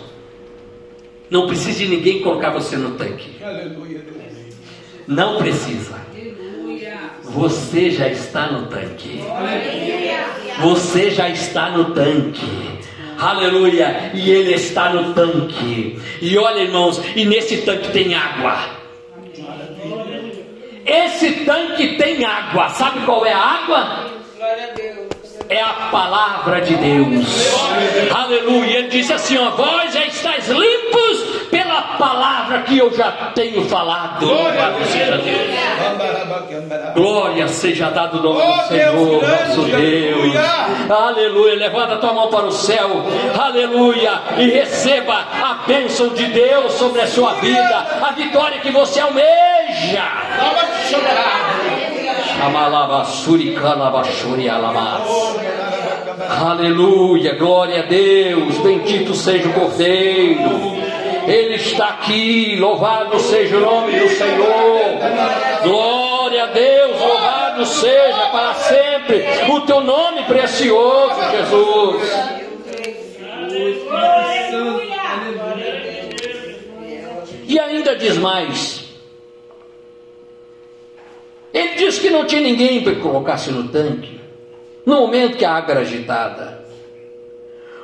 não 1.30 1.46
precisa 1.46 1.78
de 1.78 1.88
ninguém 1.88 2.22
colocar 2.22 2.50
você 2.50 2.76
no 2.76 2.92
tanque. 2.98 3.30
Não 5.08 5.38
precisa. 5.38 6.03
Você 7.34 7.90
já 7.90 8.08
está 8.08 8.46
no 8.46 8.66
tanque. 8.68 9.24
Você 10.60 11.10
já 11.10 11.28
está 11.28 11.70
no 11.70 11.86
tanque. 11.92 12.78
Aleluia. 13.18 14.12
E 14.14 14.30
ele 14.30 14.54
está 14.54 14.90
no 14.90 15.12
tanque. 15.14 15.98
E 16.22 16.38
olha, 16.38 16.60
irmãos, 16.60 17.02
e 17.16 17.24
nesse 17.24 17.58
tanque 17.62 17.90
tem 17.90 18.14
água. 18.14 18.56
Esse 20.86 21.44
tanque 21.44 21.96
tem 21.96 22.24
água. 22.24 22.68
Sabe 22.68 23.00
qual 23.04 23.26
é 23.26 23.32
a 23.32 23.38
água? 23.38 24.10
Glória 24.36 24.70
a 24.70 24.74
Deus. 24.74 25.03
É 25.54 25.60
a 25.62 25.88
palavra 25.92 26.60
de 26.62 26.74
Deus. 26.74 27.26
Aleluia. 28.12 28.78
Ele 28.78 28.88
disse 28.88 29.12
assim: 29.12 29.38
ó, 29.38 29.50
vós 29.50 29.92
já 29.94 30.04
estáis 30.04 30.48
limpos 30.48 31.20
pela 31.48 31.80
palavra 31.96 32.62
que 32.62 32.76
eu 32.76 32.92
já 32.92 33.12
tenho 33.36 33.64
falado. 33.68 34.26
Louvado 34.26 34.84
seja 34.86 35.16
Deus. 35.18 36.94
Glória 36.94 37.46
seja 37.46 37.90
dado 37.90 38.18
o 38.18 38.22
nome 38.22 38.42
Oh, 38.42 38.62
do 38.62 38.68
Senhor, 38.68 39.20
Deus 39.20 39.22
nosso 39.22 39.62
Deus. 39.62 40.34
aleluia. 40.90 41.54
Levanta 41.54 41.94
a 41.94 41.98
tua 41.98 42.12
mão 42.12 42.28
para 42.28 42.46
o 42.46 42.52
céu. 42.52 43.04
Aleluia. 43.38 44.20
E 44.38 44.50
receba 44.50 45.14
a 45.14 45.54
bênção 45.68 46.08
de 46.08 46.24
Deus 46.26 46.72
sobre 46.72 47.00
a 47.00 47.06
sua 47.06 47.34
vida. 47.34 47.86
A 48.02 48.10
vitória 48.12 48.58
que 48.60 48.70
você 48.72 48.98
almeja. 49.00 50.02
Alabas. 50.40 51.83
Aleluia, 56.28 57.34
glória 57.34 57.80
a 57.80 57.86
Deus, 57.86 58.58
bendito 58.58 59.14
seja 59.14 59.48
o 59.48 59.52
Cordeiro. 59.52 60.74
Ele 61.26 61.54
está 61.54 61.88
aqui, 61.88 62.56
louvado 62.56 63.18
seja 63.18 63.56
o 63.56 63.60
nome 63.60 63.98
do 63.98 64.08
Senhor. 64.10 64.84
Glória 65.62 66.44
a 66.44 66.46
Deus, 66.46 67.00
louvado 67.00 67.66
seja 67.66 68.26
para 68.30 68.54
sempre 68.54 69.24
o 69.48 69.60
teu 69.62 69.80
nome 69.80 70.22
precioso, 70.24 71.20
Jesus. 71.30 72.34
E 77.46 77.58
ainda 77.58 77.96
diz 77.96 78.16
mais. 78.18 78.83
Ele 81.54 81.76
disse 81.76 82.00
que 82.00 82.10
não 82.10 82.26
tinha 82.26 82.40
ninguém 82.40 82.82
para 82.82 82.96
colocar-se 82.96 83.52
no 83.52 83.68
tanque, 83.68 84.20
no 84.84 84.96
momento 84.96 85.38
que 85.38 85.44
a 85.44 85.52
água 85.52 85.70
era 85.70 85.80
agitada. 85.82 86.64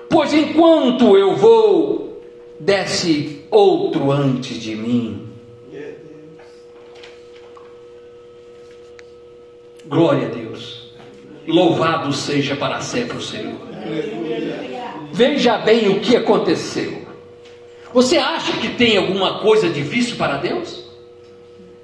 Pois 0.09 0.35
enquanto 0.35 1.17
eu 1.17 1.37
vou, 1.37 2.21
desce 2.59 3.45
outro 3.49 4.11
antes 4.11 4.61
de 4.61 4.75
mim. 4.75 5.29
Glória 9.87 10.27
a 10.27 10.31
Deus. 10.31 10.93
Louvado 11.47 12.13
seja 12.13 12.57
para 12.57 12.81
sempre 12.81 13.19
o 13.19 13.23
Senhor. 13.23 13.55
Veja 15.13 15.59
bem 15.59 15.91
o 15.91 16.01
que 16.01 16.17
aconteceu. 16.17 17.07
Você 17.93 18.17
acha 18.19 18.53
que 18.59 18.71
tem 18.71 18.97
alguma 18.97 19.39
coisa 19.39 19.69
difícil 19.69 20.17
para 20.17 20.39
Deus? 20.39 20.91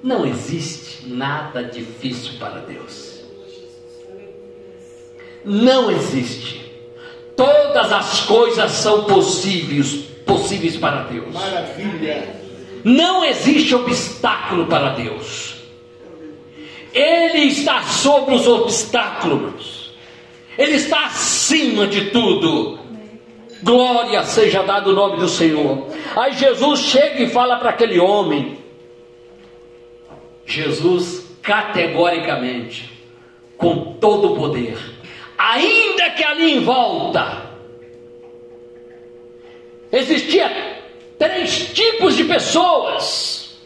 Não 0.03 0.25
existe 0.25 0.86
nada 1.07 1.63
difícil 1.63 2.33
para 2.39 2.59
Deus. 2.61 3.21
Não 5.43 5.89
existe. 5.89 6.65
Todas 7.35 7.91
as 7.91 8.21
coisas 8.21 8.71
são 8.71 9.03
possíveis, 9.03 9.93
possíveis 10.25 10.75
para 10.75 11.03
Deus. 11.03 11.33
Maravilha. 11.33 12.35
Não 12.83 13.23
existe 13.23 13.73
obstáculo 13.75 14.65
para 14.67 14.89
Deus. 14.89 15.55
Ele 16.93 17.45
está 17.45 17.83
sobre 17.83 18.35
os 18.35 18.47
obstáculos. 18.47 19.91
Ele 20.57 20.73
está 20.73 21.05
acima 21.05 21.85
de 21.87 22.09
tudo. 22.09 22.79
Glória 23.61 24.23
seja 24.23 24.63
dado 24.63 24.91
o 24.91 24.93
nome 24.93 25.17
do 25.17 25.27
Senhor. 25.27 25.87
Aí 26.15 26.33
Jesus 26.33 26.81
chega 26.81 27.23
e 27.23 27.29
fala 27.29 27.57
para 27.57 27.69
aquele 27.69 27.99
homem. 27.99 28.57
Jesus 30.47 31.27
categoricamente, 31.43 32.89
com 33.57 33.97
todo 33.99 34.33
o 34.33 34.35
poder, 34.35 34.77
ainda 35.37 36.09
que 36.11 36.23
ali 36.23 36.53
em 36.53 36.59
volta 36.61 37.51
existia 39.91 40.81
três 41.19 41.73
tipos 41.73 42.15
de 42.15 42.23
pessoas. 42.23 43.59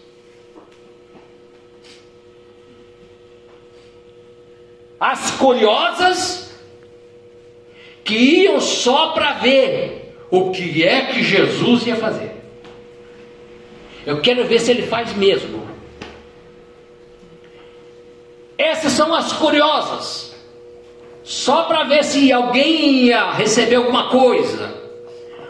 As 5.00 5.32
curiosas 5.32 6.60
que 8.04 8.16
iam 8.16 8.60
só 8.60 9.10
para 9.14 9.34
ver 9.34 10.16
o 10.30 10.52
que 10.52 10.84
é 10.84 11.08
que 11.08 11.24
Jesus 11.24 11.86
ia 11.86 11.96
fazer. 11.96 12.32
Eu 14.06 14.22
quero 14.22 14.46
ver 14.46 14.60
se 14.60 14.72
ele 14.72 14.84
faz 14.84 15.14
mesmo. 15.14 15.71
Essas 18.62 18.92
são 18.92 19.12
as 19.12 19.34
curiosas, 19.34 20.36
só 21.24 21.64
para 21.64 21.84
ver 21.86 22.04
se 22.04 22.32
alguém 22.32 23.06
ia 23.06 23.32
receber 23.32 23.78
alguma 23.78 24.08
coisa, 24.10 24.72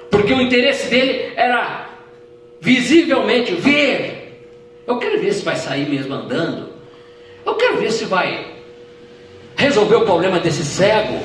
porque 0.10 0.32
o 0.32 0.42
interesse 0.42 0.90
dele 0.90 1.34
era 1.36 1.90
visivelmente 2.62 3.54
ver. 3.54 4.42
Eu 4.88 4.98
quero 4.98 5.20
ver 5.20 5.34
se 5.34 5.44
vai 5.44 5.58
sair 5.58 5.90
mesmo 5.90 6.14
andando. 6.14 6.70
Eu 7.46 7.56
quero 7.56 7.82
ver 7.82 7.92
se 7.92 8.06
vai 8.06 8.48
resolver 9.58 9.96
o 9.96 10.06
problema 10.06 10.40
desse 10.40 10.64
cego. 10.64 11.20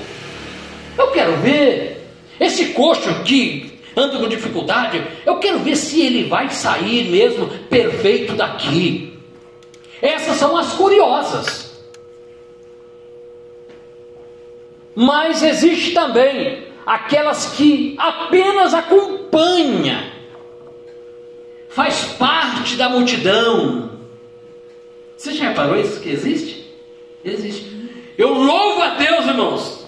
Eu 0.98 1.12
quero 1.12 1.36
ver 1.36 2.04
esse 2.40 2.72
coxo 2.72 3.08
aqui 3.10 3.78
anda 3.94 4.18
com 4.18 4.26
dificuldade. 4.26 5.00
Eu 5.24 5.38
quero 5.38 5.60
ver 5.60 5.76
se 5.76 6.00
ele 6.00 6.24
vai 6.24 6.50
sair 6.50 7.08
mesmo 7.08 7.46
perfeito 7.70 8.34
daqui. 8.34 9.16
Essas 10.02 10.36
são 10.36 10.56
as 10.56 10.72
curiosas. 10.72 11.65
Mas 14.96 15.42
existe 15.42 15.92
também 15.92 16.68
aquelas 16.86 17.54
que 17.54 17.94
apenas 17.98 18.72
acompanha, 18.72 20.10
faz 21.68 22.04
parte 22.18 22.76
da 22.76 22.88
multidão. 22.88 23.90
Você 25.14 25.32
já 25.32 25.50
reparou 25.50 25.78
isso 25.78 26.00
que 26.00 26.08
existe? 26.08 26.74
Existe. 27.22 27.70
Eu 28.16 28.32
louvo 28.32 28.80
a 28.80 28.94
Deus, 28.94 29.26
irmãos, 29.26 29.86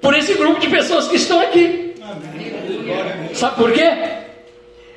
por 0.00 0.14
esse 0.16 0.32
grupo 0.32 0.58
de 0.58 0.70
pessoas 0.70 1.06
que 1.06 1.16
estão 1.16 1.38
aqui. 1.38 1.94
Sabe 3.34 3.56
por 3.56 3.70
quê? 3.70 3.84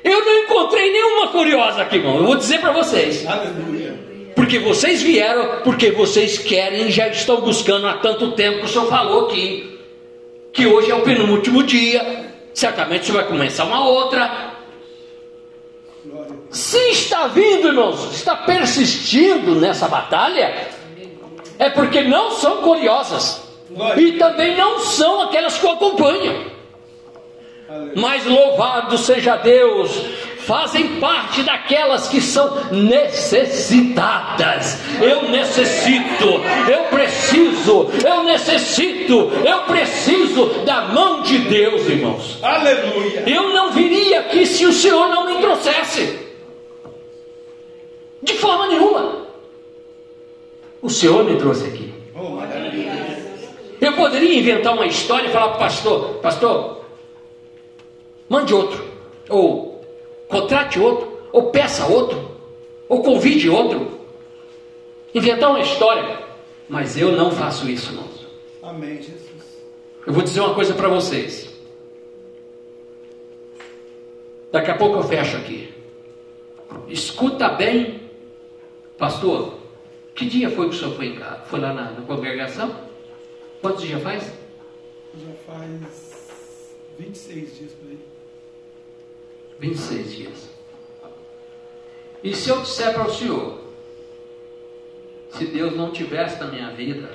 Eu 0.02 0.24
não 0.24 0.44
encontrei 0.44 0.90
nenhuma 0.90 1.28
curiosa 1.28 1.82
aqui, 1.82 1.96
irmão. 1.96 2.16
Eu 2.16 2.24
vou 2.24 2.36
dizer 2.36 2.58
para 2.58 2.72
vocês. 2.72 3.26
Aleluia. 3.26 4.09
Porque 4.40 4.58
vocês 4.58 5.02
vieram, 5.02 5.60
porque 5.62 5.90
vocês 5.90 6.38
querem 6.38 6.86
e 6.86 6.90
já 6.90 7.08
estão 7.08 7.42
buscando 7.42 7.86
há 7.86 7.98
tanto 7.98 8.32
tempo 8.32 8.60
que 8.60 8.64
o 8.64 8.68
senhor 8.68 8.88
falou 8.88 9.26
aqui. 9.26 9.78
Que 10.50 10.66
hoje 10.66 10.90
é 10.90 10.94
o 10.94 11.02
penúltimo 11.02 11.62
dia. 11.62 12.32
Certamente 12.54 13.04
você 13.04 13.12
vai 13.12 13.26
começar 13.26 13.66
uma 13.66 13.86
outra. 13.86 14.54
Se 16.48 16.78
está 16.88 17.26
vindo, 17.26 17.68
irmãos, 17.68 18.14
está 18.14 18.34
persistindo 18.34 19.56
nessa 19.56 19.86
batalha, 19.88 20.68
é 21.58 21.68
porque 21.68 22.00
não 22.00 22.30
são 22.30 22.62
curiosas. 22.62 23.42
E 23.98 24.12
também 24.12 24.56
não 24.56 24.78
são 24.80 25.20
aquelas 25.20 25.58
que 25.58 25.66
o 25.66 25.70
acompanham. 25.70 26.46
Mas 27.94 28.24
louvado 28.24 28.96
seja 28.96 29.36
Deus, 29.36 29.90
fazem 30.46 31.00
parte 31.00 31.42
daquelas 31.42 32.06
que 32.08 32.20
são 32.20 32.70
necessitadas. 32.70 34.78
Eu 35.00 35.30
necessito, 35.30 36.26
eu 36.68 36.84
preciso, 36.90 37.88
eu 38.04 38.24
necessito, 38.24 39.30
eu 39.44 39.62
preciso 39.62 40.46
da 40.64 40.88
mão 40.88 41.22
de 41.22 41.38
Deus, 41.38 41.88
irmãos. 41.88 42.38
Aleluia. 42.42 43.22
Eu 43.26 43.48
não 43.50 43.70
viria 43.72 44.20
aqui 44.20 44.44
se 44.46 44.66
o 44.66 44.72
Senhor 44.72 45.08
não 45.08 45.26
me 45.26 45.40
trouxesse. 45.40 46.20
De 48.22 48.34
forma 48.34 48.68
nenhuma. 48.68 49.26
O 50.82 50.88
Senhor 50.88 51.22
me 51.24 51.36
trouxe 51.36 51.66
aqui. 51.66 51.92
Eu 53.80 53.94
poderia 53.94 54.38
inventar 54.38 54.74
uma 54.74 54.86
história 54.86 55.28
e 55.28 55.32
falar 55.32 55.48
para 55.48 55.56
o 55.56 55.60
pastor: 55.60 56.14
Pastor, 56.16 56.84
mande 58.28 58.52
outro. 58.52 58.84
Ou 59.28 59.69
contrate 60.30 60.80
outro. 60.80 61.20
Ou 61.32 61.50
peça 61.50 61.86
outro. 61.86 62.30
Ou 62.88 63.02
convide 63.02 63.50
outro. 63.50 64.00
Inventar 65.14 65.50
uma 65.50 65.60
história. 65.60 66.18
Mas 66.68 66.96
eu 66.96 67.12
não 67.12 67.30
faço 67.30 67.68
isso, 67.68 67.92
irmãos. 67.92 68.26
Amém, 68.62 68.96
Jesus. 68.96 69.62
Eu 70.06 70.12
vou 70.12 70.22
dizer 70.22 70.40
uma 70.40 70.54
coisa 70.54 70.72
para 70.72 70.88
vocês. 70.88 71.50
Daqui 74.52 74.70
a 74.70 74.76
pouco 74.76 74.98
eu 74.98 75.02
fecho 75.04 75.36
aqui. 75.36 75.72
Escuta 76.88 77.48
bem, 77.50 78.00
pastor. 78.98 79.54
Que 80.14 80.26
dia 80.26 80.50
foi 80.50 80.68
que 80.68 80.74
o 80.74 80.78
senhor 80.78 80.94
foi, 80.96 81.06
em 81.06 81.16
casa? 81.16 81.42
foi 81.46 81.60
lá 81.60 81.72
na, 81.72 81.92
na 81.92 82.02
congregação? 82.02 82.74
Quantos 83.60 83.82
dias 83.82 84.02
faz? 84.02 84.24
Já 84.24 85.32
faz 85.46 86.10
26 86.98 87.58
dias 87.58 87.72
por 87.72 87.90
aí. 87.90 88.09
26 89.60 90.12
dias. 90.12 90.50
E 92.24 92.34
se 92.34 92.48
eu 92.48 92.60
disser 92.62 92.92
para 92.94 93.06
o 93.06 93.12
senhor, 93.12 93.60
se 95.30 95.46
Deus 95.46 95.76
não 95.76 95.90
tivesse 95.92 96.40
na 96.40 96.46
minha 96.46 96.70
vida, 96.70 97.10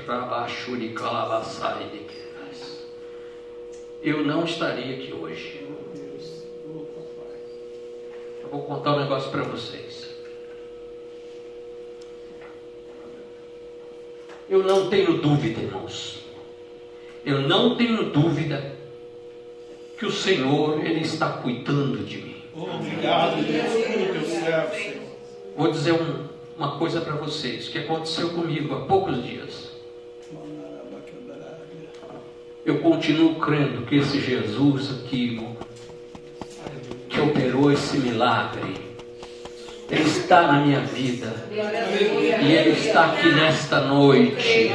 eu 4.01 4.23
não 4.23 4.45
estaria 4.45 4.95
aqui 4.95 5.11
hoje. 5.11 5.67
Eu 8.41 8.49
vou 8.49 8.61
contar 8.63 8.95
um 8.95 8.99
negócio 8.99 9.31
para 9.31 9.43
vocês. 9.43 10.15
Eu 14.47 14.63
não 14.63 14.89
tenho 14.89 15.17
dúvida, 15.17 15.59
irmãos. 15.59 16.23
Eu 17.25 17.41
não 17.41 17.75
tenho 17.75 18.11
dúvida 18.11 18.75
que 19.97 20.05
o 20.05 20.11
Senhor 20.11 20.85
ele 20.85 21.01
está 21.01 21.29
cuidando 21.29 22.05
de 22.05 22.17
mim. 22.17 22.34
Obrigado, 22.57 23.43
Deus, 23.43 23.85
pelo 23.85 24.13
teu 24.13 24.21
servo, 24.29 24.75
Senhor. 24.75 25.01
Vou 25.57 25.71
dizer 25.71 25.93
um- 25.93 26.23
uma 26.57 26.77
coisa 26.77 27.01
para 27.01 27.15
vocês 27.15 27.67
que 27.67 27.79
aconteceu 27.79 28.29
comigo 28.29 28.73
há 28.75 28.79
poucos 28.85 29.23
dias. 29.23 29.71
Eu 32.65 32.79
continuo 32.79 33.35
crendo 33.35 33.85
que 33.85 33.97
esse 33.97 34.19
Jesus 34.19 34.89
aqui, 34.91 35.39
que 37.09 37.21
operou 37.21 37.71
esse 37.71 37.97
milagre, 37.97 38.75
ele 39.91 40.01
está 40.03 40.43
na 40.51 40.65
minha 40.65 40.79
vida. 40.79 41.45
E 41.51 42.51
Ele 42.53 42.71
está 42.71 43.05
aqui 43.13 43.29
nesta 43.31 43.81
noite, 43.81 44.71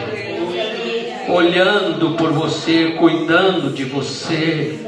olhando 1.29 2.17
por 2.17 2.31
você, 2.33 2.93
cuidando 2.93 3.73
de 3.75 3.85
você. 3.85 4.79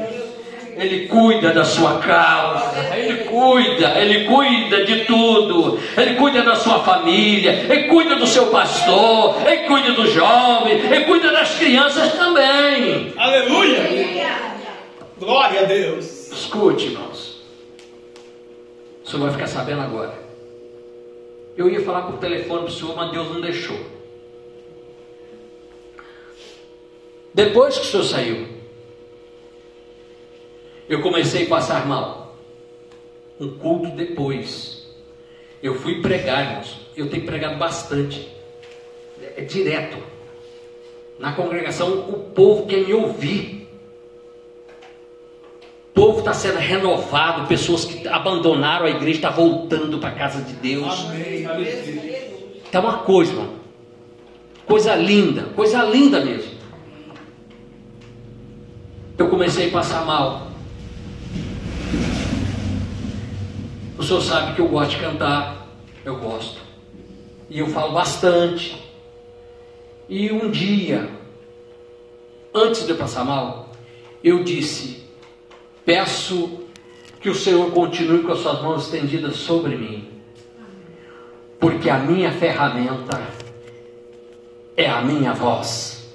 Ele 0.77 1.07
cuida 1.07 1.53
da 1.53 1.63
sua 1.63 1.99
causa, 1.99 2.95
Ele 2.95 3.25
cuida, 3.25 3.99
Ele 3.99 4.25
cuida 4.25 4.83
de 4.83 5.05
tudo, 5.05 5.79
Ele 5.95 6.15
cuida 6.15 6.41
da 6.41 6.55
sua 6.55 6.79
família, 6.79 7.51
Ele 7.51 7.87
cuida 7.87 8.15
do 8.15 8.25
seu 8.25 8.47
pastor, 8.47 9.35
Ele 9.45 9.67
cuida 9.67 9.91
do 9.91 10.07
jovem, 10.07 10.73
Ele 10.73 11.05
cuida 11.05 11.31
das 11.31 11.57
crianças 11.57 12.13
também. 12.13 13.13
Aleluia. 13.17 14.33
Glória 15.19 15.61
a 15.61 15.63
Deus. 15.63 16.31
Escute, 16.31 16.87
irmãos. 16.87 17.41
O 19.03 19.09
senhor 19.09 19.23
vai 19.23 19.33
ficar 19.33 19.47
sabendo 19.47 19.81
agora. 19.81 20.13
Eu 21.55 21.69
ia 21.69 21.81
falar 21.81 22.03
por 22.03 22.17
telefone 22.17 22.61
para 22.61 22.69
o 22.69 22.71
senhor, 22.71 22.95
mas 22.95 23.11
Deus 23.11 23.29
não 23.31 23.41
deixou. 23.41 23.77
Depois 27.33 27.77
que 27.77 27.85
o 27.85 27.89
senhor 27.89 28.03
saiu, 28.03 28.47
eu 30.87 31.01
comecei 31.01 31.45
a 31.45 31.49
passar 31.49 31.85
mal. 31.87 32.35
Um 33.39 33.57
culto 33.57 33.89
depois. 33.89 34.87
Eu 35.61 35.75
fui 35.75 36.01
pregar, 36.01 36.45
irmãos. 36.45 36.79
Eu 36.95 37.09
tenho 37.09 37.25
pregado 37.25 37.57
bastante. 37.57 38.29
É 39.35 39.41
direto. 39.41 39.97
Na 41.19 41.33
congregação, 41.33 41.99
o 42.09 42.31
povo 42.31 42.65
quer 42.65 42.85
me 42.85 42.93
ouvir. 42.93 43.67
O 45.89 45.93
povo 45.93 46.19
está 46.19 46.33
sendo 46.33 46.57
renovado, 46.57 47.47
pessoas 47.47 47.85
que 47.85 48.07
abandonaram 48.07 48.85
a 48.85 48.89
igreja 48.89 49.17
estão 49.17 49.31
voltando 49.31 49.99
para 49.99 50.09
a 50.09 50.15
casa 50.15 50.41
de 50.41 50.53
Deus. 50.53 51.05
Amém. 51.05 51.45
Está 52.65 52.79
uma 52.79 52.99
coisa, 52.99 53.31
irmão. 53.31 53.53
Coisa 54.65 54.95
linda, 54.95 55.43
coisa 55.55 55.83
linda 55.83 56.23
mesmo. 56.23 56.51
Eu 59.17 59.29
comecei 59.29 59.69
a 59.69 59.71
passar 59.71 60.05
mal. 60.05 60.52
O 64.03 64.05
senhor 64.05 64.21
sabe 64.21 64.53
que 64.53 64.59
eu 64.59 64.67
gosto 64.67 64.89
de 64.89 64.97
cantar, 64.97 65.65
eu 66.03 66.17
gosto. 66.17 66.59
E 67.49 67.59
eu 67.59 67.67
falo 67.67 67.93
bastante. 67.93 68.77
E 70.09 70.29
um 70.29 70.51
dia, 70.51 71.09
antes 72.53 72.85
de 72.85 72.91
eu 72.91 72.97
passar 72.97 73.23
mal, 73.23 73.69
eu 74.21 74.43
disse: 74.43 75.05
Peço 75.85 76.67
que 77.21 77.29
o 77.29 77.33
Senhor 77.33 77.71
continue 77.71 78.23
com 78.23 78.33
as 78.33 78.39
suas 78.39 78.61
mãos 78.61 78.83
estendidas 78.83 79.37
sobre 79.37 79.77
mim, 79.77 80.09
porque 81.57 81.89
a 81.89 81.97
minha 81.97 82.33
ferramenta 82.33 83.25
é 84.75 84.89
a 84.89 85.01
minha 85.01 85.31
voz, 85.31 86.13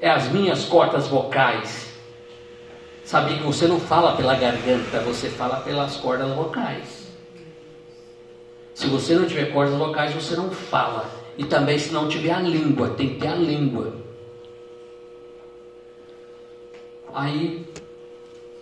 é 0.00 0.08
as 0.08 0.30
minhas 0.30 0.66
cordas 0.66 1.08
vocais. 1.08 1.83
Sabia 3.04 3.36
que 3.36 3.42
você 3.42 3.66
não 3.66 3.78
fala 3.78 4.16
pela 4.16 4.34
garganta, 4.34 5.00
você 5.00 5.28
fala 5.28 5.56
pelas 5.56 5.96
cordas 5.96 6.34
vocais. 6.34 7.04
Se 8.74 8.86
você 8.86 9.14
não 9.14 9.26
tiver 9.26 9.52
cordas 9.52 9.78
vocais, 9.78 10.14
você 10.14 10.34
não 10.34 10.50
fala. 10.50 11.10
E 11.36 11.44
também 11.44 11.78
se 11.78 11.92
não 11.92 12.08
tiver 12.08 12.32
a 12.32 12.40
língua, 12.40 12.90
tem 12.90 13.10
que 13.10 13.20
ter 13.20 13.28
a 13.28 13.34
língua. 13.34 13.92
Aí, 17.12 17.64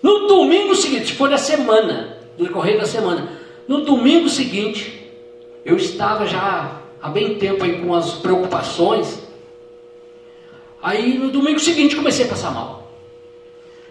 no 0.02 0.26
domingo 0.26 0.74
seguinte, 0.74 1.14
foi 1.14 1.30
da 1.30 1.38
semana, 1.38 2.18
do 2.36 2.44
decorrer 2.44 2.78
da 2.78 2.84
semana, 2.84 3.40
no 3.68 3.82
domingo 3.82 4.28
seguinte, 4.28 5.10
eu 5.64 5.76
estava 5.76 6.26
já 6.26 6.82
há 7.00 7.08
bem 7.08 7.36
tempo 7.36 7.64
aí 7.64 7.80
com 7.80 7.94
as 7.94 8.12
preocupações. 8.14 9.22
Aí 10.82 11.16
no 11.16 11.30
domingo 11.30 11.60
seguinte 11.60 11.94
comecei 11.94 12.26
a 12.26 12.28
passar 12.28 12.50
mal. 12.50 12.81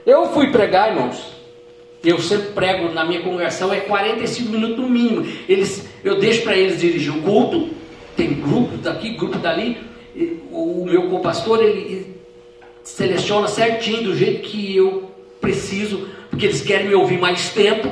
Eu 0.06 0.28
fui 0.34 0.52
pregar, 0.52 0.90
irmãos. 0.90 1.32
Eu 2.04 2.20
sempre 2.20 2.52
prego 2.54 2.92
na 2.92 3.06
minha 3.06 3.22
congregação, 3.22 3.72
é 3.72 3.82
45 3.82 4.50
minutos 4.50 4.78
no 4.78 4.90
mínimo. 4.90 5.26
Eles, 5.48 5.88
eu 6.04 6.20
deixo 6.20 6.42
para 6.42 6.58
eles 6.58 6.80
dirigir 6.80 7.16
o 7.16 7.22
culto. 7.22 7.70
Tem 8.16 8.34
grupo 8.34 8.78
daqui, 8.78 9.12
grupo 9.12 9.38
dali. 9.38 9.78
O 10.52 10.86
meu 10.86 11.10
compastor, 11.10 11.60
ele, 11.60 11.80
ele 11.80 12.16
seleciona 12.84 13.48
certinho 13.48 14.04
do 14.04 14.16
jeito 14.16 14.42
que 14.42 14.76
eu 14.76 15.12
preciso, 15.40 16.10
porque 16.30 16.48
eles 16.48 16.62
querem 16.62 16.88
me 16.88 16.96
ouvir 16.96 17.20
mais 17.20 17.50
tempo. 17.50 17.90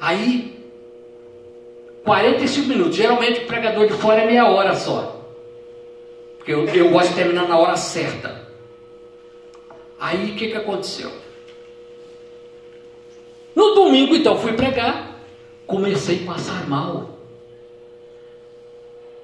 Aí, 0.00 0.56
45 2.04 2.68
minutos. 2.68 2.96
Geralmente 2.96 3.40
o 3.40 3.46
pregador 3.46 3.86
de 3.86 3.94
fora 3.94 4.22
é 4.22 4.26
meia 4.26 4.48
hora 4.48 4.74
só. 4.76 5.26
Porque 6.38 6.52
eu, 6.52 6.66
eu 6.68 6.90
gosto 6.90 7.10
de 7.10 7.16
terminar 7.16 7.48
na 7.48 7.58
hora 7.58 7.76
certa. 7.76 8.39
Aí 10.00 10.30
o 10.30 10.34
que, 10.34 10.48
que 10.48 10.56
aconteceu? 10.56 11.12
No 13.54 13.74
domingo, 13.74 14.16
então, 14.16 14.38
fui 14.38 14.54
pregar. 14.54 15.20
Comecei 15.66 16.22
a 16.24 16.32
passar 16.32 16.66
mal. 16.66 17.10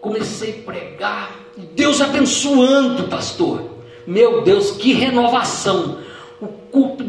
Comecei 0.00 0.60
a 0.60 0.70
pregar. 0.70 1.40
Deus 1.72 2.02
abençoando, 2.02 3.08
pastor. 3.08 3.70
Meu 4.06 4.42
Deus, 4.42 4.72
que 4.72 4.92
renovação. 4.92 5.98
O 6.40 6.46
culto 6.46 7.06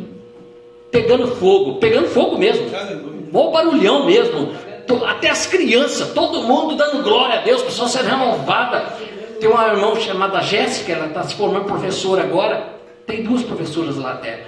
pegando 0.90 1.28
fogo, 1.36 1.76
pegando 1.76 2.08
fogo 2.08 2.38
mesmo. 2.38 2.68
Bom 3.30 3.52
barulhão 3.52 4.06
mesmo. 4.06 4.54
Até 5.06 5.30
as 5.30 5.46
crianças, 5.46 6.14
todo 6.14 6.44
mundo 6.44 6.78
dando 6.78 7.04
glória 7.04 7.40
a 7.40 7.42
Deus, 7.42 7.62
pessoa 7.62 7.90
sendo 7.90 8.08
renovada. 8.08 8.94
Tem 9.42 9.50
uma 9.50 9.68
irmã 9.68 9.94
chamada 10.00 10.42
Jéssica, 10.42 10.94
ela 10.94 11.08
está 11.08 11.24
se 11.24 11.36
formando 11.36 11.66
professora 11.66 12.24
agora. 12.24 12.77
Tem 13.08 13.24
duas 13.24 13.42
professoras 13.42 13.96
lá 13.96 14.12
até. 14.12 14.46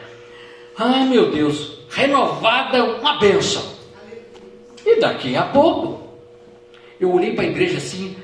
Ai 0.77 1.05
meu 1.05 1.31
Deus, 1.31 1.79
renovada, 1.89 2.83
uma 2.83 3.17
benção. 3.17 3.63
E 4.85 4.99
daqui 4.99 5.35
a 5.35 5.43
pouco, 5.43 6.09
eu 6.99 7.11
olhei 7.11 7.33
para 7.33 7.45
a 7.45 7.47
igreja 7.47 7.77
assim, 7.77 8.15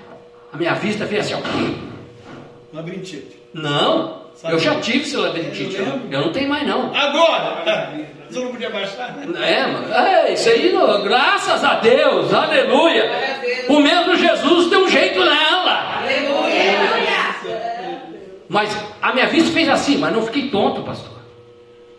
a 0.51 0.57
minha 0.57 0.73
vista 0.73 1.07
fez 1.07 1.25
assim, 1.25 1.35
ó. 1.35 2.75
Labirintite. 2.75 3.39
Não, 3.53 4.25
eu 4.43 4.59
já 4.59 4.79
tive 4.81 4.99
esse 4.99 5.15
labirintite. 5.15 5.77
Eu. 5.77 6.01
Eu 6.11 6.21
não 6.25 6.31
tenho 6.31 6.49
mais 6.49 6.67
não. 6.67 6.93
Agora! 6.93 8.15
Você 8.29 8.39
não 8.39 8.51
podia 8.51 8.69
baixar, 8.69 9.15
né? 9.15 9.53
É, 9.53 9.67
mano. 9.67 9.93
É, 9.93 10.33
isso 10.33 10.49
aí, 10.49 10.73
graças 11.03 11.63
a 11.63 11.75
Deus, 11.75 12.33
aleluia. 12.33 13.09
O 13.69 13.79
mesmo 13.79 14.15
Jesus 14.15 14.69
deu 14.69 14.83
um 14.83 14.89
jeito 14.89 15.19
nela. 15.23 15.44
Mas 18.55 18.73
a 19.01 19.11
minha 19.11 19.27
vista 19.27 19.51
fez 19.51 19.67
assim, 19.67 19.97
mas 19.97 20.13
não 20.13 20.21
fiquei 20.21 20.49
tonto, 20.49 20.81
pastor. 20.81 21.11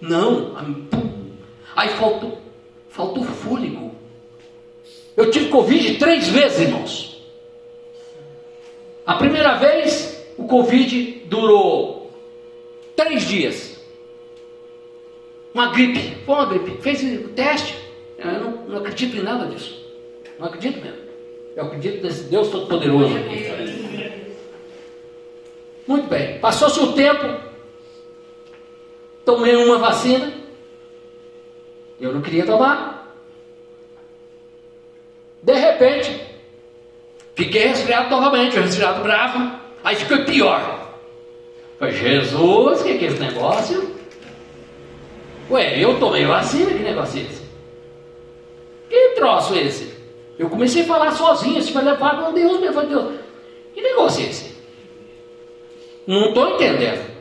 Não. 0.00 0.56
Aí 1.76 1.90
faltou, 1.90 2.38
faltou 2.88 3.24
fôlego. 3.24 3.94
Eu 5.14 5.30
tive 5.30 5.50
Covid 5.50 5.98
três 5.98 6.28
vezes, 6.28 6.60
irmãos. 6.60 7.22
A 9.04 9.16
primeira 9.16 9.56
vez, 9.56 10.26
o 10.38 10.46
Covid 10.46 11.24
durou 11.26 12.10
três 12.96 13.28
dias. 13.28 13.78
Uma 15.52 15.72
gripe, 15.72 16.16
foi 16.24 16.34
uma 16.34 16.46
gripe. 16.46 16.80
Fez 16.80 17.02
o 17.22 17.28
teste. 17.34 17.76
Eu 18.16 18.32
não, 18.32 18.50
não 18.66 18.78
acredito 18.78 19.14
em 19.14 19.22
nada 19.22 19.44
disso. 19.44 19.78
Não 20.38 20.46
acredito 20.46 20.82
mesmo. 20.82 21.02
Eu 21.54 21.66
acredito 21.66 22.02
nesse 22.02 22.24
Deus 22.30 22.48
Todo-Poderoso. 22.48 23.14
Muito 25.86 26.08
bem. 26.08 26.38
Passou-se 26.38 26.80
o 26.80 26.92
tempo. 26.92 27.40
Tomei 29.24 29.54
uma 29.56 29.78
vacina. 29.78 30.32
Eu 32.00 32.12
não 32.12 32.20
queria 32.20 32.44
tomar. 32.44 32.96
De 35.42 35.54
repente, 35.54 36.20
fiquei 37.34 37.68
resfriado 37.68 38.10
novamente, 38.10 38.58
resfriado 38.58 39.02
bravo. 39.02 39.58
Aí 39.84 39.94
ficou 39.96 40.24
pior. 40.24 40.90
Falei, 41.78 41.94
Jesus, 41.94 42.80
o 42.80 42.84
que, 42.84 42.98
que 42.98 43.04
é 43.04 43.08
esse 43.08 43.20
negócio? 43.20 43.96
Ué, 45.50 45.78
eu 45.78 46.00
tomei 46.00 46.24
vacina, 46.24 46.72
que 46.72 46.82
negócio 46.82 47.20
é 47.20 47.22
esse? 47.22 47.42
Que 48.88 49.08
troço 49.10 49.54
é 49.54 49.62
esse? 49.62 49.94
Eu 50.38 50.50
comecei 50.50 50.82
a 50.82 50.86
falar 50.86 51.12
sozinho, 51.12 51.58
assim, 51.58 51.72
falei, 51.72 51.94
meu 51.94 52.32
Deus, 52.32 52.60
meu 52.60 52.86
Deus. 52.86 53.20
Que 53.74 53.80
negócio 53.80 54.24
é 54.24 54.28
esse? 54.28 54.55
Não 56.06 56.28
estou 56.28 56.54
entendendo. 56.54 57.16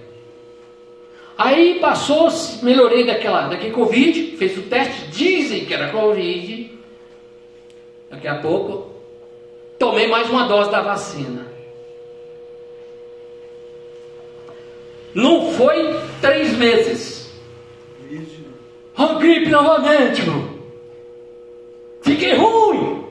Aí 1.37 1.79
passou, 1.79 2.29
melhorei 2.61 3.05
daquela, 3.05 3.47
daquele 3.47 3.73
Covid, 3.73 4.37
fez 4.37 4.57
o 4.57 4.63
teste, 4.63 5.07
dizem 5.07 5.65
que 5.65 5.73
era 5.73 5.91
Covid. 5.91 6.71
Daqui 8.09 8.27
a 8.27 8.35
pouco, 8.35 8.91
tomei 9.77 10.07
mais 10.07 10.29
uma 10.29 10.47
dose 10.47 10.71
da 10.71 10.81
vacina. 10.81 11.45
Não 15.13 15.51
foi 15.53 15.99
três 16.21 16.53
meses. 16.57 17.31
A 18.95 19.13
gripe 19.13 19.49
novamente, 19.49 20.21
irmão. 20.21 20.55
Fiquei 22.01 22.35
ruim. 22.35 23.03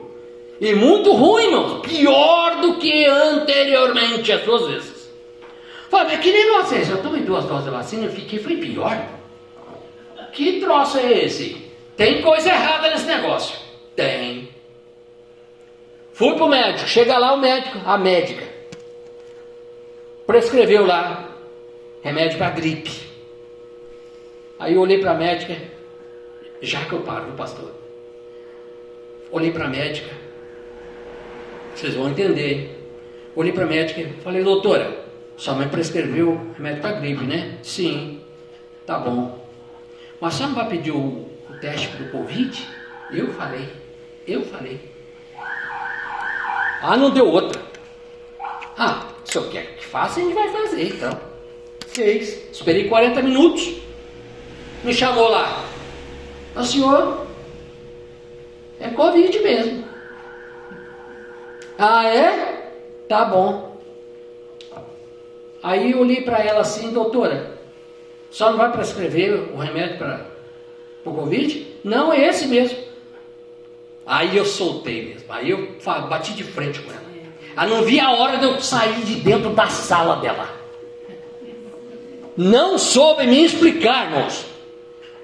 E 0.59 0.73
muito 0.73 1.11
ruim, 1.13 1.43
irmão. 1.43 1.81
Pior 1.81 2.61
do 2.61 2.77
que 2.77 3.05
anteriormente, 3.05 4.31
as 4.31 4.41
duas 4.43 4.67
vezes. 4.67 4.94
Falei, 5.95 6.17
mas 6.17 6.19
que 6.19 6.29
é 6.29 6.81
esse? 6.81 6.91
Eu 6.91 7.01
tomei 7.01 7.21
duas 7.21 7.45
doses 7.45 7.65
da 7.65 7.71
vacina 7.71 8.07
e 8.07 8.09
fiquei, 8.09 8.37
falei, 8.37 8.57
pior? 8.57 9.01
Que 10.33 10.59
troço 10.59 10.97
é 10.97 11.23
esse? 11.23 11.71
Tem 11.95 12.21
coisa 12.21 12.49
errada 12.49 12.89
nesse 12.89 13.05
negócio. 13.05 13.57
Tem. 13.95 14.49
Fui 16.11 16.35
pro 16.35 16.49
médico. 16.49 16.89
Chega 16.89 17.17
lá 17.17 17.33
o 17.33 17.37
médico, 17.37 17.77
a 17.85 17.97
médica. 17.97 18.45
Prescreveu 20.27 20.85
lá 20.85 21.29
remédio 22.03 22.37
para 22.39 22.49
gripe. 22.49 22.91
Aí 24.59 24.73
eu 24.73 24.81
olhei 24.81 24.97
para 24.99 25.11
a 25.11 25.15
médica, 25.15 25.55
já 26.61 26.83
que 26.83 26.91
eu 26.91 27.03
paro, 27.03 27.25
viu, 27.25 27.35
pastor? 27.35 27.71
Olhei 29.31 29.51
para 29.51 29.65
a 29.65 29.69
médica, 29.69 30.11
vocês 31.73 31.93
vão 31.93 32.09
entender. 32.09 32.83
Olhei 33.33 33.53
para 33.53 33.63
a 33.63 33.67
médica 33.67 34.01
e 34.01 34.13
falei, 34.21 34.43
doutora, 34.43 35.04
sua 35.37 35.53
mãe 35.53 35.67
prescreveu 35.67 36.51
remédio 36.55 36.81
para 36.81 36.99
gripe, 36.99 37.23
né? 37.25 37.57
Sim, 37.61 38.21
tá 38.85 38.97
bom. 38.99 39.45
Mas 40.19 40.35
só 40.35 40.47
não 40.47 40.55
vai 40.55 40.67
pedir 40.69 40.91
o, 40.91 41.27
o 41.49 41.53
teste 41.59 41.87
do 41.97 42.09
Covid? 42.11 42.67
Eu 43.11 43.33
falei, 43.33 43.69
eu 44.27 44.45
falei. 44.45 44.79
Ah, 46.81 46.95
não 46.97 47.09
deu 47.11 47.27
outra. 47.27 47.61
Ah, 48.77 49.07
se 49.23 49.37
o 49.37 49.41
senhor 49.41 49.51
quer 49.51 49.75
que 49.75 49.85
faça, 49.85 50.19
a 50.19 50.23
gente 50.23 50.33
vai 50.33 50.49
fazer 50.49 50.87
então. 50.87 51.19
Fez. 51.87 52.51
Esperei 52.51 52.87
40 52.87 53.21
minutos. 53.21 53.75
Me 54.83 54.93
chamou 54.93 55.29
lá. 55.29 55.63
O 56.55 56.63
senhor, 56.63 57.25
é 58.79 58.89
Covid 58.89 59.39
mesmo. 59.39 59.85
Ah, 61.77 62.05
é? 62.05 62.71
Tá 63.07 63.25
bom. 63.25 63.74
Aí 65.65 65.93
eu 65.93 66.01
olhei 66.01 66.21
para 66.21 66.37
ela 66.43 66.61
assim, 66.61 66.93
doutora, 66.93 67.57
só 68.29 68.51
não 68.51 68.57
vai 68.59 68.71
prescrever 68.71 69.51
o 69.51 69.57
remédio 69.57 69.97
para 69.97 70.27
o 71.03 71.11
Covid? 71.11 71.65
Não, 71.83 72.13
é 72.13 72.27
esse 72.27 72.45
mesmo. 72.45 72.77
Aí 74.05 74.37
eu 74.37 74.45
soltei 74.45 75.07
mesmo. 75.07 75.25
Aí 75.27 75.49
eu 75.49 75.75
bati 76.07 76.33
de 76.33 76.43
frente 76.43 76.79
com 76.81 76.91
ela. 76.91 77.01
Ela 77.57 77.65
não 77.65 77.81
via 77.81 78.05
a 78.05 78.13
hora 78.13 78.37
de 78.37 78.45
eu 78.45 78.61
sair 78.61 79.01
de 79.05 79.15
dentro 79.15 79.55
da 79.55 79.65
sala 79.65 80.17
dela. 80.17 80.47
Não 82.37 82.77
soube 82.77 83.25
me 83.25 83.43
explicar, 83.43 84.11
irmãos. 84.11 84.45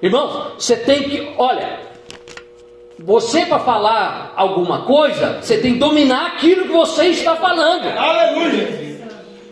Irmãos, 0.02 0.54
você 0.58 0.76
tem 0.76 1.08
que, 1.08 1.34
olha, 1.38 1.82
você 2.98 3.46
para 3.46 3.60
falar 3.60 4.34
alguma 4.36 4.86
coisa, 4.86 5.40
você 5.40 5.60
tem 5.60 5.74
que 5.74 5.80
dominar 5.80 6.26
aquilo 6.26 6.64
que 6.64 6.74
você 6.74 7.10
está 7.10 7.36
falando. 7.36 7.86
Aleluia! 7.96 8.91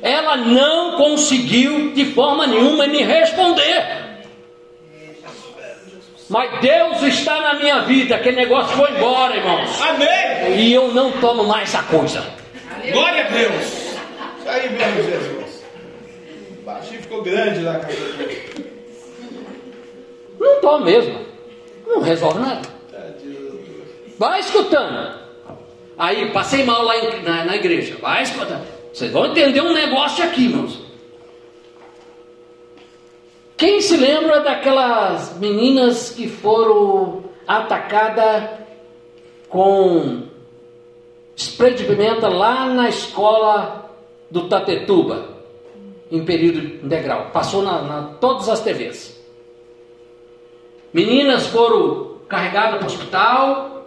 Ela 0.01 0.37
não 0.37 0.97
conseguiu 0.97 1.91
de 1.93 2.05
forma 2.13 2.47
nenhuma 2.47 2.87
me 2.87 3.03
responder. 3.03 4.07
Mas 6.29 6.61
Deus 6.61 7.01
está 7.03 7.41
na 7.41 7.53
minha 7.55 7.81
vida, 7.81 8.15
aquele 8.15 8.37
negócio 8.37 8.75
foi 8.77 8.91
embora, 8.91 9.35
irmãos. 9.35 9.81
Amém! 9.81 10.59
E 10.59 10.71
eu 10.73 10.89
não 10.93 11.11
tomo 11.13 11.43
mais 11.43 11.63
essa 11.73 11.81
coisa. 11.83 12.23
Glória 12.91 13.25
a 13.25 13.29
Deus! 13.29 13.63
Isso 13.63 14.47
aí 14.47 14.69
mesmo, 14.69 15.03
Jesus. 15.03 15.63
O 16.59 16.61
baixinho 16.65 17.01
ficou 17.01 17.23
grande 17.23 17.61
lá. 17.61 17.81
Não 20.39 20.61
tomo 20.61 20.85
mesmo. 20.85 21.25
Não 21.87 22.01
resolve 22.01 22.39
nada. 22.39 22.61
Vai 24.19 24.39
escutando. 24.41 25.19
Aí, 25.97 26.31
passei 26.31 26.63
mal 26.63 26.83
lá 26.83 26.95
em- 26.97 27.23
na, 27.23 27.43
na 27.45 27.55
igreja. 27.55 27.97
Vai 27.99 28.21
escutando. 28.23 28.65
Vocês 28.99 29.13
vão 29.13 29.27
entender 29.27 29.61
um 29.61 29.71
negócio 29.71 30.21
aqui, 30.25 30.43
irmãos. 30.43 30.77
Quem 33.55 33.79
se 33.79 33.95
lembra 33.95 34.41
daquelas 34.41 35.39
meninas 35.39 36.09
que 36.09 36.27
foram 36.27 37.23
atacadas 37.47 38.59
com 39.47 40.23
spray 41.33 41.75
de 41.75 41.85
pimenta 41.85 42.27
lá 42.27 42.65
na 42.65 42.89
escola 42.89 43.89
do 44.29 44.49
Tatetuba, 44.49 45.29
em 46.11 46.25
período 46.25 46.85
integral? 46.85 47.29
Passou 47.31 47.61
na, 47.61 47.81
na 47.81 48.03
todas 48.19 48.49
as 48.49 48.59
TVs. 48.59 49.17
Meninas 50.91 51.47
foram 51.47 52.17
carregadas 52.27 52.79
para 52.79 52.83
o 52.83 52.91
hospital, 52.91 53.85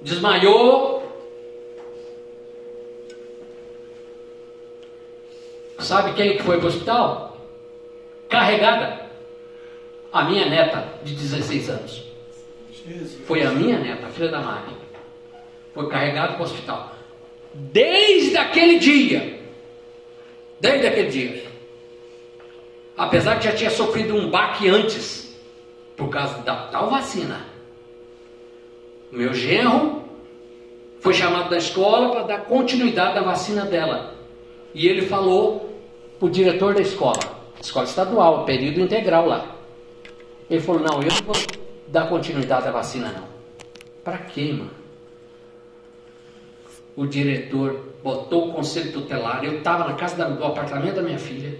desmaiou. 0.00 1.05
Sabe 5.78 6.14
quem 6.14 6.36
que 6.36 6.42
foi 6.42 6.56
para 6.56 6.66
o 6.66 6.68
hospital? 6.68 7.36
Carregada. 8.28 9.06
A 10.12 10.24
minha 10.24 10.48
neta 10.48 10.88
de 11.04 11.14
16 11.14 11.70
anos. 11.70 12.04
Foi 13.26 13.42
a 13.42 13.50
minha 13.50 13.78
neta, 13.78 14.06
a 14.06 14.10
filha 14.10 14.30
da 14.30 14.40
Mari. 14.40 14.74
Foi 15.74 15.88
carregada 15.88 16.34
para 16.34 16.42
o 16.42 16.44
hospital. 16.44 16.92
Desde 17.52 18.36
aquele 18.36 18.78
dia. 18.78 19.40
Desde 20.60 20.86
aquele 20.86 21.10
dia. 21.10 21.46
Apesar 22.96 23.38
que 23.38 23.44
já 23.44 23.52
tinha 23.52 23.70
sofrido 23.70 24.14
um 24.14 24.30
baque 24.30 24.68
antes. 24.68 25.36
Por 25.96 26.08
causa 26.08 26.38
da 26.38 26.54
tal 26.68 26.90
vacina. 26.90 27.44
Meu 29.10 29.34
genro 29.34 30.04
foi 31.00 31.14
chamado 31.14 31.50
da 31.50 31.58
escola 31.58 32.10
para 32.10 32.22
dar 32.22 32.44
continuidade 32.44 33.14
da 33.14 33.22
vacina 33.22 33.64
dela. 33.64 34.15
E 34.76 34.86
ele 34.86 35.06
falou 35.06 35.74
para 36.18 36.26
o 36.26 36.30
diretor 36.30 36.74
da 36.74 36.82
escola, 36.82 37.18
escola 37.58 37.86
estadual, 37.86 38.44
período 38.44 38.78
integral 38.82 39.26
lá. 39.26 39.56
Ele 40.50 40.60
falou: 40.60 40.82
Não, 40.82 41.00
eu 41.00 41.08
não 41.08 41.22
vou 41.24 41.34
dar 41.88 42.10
continuidade 42.10 42.68
à 42.68 42.70
vacina, 42.70 43.10
não. 43.10 43.24
Para 44.04 44.18
quê, 44.18 44.52
mano? 44.52 44.70
O 46.94 47.06
diretor 47.06 47.94
botou 48.04 48.50
o 48.50 48.52
conselho 48.52 48.92
tutelar. 48.92 49.42
Eu 49.42 49.58
estava 49.58 49.88
na 49.88 49.94
casa 49.94 50.22
do 50.26 50.44
apartamento 50.44 50.96
da 50.96 51.02
minha 51.02 51.18
filha. 51.18 51.58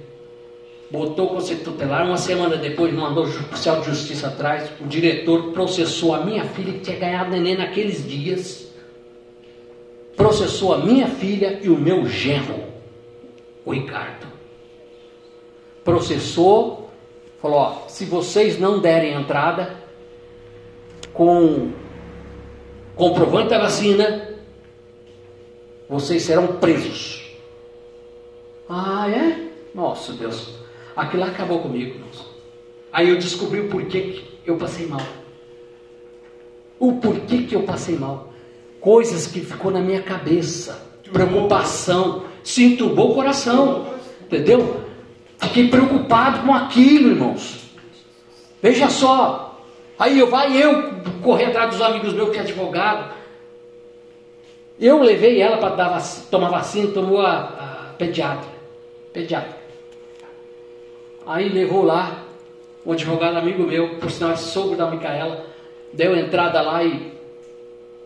Botou 0.91 1.25
o 1.25 1.29
conselho 1.31 1.65
tutelar. 1.65 2.05
Uma 2.07 2.19
semana 2.19 2.57
depois 2.57 2.93
mandou 2.93 3.25
o 3.25 3.29
oficial 3.29 3.81
de 3.81 3.87
justiça 3.87 4.27
atrás. 4.27 4.71
O 4.79 4.85
diretor 4.85 5.53
processou 5.53 6.15
a 6.15 6.23
minha 6.23 6.45
filha, 6.45 6.75
que 6.75 6.81
tinha 6.81 6.99
ganhado 6.99 7.31
neném 7.31 7.57
naqueles 7.57 8.07
dias. 8.07 8.71
Processou 10.15 10.75
a 10.75 10.79
minha 10.79 11.09
filha 11.09 11.61
e 11.63 11.71
o 11.71 11.79
meu 11.79 12.07
genro, 12.07 12.76
o 13.67 13.73
Ricardo. 13.73 14.27
Processou, 15.85 16.89
falou: 17.43 17.59
ó, 17.59 17.89
se 17.89 18.05
vocês 18.05 18.59
não 18.59 18.81
derem 18.81 19.13
entrada 19.13 19.77
com 21.13 21.73
comprovante 22.95 23.51
da 23.51 23.59
vacina, 23.59 24.29
vocês 25.89 26.23
serão 26.23 26.47
presos. 26.59 27.27
Ah, 28.69 29.09
é? 29.11 29.49
Nossa, 29.75 30.13
Deus. 30.13 30.55
Aquilo 30.97 31.25
acabou 31.25 31.61
comigo. 31.61 32.01
Aí 32.93 33.11
eu 33.11 33.17
descobri 33.17 33.61
o 33.61 33.69
porquê 33.69 34.01
que 34.01 34.51
eu 34.51 34.57
passei 34.57 34.87
mal. 34.87 35.03
O 36.79 36.95
porquê 36.95 37.43
que 37.43 37.55
eu 37.55 37.63
passei 37.63 37.97
mal. 37.97 38.33
Coisas 38.81 39.27
que 39.27 39.41
ficou 39.41 39.71
na 39.71 39.81
minha 39.81 40.03
cabeça. 40.03 40.83
Preocupação. 41.13 42.25
Se 42.47 42.63
entubou 42.63 43.11
o 43.11 43.15
coração. 43.15 43.87
Entendeu? 44.23 44.85
Fiquei 45.37 45.67
preocupado 45.67 46.47
com 46.47 46.55
aquilo, 46.55 47.11
irmãos. 47.11 47.59
Veja 48.63 48.89
só. 48.89 49.61
Aí 49.99 50.17
eu 50.17 50.31
vai 50.31 50.57
eu 50.57 50.93
correr 51.25 51.47
atrás 51.47 51.71
dos 51.71 51.83
amigos 51.83 52.13
meus 52.13 52.31
que 52.31 52.39
é 52.39 52.43
advogado. 52.43 53.13
Eu 54.79 55.03
levei 55.03 55.43
ela 55.43 55.57
para 55.57 56.01
tomar 56.31 56.51
vacina, 56.51 56.93
tomou 56.93 57.21
a, 57.21 57.33
a 57.37 57.93
pediatra. 57.99 58.49
Pediatra. 59.13 59.57
Aí 61.27 61.49
levou 61.49 61.83
lá, 61.83 62.23
um 62.85 62.93
advogado 62.93 63.37
amigo 63.39 63.65
meu, 63.65 63.97
por 63.97 64.09
sinal 64.09 64.31
é 64.31 64.37
sogro 64.37 64.77
da 64.77 64.89
Micaela, 64.89 65.47
deu 65.93 66.17
entrada 66.17 66.61
lá 66.63 66.85
e 66.85 67.13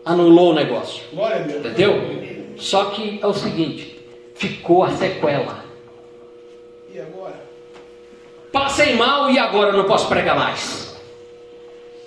anulou 0.03 0.49
o 0.49 0.55
negócio. 0.55 1.03
Glória. 1.13 1.41
Entendeu? 1.41 1.93
Só 2.57 2.85
que 2.85 3.19
é 3.21 3.27
o 3.27 3.33
seguinte, 3.33 4.00
ficou 4.41 4.83
a 4.83 4.89
sequela. 4.89 5.63
E 6.91 6.99
agora? 6.99 7.39
Passei 8.51 8.95
mal 8.95 9.29
e 9.29 9.37
agora 9.37 9.71
não 9.71 9.83
posso 9.85 10.07
pregar 10.07 10.35
mais. 10.35 10.99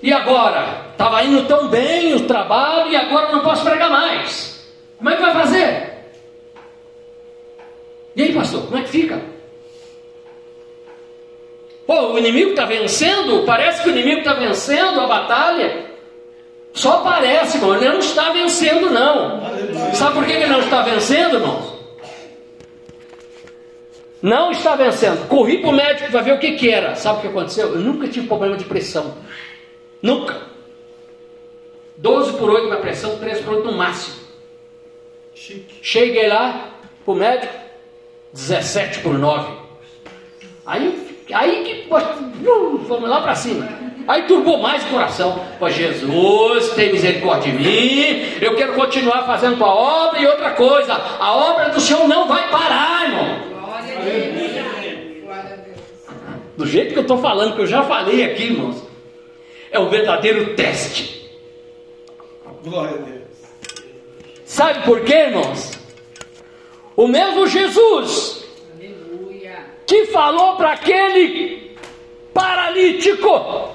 E 0.03 0.12
agora? 0.12 0.87
Estava 0.91 1.22
indo 1.22 1.47
tão 1.47 1.68
bem 1.68 2.12
o 2.14 2.26
trabalho 2.26 2.91
e 2.91 2.97
agora 2.97 3.30
não 3.30 3.41
posso 3.41 3.62
pregar 3.62 3.89
mais. 3.89 4.68
Como 4.99 5.11
é 5.11 5.16
que 5.16 5.22
vai 5.22 5.32
fazer? 5.32 5.95
E 8.16 8.22
aí, 8.22 8.35
pastor, 8.35 8.64
como 8.64 8.78
é 8.78 8.82
que 8.82 8.89
fica? 8.89 9.20
Pô, 11.87 12.12
o 12.12 12.18
inimigo 12.18 12.51
está 12.51 12.64
vencendo? 12.64 13.45
Parece 13.47 13.82
que 13.82 13.89
o 13.91 13.93
inimigo 13.93 14.18
está 14.18 14.35
vencendo 14.35 15.01
a 15.01 15.07
batalha. 15.07 15.87
Só 16.72 16.99
parece, 16.99 17.59
irmão. 17.59 17.76
Ele 17.76 17.89
não 17.89 17.99
está 17.99 18.30
vencendo, 18.30 18.91
não. 18.91 19.41
Sabe 19.95 20.14
por 20.14 20.26
que 20.26 20.32
ele 20.32 20.47
não 20.47 20.61
está 20.61 20.82
vencendo, 20.82 21.37
irmãos? 21.37 21.74
Não 24.25 24.51
está 24.51 24.75
vencendo. 24.75 25.29
Corri 25.29 25.59
para 25.59 25.68
o 25.68 25.72
médico 25.75 26.11
para 26.11 26.22
ver 26.22 26.33
o 26.33 26.39
que, 26.39 26.53
que 26.53 26.70
era. 26.70 26.95
Sabe 26.95 27.18
o 27.18 27.20
que 27.20 27.27
aconteceu? 27.27 27.75
Eu 27.75 27.81
nunca 27.81 28.09
tive 28.09 28.27
problema 28.27 28.57
de 28.57 28.64
pressão. 28.64 29.18
Nunca. 30.01 30.41
12 31.99 32.39
por 32.39 32.49
8 32.49 32.68
na 32.68 32.77
pressão, 32.77 33.18
13 33.18 33.43
por 33.43 33.57
8 33.57 33.66
no 33.66 33.77
máximo. 33.77 34.16
Chique. 35.35 35.75
Cheguei 35.83 36.27
lá 36.27 36.70
pro 37.05 37.14
médico, 37.14 37.53
17 38.33 39.01
por 39.01 39.18
9. 39.18 39.59
Aí, 40.64 41.18
aí 41.31 41.64
que 41.64 41.87
fomos 42.89 43.11
lá 43.11 43.20
para 43.20 43.35
cima. 43.35 43.68
Aí 44.09 44.22
turbou 44.22 44.57
mais 44.57 44.83
o 44.85 44.89
coração. 44.89 45.39
Pô, 45.59 45.68
Jesus, 45.68 46.70
tem 46.70 46.93
misericórdia 46.93 47.53
de 47.53 47.59
mim. 47.59 48.39
Eu 48.41 48.57
quero 48.57 48.72
continuar 48.72 49.27
fazendo 49.27 49.59
tua 49.59 49.75
obra 49.75 50.18
e 50.18 50.27
outra 50.27 50.53
coisa. 50.53 50.95
A 50.95 51.35
obra 51.35 51.68
do 51.68 51.79
Senhor 51.79 52.09
não 52.09 52.27
vai 52.27 52.49
parar, 52.49 53.05
irmão. 53.07 53.53
Do 56.57 56.66
jeito 56.66 56.92
que 56.92 56.98
eu 56.98 57.02
estou 57.02 57.18
falando, 57.18 57.57
que 57.57 57.62
eu 57.62 57.66
já 57.66 57.82
falei 57.82 58.24
aqui, 58.24 58.44
irmãos. 58.44 58.82
É 59.70 59.78
o 59.78 59.88
verdadeiro 59.88 60.55
teste. 60.55 61.28
Glória 62.62 62.94
a 62.94 63.02
Deus. 63.02 63.24
Sabe 64.44 64.84
por 64.84 65.00
quê, 65.02 65.14
irmãos? 65.14 65.72
O 66.96 67.09
mesmo 67.09 67.46
Jesus 67.46 68.46
Aleluia. 68.72 69.66
que 69.86 70.07
falou 70.07 70.57
para 70.57 70.72
aquele 70.72 71.76
paralítico, 72.32 73.74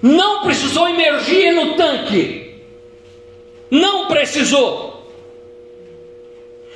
não 0.00 0.42
precisou 0.44 0.88
emergir 0.88 1.52
no 1.52 1.74
tanque, 1.74 2.62
não 3.70 4.06
precisou. 4.06 4.89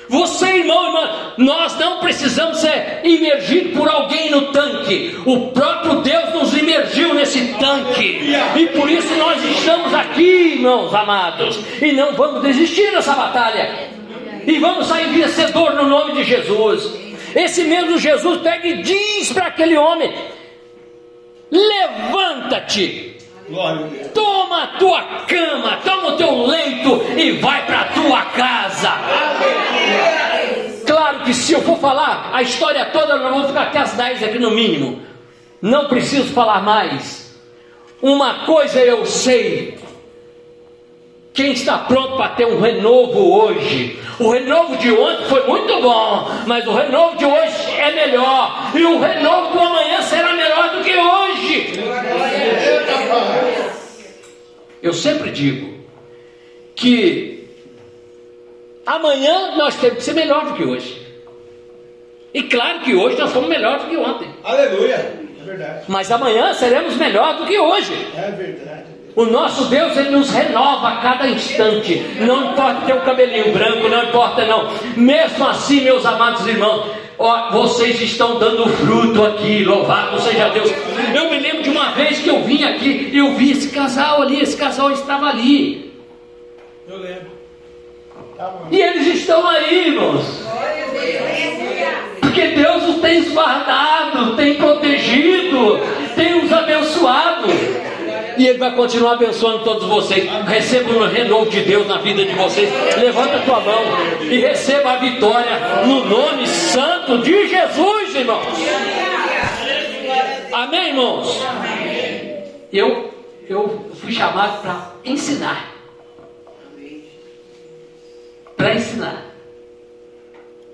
Você, 0.08 0.46
irmão, 0.46 0.86
irmã, 0.86 1.32
nós 1.38 1.78
não 1.78 1.98
precisamos 1.98 2.58
ser 2.58 3.00
imergidos 3.04 3.72
por 3.72 3.88
alguém 3.88 4.30
no 4.30 4.52
tanque. 4.52 5.16
O 5.24 5.48
próprio 5.48 6.02
Deus 6.02 6.34
nos 6.34 6.54
imergiu 6.54 7.14
nesse 7.14 7.54
tanque. 7.54 8.20
E 8.56 8.66
por 8.68 8.90
isso 8.90 9.14
nós 9.14 9.42
estamos 9.42 9.94
aqui, 9.94 10.56
irmãos 10.56 10.94
amados. 10.94 11.58
E 11.80 11.92
não 11.92 12.12
vamos 12.12 12.42
desistir 12.42 12.90
dessa 12.92 13.14
batalha. 13.14 13.88
E 14.46 14.58
vamos 14.58 14.86
sair 14.86 15.08
vencedor 15.08 15.74
no 15.74 15.88
nome 15.88 16.12
de 16.12 16.24
Jesus. 16.24 17.04
Esse 17.34 17.64
mesmo 17.64 17.98
Jesus 17.98 18.40
pega 18.42 18.68
e 18.68 18.82
diz 18.82 19.32
para 19.32 19.46
aquele 19.46 19.76
homem: 19.76 20.12
Levanta-te. 21.50 23.14
Toma 24.14 24.62
a 24.62 24.66
tua 24.78 25.02
cama, 25.26 25.78
toma 25.84 26.08
o 26.08 26.16
teu 26.16 26.46
leito 26.46 27.04
e 27.16 27.32
vai 27.32 27.66
para 27.66 27.80
a 27.82 27.84
tua 27.86 28.22
casa. 28.26 28.90
Falar 31.84 32.30
a 32.32 32.40
história 32.40 32.86
toda, 32.86 33.18
nós 33.18 33.30
vamos 33.30 33.48
ficar 33.48 33.64
até 33.64 33.78
as 33.80 33.92
10 33.92 34.22
aqui 34.22 34.38
no 34.38 34.50
mínimo. 34.50 35.02
Não 35.60 35.86
preciso 35.86 36.32
falar 36.32 36.62
mais. 36.62 37.38
Uma 38.00 38.46
coisa 38.46 38.80
eu 38.80 39.04
sei. 39.04 39.78
Quem 41.34 41.52
está 41.52 41.78
pronto 41.78 42.16
para 42.16 42.30
ter 42.30 42.46
um 42.46 42.60
renovo 42.60 43.42
hoje? 43.42 43.98
O 44.18 44.30
renovo 44.30 44.76
de 44.76 44.92
ontem 44.92 45.24
foi 45.26 45.46
muito 45.46 45.80
bom, 45.80 46.30
mas 46.46 46.66
o 46.66 46.72
renovo 46.72 47.16
de 47.16 47.24
hoje 47.24 47.72
é 47.76 47.90
melhor. 47.92 48.70
E 48.74 48.84
o 48.84 49.00
renovo 49.00 49.52
do 49.52 49.60
amanhã 49.60 50.00
será 50.02 50.32
melhor 50.32 50.76
do 50.76 50.84
que 50.84 50.96
hoje. 50.96 51.72
Eu 54.82 54.92
sempre 54.92 55.30
digo 55.30 55.74
que 56.76 57.48
amanhã 58.86 59.56
nós 59.56 59.74
temos 59.76 59.98
que 59.98 60.04
ser 60.04 60.14
melhor 60.14 60.46
do 60.46 60.54
que 60.54 60.62
hoje. 60.62 61.03
E 62.34 62.42
claro 62.42 62.80
que 62.80 62.96
hoje 62.96 63.16
nós 63.16 63.30
somos 63.30 63.48
melhor 63.48 63.78
do 63.78 63.86
que 63.86 63.96
ontem. 63.96 64.28
Aleluia. 64.42 64.94
É 65.40 65.44
verdade. 65.44 65.84
Mas 65.86 66.10
amanhã 66.10 66.52
seremos 66.52 66.96
melhor 66.96 67.36
do 67.36 67.46
que 67.46 67.56
hoje. 67.56 67.94
É 68.16 68.30
verdade. 68.32 68.84
O 69.14 69.24
nosso 69.26 69.66
Deus, 69.66 69.96
Ele 69.96 70.10
nos 70.10 70.30
renova 70.30 70.88
a 70.88 70.96
cada 70.96 71.28
instante. 71.28 72.04
Não 72.18 72.50
importa 72.50 72.86
ter 72.86 72.94
o 72.94 73.02
cabelinho 73.02 73.52
branco, 73.52 73.88
não 73.88 74.02
importa 74.02 74.44
não. 74.44 74.68
Mesmo 74.96 75.46
assim, 75.46 75.82
meus 75.82 76.04
amados 76.04 76.44
irmãos, 76.44 76.90
ó, 77.16 77.50
vocês 77.52 78.00
estão 78.00 78.40
dando 78.40 78.68
fruto 78.68 79.24
aqui. 79.24 79.62
Louvado 79.62 80.20
seja 80.20 80.48
Deus. 80.48 80.72
Eu 81.14 81.30
me 81.30 81.38
lembro 81.38 81.62
de 81.62 81.70
uma 81.70 81.92
vez 81.92 82.18
que 82.18 82.28
eu 82.28 82.42
vim 82.42 82.64
aqui 82.64 83.10
e 83.12 83.18
eu 83.18 83.34
vi 83.34 83.52
esse 83.52 83.70
casal 83.70 84.22
ali. 84.22 84.40
Esse 84.40 84.56
casal 84.56 84.90
estava 84.90 85.26
ali. 85.26 85.92
Eu 86.88 86.98
lembro. 86.98 87.32
Tá 88.36 88.48
bom. 88.48 88.66
E 88.72 88.82
eles 88.82 89.06
estão 89.06 89.46
aí, 89.46 89.90
irmãos. 89.90 90.42
Glória 90.42 90.86
a 90.86 90.90
Deus. 90.90 92.13
Porque 92.34 92.48
Deus 92.48 92.82
os 92.88 92.96
tem 93.00 93.22
guardado, 93.30 94.34
tem 94.34 94.54
protegido, 94.54 95.78
tem 96.16 96.44
os 96.44 96.52
abençoado. 96.52 97.46
E 98.36 98.48
Ele 98.48 98.58
vai 98.58 98.74
continuar 98.74 99.12
abençoando 99.12 99.60
todos 99.60 99.86
vocês. 99.86 100.28
Receba 100.44 100.90
o 100.90 101.06
renovo 101.06 101.48
de 101.48 101.60
Deus 101.60 101.86
na 101.86 101.98
vida 101.98 102.24
de 102.24 102.32
vocês. 102.32 102.68
Levanta 102.96 103.36
a 103.36 103.42
tua 103.42 103.60
mão 103.60 103.82
e 104.22 104.40
receba 104.40 104.94
a 104.94 104.96
vitória 104.96 105.84
no 105.86 106.06
nome 106.06 106.44
santo 106.48 107.18
de 107.18 107.48
Jesus, 107.48 108.16
irmãos. 108.16 108.46
Amém, 110.52 110.88
irmãos? 110.88 111.40
Eu, 112.72 113.14
eu 113.48 113.90
fui 113.94 114.10
chamado 114.10 114.60
para 114.60 114.90
ensinar. 115.04 115.72
para 118.56 118.74
ensinar. 118.74 119.24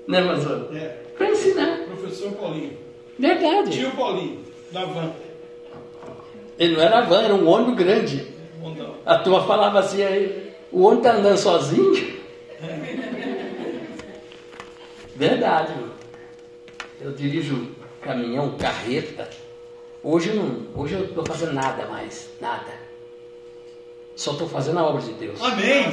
Né, 0.08 0.22
pastor? 0.22 0.70
É. 0.74 0.99
Para 1.20 1.30
ensinar. 1.32 1.80
Professor 1.80 2.32
Paulinho. 2.32 2.78
Verdade. 3.18 3.72
Tio 3.72 3.90
Paulinho, 3.90 4.42
da 4.72 4.86
van. 4.86 5.12
Ele 6.58 6.76
não 6.76 6.82
era 6.82 7.02
van, 7.02 7.24
era 7.24 7.34
um 7.34 7.46
ônibus 7.46 7.76
grande. 7.76 8.26
Montão. 8.58 8.94
A 9.04 9.18
turma 9.18 9.46
falava 9.46 9.80
assim, 9.80 10.02
aí, 10.02 10.54
o 10.72 10.80
ônibus 10.80 11.02
tá 11.02 11.12
andando 11.12 11.36
sozinho. 11.36 12.18
Verdade, 15.14 15.74
mano. 15.74 15.92
Eu 17.02 17.12
dirijo 17.12 17.68
caminhão, 18.00 18.56
carreta. 18.56 19.28
Hoje 20.02 20.30
eu 20.30 20.36
não, 20.36 20.68
hoje 20.74 20.94
eu 20.94 21.04
estou 21.04 21.26
fazendo 21.26 21.52
nada 21.52 21.84
mais, 21.84 22.30
nada. 22.40 22.72
Só 24.16 24.32
estou 24.32 24.48
fazendo 24.48 24.78
a 24.78 24.84
obra 24.84 25.02
de 25.02 25.12
Deus. 25.12 25.38
Amém. 25.42 25.84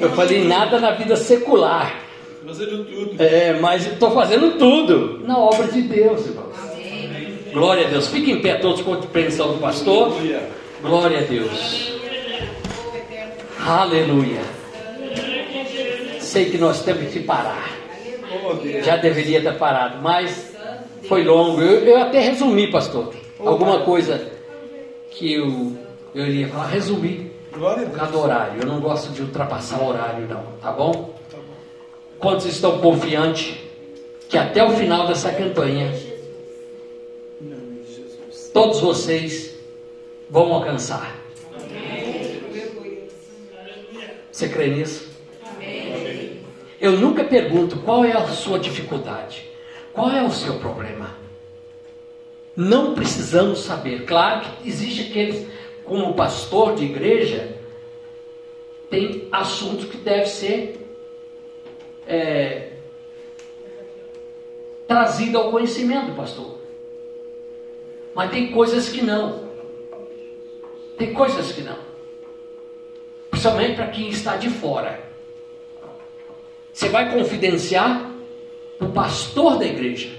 Eu 0.00 0.08
falei 0.12 0.48
nada 0.48 0.80
na 0.80 0.92
vida 0.92 1.16
secular. 1.16 2.11
Fazendo 2.46 2.84
tudo. 2.84 3.22
É, 3.22 3.52
mas 3.60 3.86
estou 3.86 4.10
fazendo 4.10 4.58
tudo 4.58 5.20
na 5.26 5.38
obra 5.38 5.68
de 5.68 5.82
Deus, 5.82 6.26
irmãos. 6.26 6.52
Glória 7.52 7.86
a 7.86 7.90
Deus. 7.90 8.08
Fiquem 8.08 8.34
em 8.34 8.40
pé 8.42 8.54
todos 8.54 8.80
com 8.82 8.94
a 8.94 8.96
compreensão 8.96 9.52
do 9.52 9.58
pastor. 9.58 10.12
Glória 10.82 11.18
a 11.18 11.22
Deus. 11.22 11.92
Aleluia. 13.64 14.40
Sei 16.20 16.46
que 16.50 16.58
nós 16.58 16.82
temos 16.82 17.12
que 17.12 17.20
parar. 17.20 17.70
Oh. 18.44 18.82
Já 18.82 18.96
deveria 18.96 19.40
ter 19.40 19.56
parado, 19.58 19.98
mas 20.02 20.52
foi 21.06 21.22
longo. 21.24 21.60
Eu, 21.60 21.84
eu 21.84 22.00
até 22.02 22.20
resumi, 22.20 22.70
pastor. 22.70 23.12
Alguma 23.38 23.80
coisa 23.80 24.30
que 25.10 25.34
eu, 25.34 25.76
eu 26.14 26.26
iria 26.26 26.48
falar, 26.48 26.68
resumi 26.68 27.30
Glória 27.52 27.82
a 27.82 27.90
por 27.90 27.90
Deus. 27.90 27.96
causa 27.98 28.12
do 28.12 28.20
horário. 28.20 28.60
Eu 28.62 28.66
não 28.66 28.80
gosto 28.80 29.12
de 29.12 29.20
ultrapassar 29.22 29.80
o 29.80 29.88
horário, 29.88 30.26
não. 30.26 30.42
Tá 30.60 30.72
bom? 30.72 31.14
Quantos 32.22 32.46
estão 32.46 32.78
confiantes 32.78 33.58
que 34.28 34.38
até 34.38 34.62
o 34.62 34.70
final 34.70 35.08
dessa 35.08 35.32
campanha 35.32 35.92
todos 38.54 38.80
vocês 38.80 39.58
vão 40.30 40.54
alcançar? 40.54 41.16
Você 44.30 44.48
crê 44.48 44.68
nisso? 44.68 45.10
Eu 46.80 46.92
nunca 46.92 47.24
pergunto 47.24 47.80
qual 47.80 48.04
é 48.04 48.12
a 48.12 48.28
sua 48.28 48.56
dificuldade, 48.60 49.50
qual 49.92 50.08
é 50.12 50.22
o 50.22 50.30
seu 50.30 50.60
problema. 50.60 51.16
Não 52.56 52.94
precisamos 52.94 53.64
saber. 53.64 54.04
Claro 54.04 54.42
que 54.42 54.68
existe 54.68 55.10
aqueles, 55.10 55.44
como 55.84 56.14
pastor 56.14 56.76
de 56.76 56.84
igreja, 56.84 57.56
tem 58.88 59.26
assuntos 59.32 59.86
que 59.86 59.96
devem 59.96 60.26
ser 60.26 60.81
é, 62.12 62.72
trazido 64.86 65.38
ao 65.38 65.50
conhecimento, 65.50 66.14
pastor. 66.14 66.58
Mas 68.14 68.30
tem 68.30 68.52
coisas 68.52 68.90
que 68.90 69.00
não. 69.00 69.44
Tem 70.98 71.14
coisas 71.14 71.52
que 71.52 71.62
não. 71.62 71.78
Principalmente 73.30 73.76
para 73.76 73.86
quem 73.86 74.10
está 74.10 74.36
de 74.36 74.50
fora. 74.50 75.00
Você 76.70 76.90
vai 76.90 77.10
confidenciar 77.10 78.10
o 78.78 78.88
pastor 78.88 79.58
da 79.58 79.64
igreja. 79.64 80.10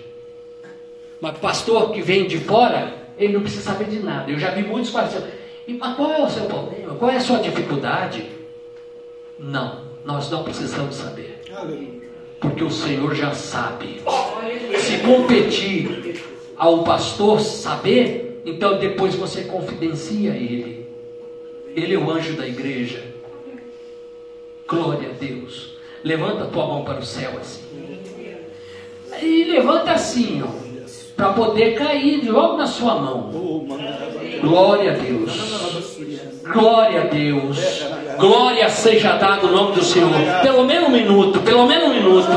Mas 1.22 1.38
pastor 1.38 1.92
que 1.92 2.02
vem 2.02 2.28
de 2.28 2.40
fora, 2.40 2.92
ele 3.20 3.34
não 3.34 3.42
precisa 3.42 3.72
saber 3.72 3.86
de 3.86 4.00
nada. 4.00 4.32
Eu 4.32 4.40
já 4.40 4.50
vi 4.50 4.64
muitos 4.64 4.92
"E, 5.68 5.74
mas 5.74 5.96
qual 5.96 6.12
é 6.12 6.24
o 6.24 6.30
seu 6.30 6.46
problema? 6.46 6.96
Qual 6.96 7.12
é 7.12 7.18
a 7.18 7.22
sua 7.22 7.38
dificuldade? 7.38 8.30
Não, 9.38 9.84
nós 10.04 10.30
não 10.32 10.44
precisamos 10.44 10.96
saber. 10.96 11.33
Porque 12.40 12.64
o 12.64 12.70
Senhor 12.70 13.16
já 13.16 13.34
sabe. 13.34 14.02
Se 14.78 14.98
competir 15.00 16.22
ao 16.58 16.84
pastor 16.84 17.40
saber, 17.40 18.42
então 18.46 18.80
depois 18.80 19.16
você 19.16 19.44
confidencia 19.44 20.32
ele. 20.32 20.88
Ele 21.76 21.96
é 21.96 21.98
o 21.98 22.12
anjo 22.12 22.34
da 22.34 22.48
igreja. 22.48 23.04
Glória 24.68 25.10
a 25.10 25.14
Deus. 25.14 25.78
Levanta 26.04 26.44
a 26.44 26.48
tua 26.48 26.68
mão 26.68 26.84
para 26.84 27.00
o 27.00 27.06
céu 27.06 27.38
assim. 27.40 27.64
E 29.22 29.44
levanta 29.46 29.92
assim, 29.92 30.44
ó. 30.44 30.63
Para 31.16 31.30
poder 31.34 31.76
cair 31.76 32.30
logo 32.30 32.58
na 32.58 32.68
sua 32.68 32.96
mão. 32.96 33.30
Glória 34.42 34.92
a 34.92 34.96
Deus. 34.96 35.32
Glória 36.52 37.02
a 37.02 37.06
Deus. 37.06 37.84
Glória 38.18 38.70
seja 38.70 39.14
dada 39.14 39.46
o 39.46 39.52
nome 39.52 39.76
do 39.76 39.84
Senhor. 39.84 40.12
Pelo 40.42 40.66
menos 40.66 40.90
um 40.90 40.92
minuto, 40.92 41.40
pelo 41.40 41.66
menos 41.66 41.88
um 41.88 41.94
minuto, 41.94 42.28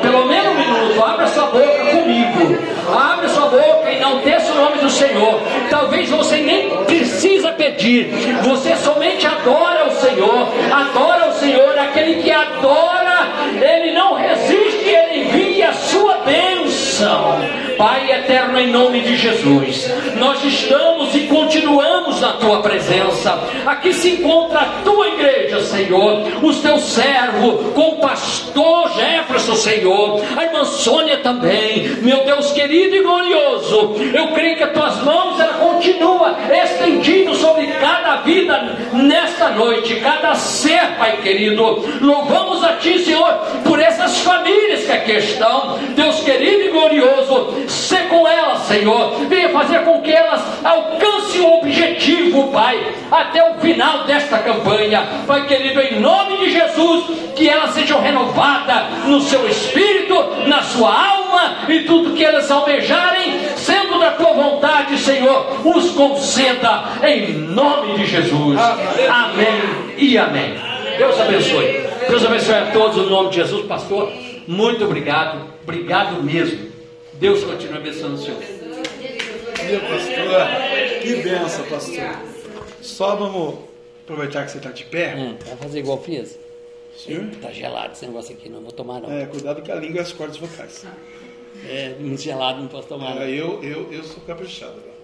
pelo 0.00 0.26
menos 0.26 0.46
um 0.46 0.54
minuto. 0.54 1.04
Abra 1.04 1.26
sua 1.26 1.46
boca 1.46 1.84
comigo. 1.90 2.58
Abra 2.96 3.28
sua 3.28 3.46
boca 3.46 3.90
e 3.90 4.00
não 4.00 4.18
desça 4.20 4.52
o 4.52 4.56
nome 4.56 4.78
do 4.78 4.90
Senhor. 4.90 5.40
Talvez 5.68 6.08
você 6.08 6.36
nem 6.36 6.70
precisa 6.84 7.52
pedir. 7.52 8.08
Você 8.44 8.76
somente 8.76 9.26
adora 9.26 9.88
o 9.88 9.90
Senhor. 9.90 10.48
Adora 10.72 11.30
o 11.30 11.32
Senhor. 11.32 11.76
Aquele 11.78 12.22
que 12.22 12.30
adora, 12.30 13.28
ele 13.60 13.92
não 13.92 14.14
resiste, 14.14 14.88
ele 14.88 15.24
envia 15.24 15.70
a 15.70 15.72
sua 15.72 16.18
bênção. 16.18 17.38
Pai 17.76 18.10
eterno, 18.10 18.58
em 18.58 18.70
nome 18.70 19.02
de 19.02 19.16
Jesus, 19.16 19.90
nós 20.16 20.42
estamos 20.42 21.14
e 21.14 21.26
continuamos 21.26 22.20
na 22.20 22.32
tua 22.34 22.62
presença. 22.62 23.38
Aqui 23.66 23.92
se 23.92 24.10
encontra 24.12 24.60
a 24.60 24.64
tua 24.82 25.08
igreja, 25.08 25.60
Senhor, 25.60 26.22
os 26.42 26.60
teus 26.60 26.82
servos, 26.84 27.74
com 27.74 27.88
o 27.90 27.96
pastor 27.96 28.90
Jefferson, 28.94 29.54
Senhor, 29.56 30.22
a 30.36 30.44
irmã 30.44 30.64
Sônia 30.64 31.18
também, 31.18 31.88
meu 32.00 32.24
Deus 32.24 32.50
querido 32.52 32.96
e 32.96 33.02
glorioso. 33.02 33.94
Eu 34.14 34.28
creio 34.28 34.56
que 34.56 34.64
as 34.64 34.72
tuas 34.72 35.02
mãos 35.02 35.38
ela 35.38 35.54
continua 35.54 36.36
estendido 36.50 37.34
sobre 37.34 37.66
cada 37.66 38.16
vida 38.22 38.78
nesta 38.94 39.50
noite, 39.50 39.96
cada 39.96 40.34
ser, 40.34 40.96
Pai 40.98 41.18
querido. 41.18 41.84
Louvamos 42.00 42.64
a 42.64 42.74
Ti, 42.74 42.98
Senhor, 43.00 43.32
por 43.64 43.78
essas 43.78 44.18
famílias 44.18 44.84
que 44.84 44.92
aqui 44.92 45.12
estão, 45.12 45.78
Deus 45.94 46.20
querido 46.20 46.62
e 46.62 46.70
glorioso. 46.70 47.65
Ser 47.66 48.08
com 48.08 48.26
elas, 48.26 48.62
Senhor. 48.62 49.16
Venha 49.28 49.48
fazer 49.50 49.80
com 49.80 50.00
que 50.02 50.12
elas 50.12 50.42
alcancem 50.64 51.40
o 51.40 51.58
objetivo, 51.58 52.48
Pai, 52.52 52.94
até 53.10 53.50
o 53.50 53.54
final 53.54 54.04
desta 54.04 54.38
campanha. 54.38 55.06
Pai 55.26 55.46
querido, 55.46 55.80
em 55.80 56.00
nome 56.00 56.38
de 56.38 56.52
Jesus, 56.52 57.04
que 57.34 57.48
elas 57.48 57.70
sejam 57.70 58.00
renovadas 58.00 59.06
no 59.06 59.20
seu 59.20 59.46
espírito, 59.48 60.14
na 60.46 60.62
sua 60.62 60.92
alma 60.92 61.56
e 61.68 61.80
tudo 61.80 62.14
que 62.14 62.24
elas 62.24 62.50
almejarem, 62.50 63.40
sendo 63.56 63.98
da 63.98 64.12
tua 64.12 64.32
vontade, 64.32 64.98
Senhor, 64.98 65.60
os 65.64 65.90
conceda 65.92 66.84
em 67.02 67.32
nome 67.32 67.94
de 67.94 68.06
Jesus. 68.06 68.58
Amém 69.08 69.60
e 69.96 70.16
amém. 70.16 70.54
Deus 70.98 71.20
abençoe. 71.20 71.86
Deus 72.08 72.24
abençoe 72.24 72.54
a 72.54 72.66
todos, 72.72 72.96
em 72.98 73.10
nome 73.10 73.30
de 73.30 73.36
Jesus, 73.36 73.66
pastor. 73.66 74.12
Muito 74.46 74.84
obrigado, 74.84 75.40
obrigado 75.62 76.22
mesmo. 76.22 76.75
Deus 77.18 77.44
continue 77.44 77.78
abençoando 77.78 78.14
o 78.14 78.18
senhor. 78.18 78.40
Meu 78.40 79.80
pastor. 79.80 81.02
Que 81.02 81.16
benção, 81.16 81.64
pastor. 81.66 82.36
Só 82.82 83.16
vamos 83.16 83.58
aproveitar 84.04 84.44
que 84.44 84.52
você 84.52 84.58
está 84.58 84.70
de 84.70 84.84
pé. 84.84 85.36
vai 85.46 85.56
fazer 85.56 85.78
igual 85.80 86.02
fiz? 86.02 86.38
Senhor? 86.96 87.26
Tá 87.42 87.50
gelado 87.50 87.92
esse 87.92 88.06
negócio 88.06 88.34
aqui, 88.34 88.48
não 88.48 88.60
vou 88.60 88.72
tomar 88.72 89.00
não. 89.00 89.12
É, 89.12 89.26
cuidado 89.26 89.62
com 89.62 89.72
a 89.72 89.74
língua 89.74 89.98
e 89.98 90.00
as 90.00 90.12
cordas 90.12 90.36
vocais. 90.36 90.84
É, 91.68 91.94
muito 91.98 92.20
gelado, 92.20 92.60
não 92.60 92.68
posso 92.68 92.88
tomar. 92.88 93.18
Ah, 93.18 93.28
eu, 93.28 93.62
eu, 93.62 93.92
eu 93.92 94.04
sou 94.04 94.22
caprichado. 94.26 94.76
lá. 94.76 94.96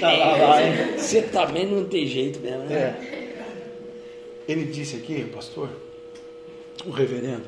Tá 0.00 0.12
lá, 0.12 0.36
lá, 0.36 0.62
hein? 0.62 0.98
Você 0.98 1.22
também 1.22 1.66
não 1.66 1.84
tem 1.84 2.06
jeito 2.06 2.38
mesmo, 2.40 2.64
né? 2.64 2.76
É. 2.76 3.18
Ele 4.48 4.64
disse 4.64 4.96
aqui, 4.96 5.24
pastor, 5.24 5.68
o 6.86 6.90
reverendo, 6.90 7.44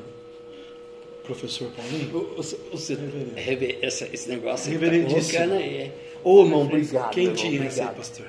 professor 1.35 1.71
Paulinho. 1.71 2.09
O, 2.15 2.17
o, 2.17 2.41
o, 2.41 2.77
Reverendo. 2.77 3.31
reve- 3.35 3.77
essa- 3.81 4.07
esse 4.13 4.29
negócio 4.29 4.65
tá 4.65 4.71
Reverendíssimo. 4.71 5.37
colocando 5.39 5.53
aí. 5.63 5.91
Ô, 6.23 6.43
irmão, 6.43 6.61
Obrigado, 6.63 7.11
quem 7.11 7.27
aí, 7.29 7.33
obrigado. 7.57 7.95
pastor? 7.95 8.25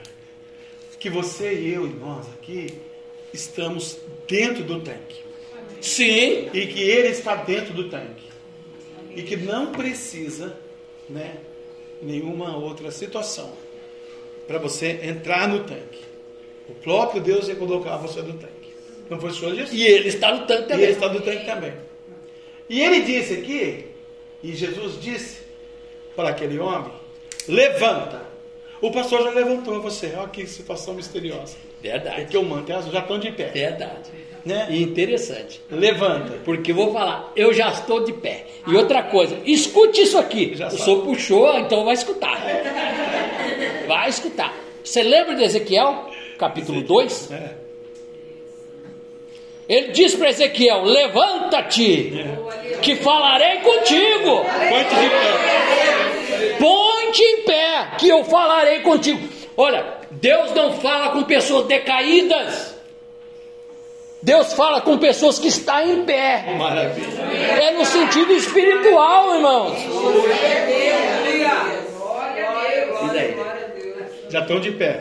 Que 0.99 1.11
você 1.11 1.53
e 1.55 1.73
eu 1.73 1.87
e 1.87 1.91
nós 1.91 2.27
aqui 2.29 2.69
estamos 3.35 3.99
dentro 4.29 4.63
do 4.63 4.81
tanque. 4.81 5.21
Sim. 5.81 6.49
E 6.55 6.67
que 6.67 6.81
ele 6.81 7.09
está 7.09 7.35
dentro 7.37 7.75
do 7.75 7.89
tanque. 7.91 8.23
E 9.17 9.23
que 9.23 9.37
não 9.37 9.73
precisa, 9.73 10.57
né, 11.11 11.35
nenhuma 12.01 12.57
outra 12.57 12.91
situação 12.91 13.53
para 14.47 14.59
você 14.59 15.01
entrar 15.03 15.49
no 15.49 15.65
tanque. 15.65 16.01
O 16.69 16.75
próprio 16.75 17.21
Deus 17.21 17.49
ia 17.49 17.57
colocar 17.57 17.97
você 17.97 18.23
no 18.23 18.35
tanque. 18.35 18.73
Não 19.11 19.21
foi 19.21 19.31
o 19.31 19.35
Senhor 19.35 19.55
Jesus? 19.57 19.73
E 19.79 19.83
ele 19.83 20.09
está 20.09 20.33
no 20.35 20.47
tanque 20.47 20.63
E 20.63 20.67
também. 20.69 20.85
ele 20.85 20.93
está 20.93 21.13
no 21.13 21.21
tanque 21.21 21.45
também. 21.45 21.73
E 22.73 22.81
ele 22.81 23.03
disse 23.03 23.35
aqui, 23.35 23.85
e 24.43 24.55
Jesus 24.55 24.99
disse 24.99 25.43
para 26.17 26.31
aquele 26.31 26.59
homem: 26.59 26.91
Levanta 27.47 28.23
O 28.81 28.91
pastor 28.91 29.23
já 29.25 29.29
levantou 29.29 29.79
você. 29.83 30.15
Olha 30.17 30.29
que 30.29 30.47
situação 30.47 30.95
misteriosa. 30.95 31.55
Verdade. 31.83 32.23
Porque 32.23 32.39
o 32.39 32.43
manto 32.43 32.73
é 32.73 32.75
azul, 32.75 32.91
já 32.91 33.01
estão 33.01 33.19
de 33.19 33.31
pé. 33.31 33.49
Verdade. 33.49 34.11
Né? 34.43 34.69
E 34.71 34.83
interessante. 34.83 35.61
Levanta. 35.71 36.39
Porque 36.47 36.73
vou 36.73 36.95
falar, 36.95 37.31
eu 37.37 37.53
já 37.53 37.69
estou 37.69 38.05
de 38.05 38.15
pé. 38.15 38.47
E 38.67 38.75
outra 38.75 39.03
coisa, 39.03 39.39
escute 39.45 40.01
isso 40.01 40.17
aqui. 40.17 40.55
Já 40.55 40.69
o 40.69 40.71
senhor 40.71 41.05
puxou, 41.05 41.59
então 41.59 41.85
vai 41.85 41.93
escutar. 41.93 42.41
Vai 43.87 44.09
escutar. 44.09 44.55
Você 44.83 45.03
lembra 45.03 45.35
de 45.35 45.43
Ezequiel, 45.43 46.09
capítulo 46.39 46.83
2? 46.83 47.33
É. 47.33 47.62
Ele 49.69 49.89
diz 49.93 50.15
para 50.15 50.31
Ezequiel: 50.31 50.83
Levanta-te, 50.83 52.13
que 52.81 52.97
falarei 52.97 53.59
contigo. 53.59 54.45
Ponte 56.59 57.23
em 57.23 57.43
pé, 57.43 57.89
que 57.99 58.09
eu 58.09 58.25
falarei 58.25 58.81
contigo. 58.81 59.29
Olha, 59.57 59.85
Deus 60.11 60.53
não 60.53 60.73
fala 60.75 61.11
com 61.11 61.23
pessoas 61.25 61.67
decaídas. 61.67 62.73
Deus 64.23 64.53
fala 64.53 64.81
com 64.81 64.99
pessoas 64.99 65.39
que 65.39 65.49
estão 65.49 65.81
em 65.81 66.05
pé. 66.05 66.55
Maravilha. 66.57 67.23
É 67.61 67.73
no 67.73 67.85
sentido 67.85 68.33
espiritual, 68.33 69.35
irmãos. 69.35 69.79
Já 74.31 74.41
estão 74.41 74.61
de 74.61 74.71
pé. 74.73 75.01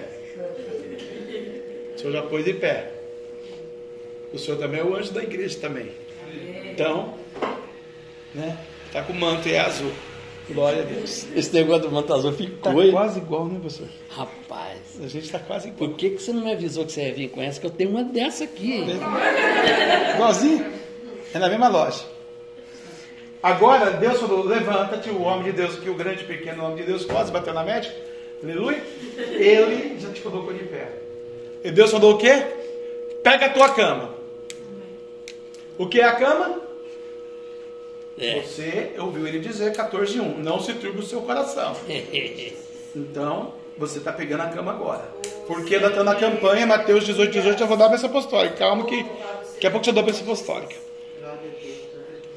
O 1.96 2.00
senhor 2.00 2.14
já 2.14 2.22
pôs 2.24 2.44
de 2.44 2.54
pé. 2.54 2.91
O 4.34 4.38
senhor 4.40 4.58
também 4.58 4.80
é 4.80 4.84
o 4.84 4.96
anjo 4.96 5.12
da 5.12 5.22
igreja 5.24 5.58
também. 5.60 5.92
Então, 6.72 7.14
né? 8.34 8.58
Tá 8.94 9.02
com 9.04 9.14
o 9.14 9.16
manto 9.16 9.48
e 9.48 9.54
é 9.54 9.60
azul. 9.60 9.92
Glória 10.50 10.82
a 10.82 10.86
Deus. 10.86 11.28
Esse 11.36 11.54
negócio 11.54 11.84
do 11.84 11.92
manto 11.92 12.14
azul 12.14 12.32
Tá 12.32 12.38
ficou. 12.38 12.84
hein? 12.84 12.92
quase 12.92 13.20
igual, 13.20 13.46
né, 13.46 13.60
pastor? 13.64 13.88
Rapaz, 14.10 14.80
A 15.02 15.08
gente 15.08 15.32
tá 15.32 15.40
quase 15.40 15.70
igual. 15.70 15.90
por 15.90 15.98
que, 15.98 16.10
que 16.12 16.22
você 16.22 16.34
não 16.34 16.42
me 16.44 16.52
avisou 16.52 16.86
que 16.86 16.92
você 16.92 17.04
ia 17.08 17.14
vir 17.14 17.30
com 17.30 17.42
essa? 17.42 17.60
Que 17.60 17.66
eu 17.68 17.72
tenho 17.72 17.90
uma 17.92 18.04
dessa 18.04 18.44
aqui. 18.44 18.84
Igualzinho. 20.16 20.66
É 21.34 21.40
na 21.40 21.48
mesma 21.48 21.68
loja. 21.70 22.04
Agora, 23.42 23.92
Deus 23.92 24.20
falou: 24.20 24.44
levanta-te, 24.46 25.10
o 25.10 25.22
homem 25.22 25.44
de 25.46 25.52
Deus, 25.54 25.76
que 25.80 25.90
o 25.90 25.94
grande 25.96 26.24
e 26.24 26.28
pequeno 26.28 26.64
homem 26.66 26.78
de 26.78 26.84
Deus 26.84 27.06
quase 27.06 27.32
bateu 27.32 27.54
na 27.54 27.64
médica. 27.64 27.96
Aleluia. 28.44 28.84
Ele 29.18 30.00
já 30.00 30.10
te 30.12 30.22
colocou 30.22 30.54
de 30.54 30.64
pé. 30.66 30.90
E 31.64 31.72
Deus 31.72 31.92
falou 31.92 32.16
o 32.16 32.18
quê? 32.18 32.44
Pega 33.24 33.46
a 33.46 33.50
tua 33.50 33.70
cama. 33.70 34.16
O 35.82 35.88
que 35.88 36.00
é 36.00 36.06
a 36.06 36.12
cama? 36.12 36.62
É. 38.16 38.42
Você 38.42 38.92
ouviu 39.00 39.26
ele 39.26 39.40
dizer 39.40 39.76
14.1. 39.76 40.38
Não 40.38 40.60
se 40.60 40.76
turbe 40.76 41.00
o 41.00 41.04
seu 41.04 41.22
coração. 41.22 41.76
Então, 42.94 43.54
você 43.78 44.00
está 44.00 44.12
pegando 44.12 44.42
a 44.42 44.48
cama 44.48 44.74
agora. 44.74 45.10
Porque 45.48 45.74
ela 45.74 45.88
está 45.88 46.04
na 46.04 46.14
campanha, 46.14 46.68
Mateus 46.68 47.06
18, 47.06 47.32
18, 47.32 47.60
já 47.60 47.66
vou 47.66 47.78
dar 47.78 47.86
a 47.86 47.88
bênção 47.88 48.10
apostólica. 48.10 48.58
Calma 48.58 48.84
que 48.84 49.02
daqui 49.54 49.66
a 49.66 49.72
pouco 49.72 49.88
eu 49.88 49.94
dou 49.94 50.04
a 50.04 50.06
bênção 50.06 50.24
apostólica. 50.24 50.76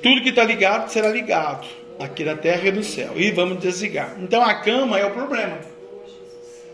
Tudo 0.01 0.23
que 0.23 0.29
está 0.29 0.45
ligado 0.45 0.89
será 0.91 1.09
ligado. 1.09 1.67
Aqui 1.99 2.23
na 2.23 2.37
terra 2.37 2.69
e 2.69 2.71
no 2.71 2.85
céu. 2.85 3.15
E 3.17 3.33
vamos 3.33 3.59
desligar. 3.59 4.17
Então 4.21 4.45
a 4.45 4.55
cama 4.55 4.97
é 4.97 5.05
o 5.05 5.11
problema. 5.11 5.59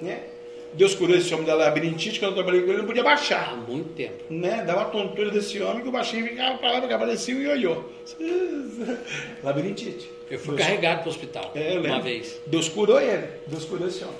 Né? 0.02 0.24
Deus 0.72 0.94
curou 0.94 1.16
esse 1.16 1.32
homem 1.34 1.46
da 1.46 1.54
labirintite, 1.54 2.18
quando 2.20 2.30
eu 2.32 2.34
trabalhei 2.36 2.60
com 2.60 2.66
ele, 2.66 2.72
ele 2.74 2.78
não 2.82 2.86
podia 2.86 3.02
Há 3.02 3.04
baixar. 3.04 3.56
muito 3.68 3.92
tempo. 3.94 4.22
Né? 4.30 4.62
Dava 4.64 4.80
uma 4.82 4.90
tontura 4.90 5.30
desse 5.30 5.60
homem 5.60 5.82
que 5.82 5.88
o 5.88 5.92
baixinho 5.92 6.26
ficava 6.26 6.58
para 6.58 6.72
lá, 6.72 6.80
ficava 6.82 7.04
parecia 7.06 7.34
um 7.34 7.40
ioiô. 7.42 7.84
Labirintite. 9.42 10.10
Eu 10.30 10.38
fui 10.38 10.54
Deus- 10.56 10.66
carregado 10.66 10.98
para 11.00 11.08
o 11.08 11.10
hospital 11.10 11.50
é, 11.54 11.78
uma 11.78 12.00
vez. 12.00 12.40
Deus 12.46 12.68
curou 12.68 13.00
ele. 13.00 13.26
Deus 13.46 13.64
curou 13.64 13.88
esse 13.88 14.02
homem. 14.04 14.16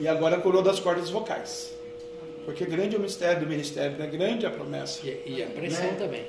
E 0.00 0.06
agora 0.08 0.38
curou 0.38 0.62
das 0.62 0.78
cordas 0.80 1.10
vocais. 1.10 1.74
Porque 2.44 2.64
grande 2.64 2.96
é 2.96 2.98
o 2.98 3.02
mistério 3.02 3.40
do 3.40 3.46
ministério, 3.46 3.96
né? 3.98 4.06
grande 4.06 4.46
é 4.46 4.48
a 4.48 4.52
promessa. 4.52 5.00
E, 5.06 5.22
e 5.36 5.42
a 5.42 5.46
pressão 5.46 5.84
Né? 5.84 5.96
também. 5.98 6.22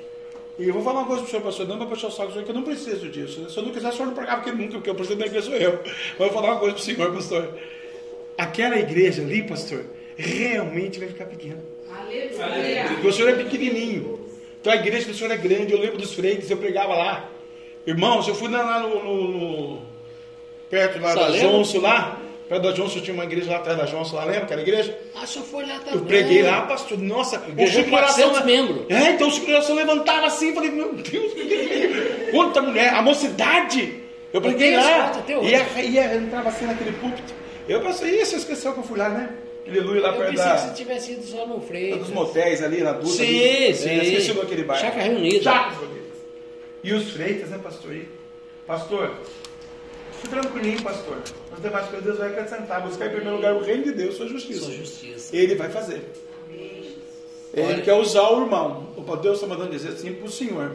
E 0.58 0.68
eu 0.68 0.74
vou 0.74 0.82
falar 0.82 1.00
uma 1.00 1.06
coisa 1.06 1.22
para 1.22 1.28
o 1.28 1.30
senhor, 1.30 1.42
pastor, 1.42 1.66
não 1.66 1.78
para 1.78 1.86
puxar 1.86 2.08
o 2.08 2.10
saco 2.10 2.32
senhor, 2.32 2.44
que 2.44 2.50
eu 2.50 2.54
não 2.54 2.62
preciso 2.62 3.08
disso. 3.08 3.40
né? 3.40 3.48
Se 3.48 3.56
eu 3.56 3.62
não 3.62 3.70
quiser, 3.72 3.88
o 3.88 3.92
senhor 3.92 4.06
não 4.06 4.14
pagava, 4.14 4.42
porque 4.42 4.54
nunca, 4.56 4.74
porque 4.74 4.90
o 4.90 4.94
presidente 4.94 5.20
da 5.20 5.26
igreja 5.26 5.46
sou 5.46 5.54
eu. 5.56 5.80
Mas 5.82 5.92
eu 6.10 6.16
vou 6.18 6.30
falar 6.30 6.50
uma 6.52 6.58
coisa 6.60 6.74
para 6.74 6.82
o 6.82 6.84
senhor, 6.84 7.14
pastor. 7.14 7.58
Aquela 8.40 8.78
igreja 8.78 9.22
ali, 9.22 9.42
pastor, 9.42 9.84
realmente 10.16 10.98
vai 10.98 11.08
ficar 11.08 11.26
pequena. 11.26 11.58
Aleluia. 11.92 12.84
Porque 12.88 13.08
o 13.08 13.12
senhor 13.12 13.30
é 13.30 13.34
pequenininho. 13.34 14.20
Então 14.60 14.72
a 14.72 14.76
igreja 14.76 15.06
do 15.06 15.14
senhor 15.14 15.30
é 15.32 15.36
grande. 15.36 15.72
Eu 15.72 15.80
lembro 15.80 15.98
dos 15.98 16.12
freios, 16.14 16.50
eu 16.50 16.56
pregava 16.56 16.94
lá. 16.94 17.28
Irmãos, 17.86 18.28
eu 18.28 18.34
fui 18.34 18.48
lá, 18.48 18.62
lá 18.62 18.80
no, 18.80 19.02
no- 19.04 19.28
no- 19.28 19.82
perto 20.68 21.00
lá 21.00 21.14
da? 21.14 21.30
Jonso 21.38 21.80
lá. 21.80 22.18
Perto 22.48 22.62
da 22.62 22.72
Jonso 22.72 23.00
tinha 23.00 23.14
uma 23.14 23.24
igreja 23.24 23.50
lá 23.50 23.58
atrás 23.58 23.78
da 23.78 23.86
Jonso 23.86 24.14
lá, 24.16 24.24
lembra 24.24 24.42
aquela 24.42 24.60
igreja? 24.60 24.96
Ah, 25.14 25.24
só 25.24 25.40
foi 25.40 25.64
lá 25.66 25.78
também. 25.78 25.94
Eu 25.94 26.00
preguei 26.00 26.42
lá, 26.42 26.62
pastor. 26.62 26.98
Nossa, 26.98 27.38
o 27.46 27.50
Igreja 27.52 27.72
ciclo 27.74 27.90
de 27.90 27.94
oração 27.96 28.30
400 28.30 28.38
lá- 28.40 28.44
membros. 28.46 28.86
É, 28.90 29.10
então 29.12 29.28
o 29.28 29.30
ciclo 29.30 29.46
de 29.46 29.52
oração 29.54 29.74
levantava 29.76 30.26
assim. 30.26 30.52
Falei, 30.54 30.70
meu 30.70 30.92
Deus, 30.94 31.32
que 31.32 31.44
que- 31.44 32.30
quanta 32.32 32.60
mulher. 32.60 32.92
A 32.92 33.02
mocidade. 33.02 33.94
Eu 34.32 34.40
preguei 34.40 34.76
lá. 34.76 35.06
até 35.06 35.36
hoje. 35.38 35.48
Ia, 35.50 35.82
ia, 35.84 36.14
entrava 36.16 36.48
assim 36.48 36.64
naquele 36.66 36.92
púlpito. 36.92 37.32
Eu 37.70 37.80
pensei, 37.80 38.24
você 38.24 38.34
esqueceu 38.34 38.72
que 38.72 38.80
eu 38.80 38.82
fui 38.82 38.98
lá, 38.98 39.08
né? 39.10 39.32
Aleluia, 39.64 40.02
lá 40.02 40.08
Eu 40.08 40.18
perto 40.18 40.34
da, 40.34 40.56
você 40.56 40.74
tivesse 40.74 41.12
ido 41.12 41.22
só 41.22 41.46
no 41.46 41.60
freio. 41.60 41.98
dos 41.98 42.10
motéis 42.10 42.60
ali 42.64 42.82
na 42.82 42.94
Dutra. 42.94 43.10
Sim, 43.10 43.64
ali. 43.64 43.74
sim. 43.74 43.88
É, 43.88 44.04
esqueci 44.06 44.32
daquele 44.32 44.64
bairro. 44.64 44.84
Chácara 44.84 45.04
Reunida. 45.04 45.42
Chácara 45.44 45.76
Reunida. 45.76 46.00
E 46.82 46.92
os 46.92 47.10
freitas, 47.10 47.50
né, 47.50 47.60
pastor? 47.62 47.94
E, 47.94 48.08
pastor, 48.66 49.14
fique 50.14 50.28
tranquilinho, 50.30 50.82
pastor. 50.82 51.18
As 51.52 51.62
demais 51.62 51.86
coisas 51.86 52.04
Deus 52.04 52.18
vai 52.18 52.30
acrescentar. 52.30 52.82
Buscar 52.82 53.06
em 53.06 53.10
primeiro 53.10 53.36
lugar 53.36 53.54
o 53.54 53.62
reino 53.62 53.84
de 53.84 53.92
Deus, 53.92 54.16
sua 54.16 54.26
justiça. 54.26 54.64
Sua 54.64 54.74
justiça. 54.74 55.36
Ele 55.36 55.54
vai 55.54 55.68
fazer. 55.68 56.02
Ele 57.54 57.82
quer 57.82 57.94
usar 57.94 58.30
o 58.30 58.42
irmão. 58.42 58.88
O 58.96 59.16
Deus 59.16 59.36
está 59.36 59.46
mandando 59.46 59.70
dizer 59.70 59.90
assim 59.90 60.12
para 60.12 60.26
o 60.26 60.30
Senhor. 60.30 60.72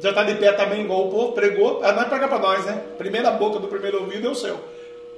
Já 0.00 0.10
está 0.10 0.24
de 0.24 0.34
pé 0.36 0.52
também, 0.52 0.80
igual 0.80 1.08
o 1.08 1.10
povo 1.10 1.32
pregou. 1.32 1.82
Ah, 1.82 1.92
não 1.92 2.02
é 2.02 2.04
pregar 2.06 2.30
para 2.30 2.38
nós, 2.38 2.64
né? 2.64 2.82
Primeira 2.96 3.30
boca 3.32 3.58
do 3.58 3.68
primeiro 3.68 4.00
ouvido 4.00 4.28
é 4.28 4.30
o 4.30 4.34
seu. 4.34 4.58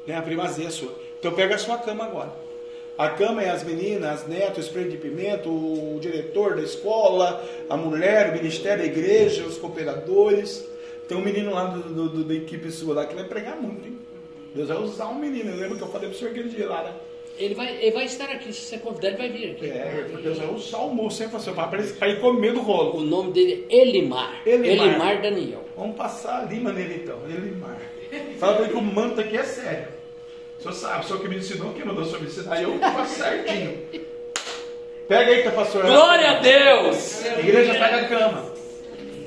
Né? 0.09 0.16
A 0.16 0.22
primazia 0.22 0.66
é 0.66 0.70
sua. 0.70 0.92
Então 1.20 1.32
pega 1.32 1.54
a 1.54 1.59
sua 1.59 1.78
cama 1.78 2.04
agora. 2.04 2.32
A 2.96 3.11
cama 3.11 3.42
é 3.44 3.50
as 3.50 3.62
meninas, 3.62 4.22
as 4.22 4.26
netas, 4.26 4.56
o 4.59 4.61
spray 4.68 4.88
de 4.88 4.96
pimenta, 4.96 5.48
o 5.48 5.98
diretor 6.00 6.56
da 6.56 6.62
escola, 6.62 7.44
a 7.70 7.76
mulher, 7.76 8.30
o 8.30 8.32
ministério 8.32 8.82
da 8.82 8.86
igreja, 8.90 9.44
os 9.44 9.56
cooperadores. 9.59 10.66
Tem 11.06 11.16
um 11.16 11.20
menino 11.22 11.52
lá 11.54 11.64
do, 11.66 11.80
do- 11.94 12.09
do- 12.09 12.24
da 12.24 12.34
equipe 12.34 12.70
sua 12.70 12.94
lá 12.94 13.06
que 13.06 13.14
vai 13.14 13.24
pregar 13.24 13.56
muito, 13.56 13.86
hein? 13.86 13.98
Deus 14.54 14.68
vai 14.68 14.78
usar 14.78 15.06
um 15.09 15.14
menino. 15.14 15.54
Lembra 15.56 15.76
que 15.76 15.82
eu 15.84 15.88
falei 15.88 16.09
para 16.09 16.16
o 16.16 16.18
senhor 16.18 16.30
aquele 16.32 16.48
dia 16.48 16.68
lá, 16.68 16.82
né? 16.82 16.92
Ele 17.38 17.54
vai, 17.54 17.76
ele 17.80 17.92
vai 17.92 18.04
estar 18.04 18.24
aqui. 18.24 18.53
Se 18.53 18.62
você 18.62 18.78
convidar, 18.78 19.08
ele 19.08 19.16
vai 19.16 19.28
vir 19.30 19.50
aqui. 19.53 19.66
É, 19.66 20.07
Deus 20.20 20.38
vai 20.38 20.53
usar 20.53 20.78
o 20.78 20.92
moço 20.92 21.18
sempre 21.18 21.37
assim, 21.37 21.53
para 21.54 22.08
ir 22.08 22.20
comer 22.20 22.53
do 22.53 22.61
rolo. 22.61 22.96
O 22.99 23.00
nome 23.00 23.30
dele 23.33 23.64
é 23.70 23.76
Elimar. 23.76 24.42
Elimar. 24.45 24.87
Elimar 24.88 25.22
Daniel. 25.22 25.64
Vamos 25.76 25.96
passar 25.96 26.41
a 26.41 26.45
lima 26.46 26.72
nele 26.72 27.03
então, 27.04 27.18
Elimar. 27.28 27.78
Fala 28.41 28.54
pra 28.54 28.64
ele 28.64 28.72
que 28.72 28.78
o 28.78 28.83
manto 28.83 29.20
aqui 29.20 29.37
é 29.37 29.45
sério. 29.45 29.97
O 30.59 30.63
senhor 30.63 30.75
sabe, 30.75 31.05
o 31.05 31.09
senhor 31.09 31.21
que 31.22 31.29
me 31.29 31.37
ensinou, 31.37 31.72
quem 31.72 31.85
mandou 31.85 32.03
o 32.03 32.07
senhor 32.07 32.21
me 32.21 32.26
ensinar, 32.26 32.55
aí 32.55 32.64
eu 32.64 32.79
faço 32.80 33.14
certinho. 33.14 33.79
Pega 35.09 35.30
aí, 35.30 35.43
que 35.43 35.51
pastor. 35.51 35.87
Glória 35.87 36.30
a 36.33 36.35
Deus! 36.41 37.25
A 37.25 37.39
igreja 37.41 37.72
pega 37.75 37.97
a 37.97 38.05
cama. 38.09 38.45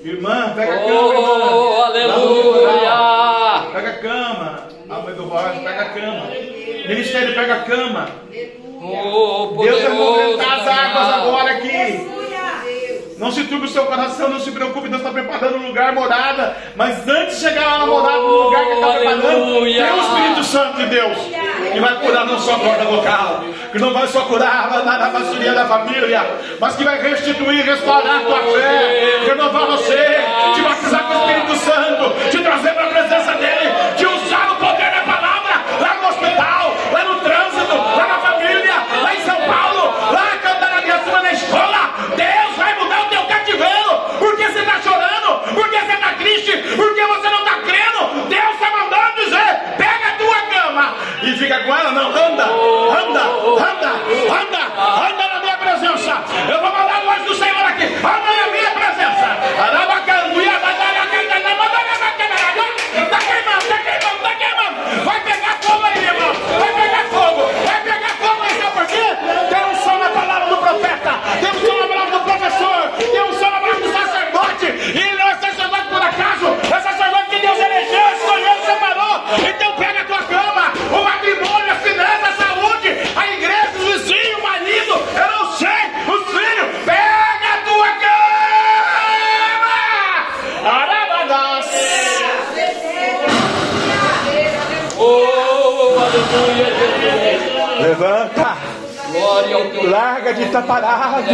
Irmã, 0.03 0.53
pega 0.55 0.73
a 0.73 0.77
cama, 0.79 0.93
Oh, 0.93 1.13
irmã. 1.13 1.83
aleluia! 1.85 3.71
Pega 3.73 3.89
a 3.89 3.97
cama. 3.99 4.67
A 4.89 4.99
mãe 4.99 5.13
do 5.15 5.23
Roger, 5.23 5.63
pega 5.63 5.81
a 5.81 5.89
cama. 5.89 6.27
Ministério, 6.87 7.33
pega 7.33 7.53
a 7.55 7.59
cama. 7.63 8.09
Oh, 8.83 9.55
Deus 9.63 9.81
vai 9.83 9.93
movimentar 9.93 10.59
as 10.59 10.67
águas 10.67 11.07
agora 11.13 11.51
aqui. 11.51 12.10
Não 13.21 13.31
se 13.31 13.43
turbe 13.43 13.67
o 13.67 13.69
seu 13.69 13.85
coração, 13.85 14.29
não 14.29 14.39
se 14.39 14.49
preocupe, 14.49 14.89
Deus 14.89 14.99
está 14.99 15.13
preparando 15.13 15.57
um 15.57 15.67
lugar, 15.67 15.93
morada. 15.93 16.57
Mas 16.75 17.07
antes 17.07 17.35
de 17.35 17.47
chegar 17.47 17.63
lá 17.67 17.77
na 17.77 17.85
morada, 17.85 18.17
no 18.17 18.45
lugar 18.45 18.63
que 18.63 18.71
Ele 18.71 18.79
está 18.79 18.93
preparando, 18.93 19.63
tem 19.63 19.93
o 19.93 20.01
Espírito 20.01 20.43
Santo 20.43 20.77
de 20.77 20.85
Deus. 20.87 21.17
Que 21.71 21.79
vai 21.79 21.99
curar 21.99 22.25
não 22.25 22.39
só 22.39 22.55
a 22.55 22.59
corda 22.59 22.83
vocal, 22.83 23.43
que 23.71 23.77
não 23.77 23.93
vai 23.93 24.07
só 24.07 24.21
curar 24.21 24.83
na 24.83 25.09
vassourinha 25.09 25.53
da 25.53 25.65
família, 25.67 26.25
mas 26.59 26.75
que 26.75 26.83
vai 26.83 26.99
restituir, 26.99 27.63
restaurar 27.63 28.21
a 28.21 28.25
tua 28.25 28.39
fé, 28.39 29.19
renovar 29.23 29.67
você, 29.67 30.19
te 30.55 30.61
batizar 30.61 31.03
com 31.03 31.13
o 31.13 31.17
Espírito 31.19 31.55
Santo, 31.57 32.29
te 32.31 32.39
trazer 32.39 32.73
para 32.73 32.90
porque 45.39 45.79
você 45.79 45.93
está 45.93 46.13
triste, 46.13 46.51
porque 46.75 47.05
você 47.05 47.29
não 47.29 47.39
está 47.39 47.55
crendo. 47.61 48.27
Deus 48.27 48.53
está 48.53 48.71
mandando 48.71 49.15
dizer: 49.15 49.59
pega 49.77 50.07
a 50.07 50.17
tua 50.17 50.41
cama 50.41 50.95
e 51.23 51.35
fica 51.37 51.59
com 51.63 51.75
ela. 51.75 51.91
Não, 51.91 52.09
anda, 52.09 52.43
anda, 52.43 53.21
anda, 53.21 53.89
anda, 54.29 55.07
anda 55.07 55.27
na 55.33 55.39
minha 55.39 55.57
presença. 55.57 56.23
Eu 56.49 56.59
vou 56.59 56.71
mandar 56.71 56.97
a 56.97 57.01
voz 57.01 57.23
do 57.23 57.35
Senhor 57.35 57.65
aqui, 57.65 57.85
anda 57.85 58.45
na 58.45 58.51
minha 58.51 58.71
presença. 58.71 58.91
Larga 99.89 100.33
de 100.33 100.43
estar 100.43 100.61
parado. 100.63 101.31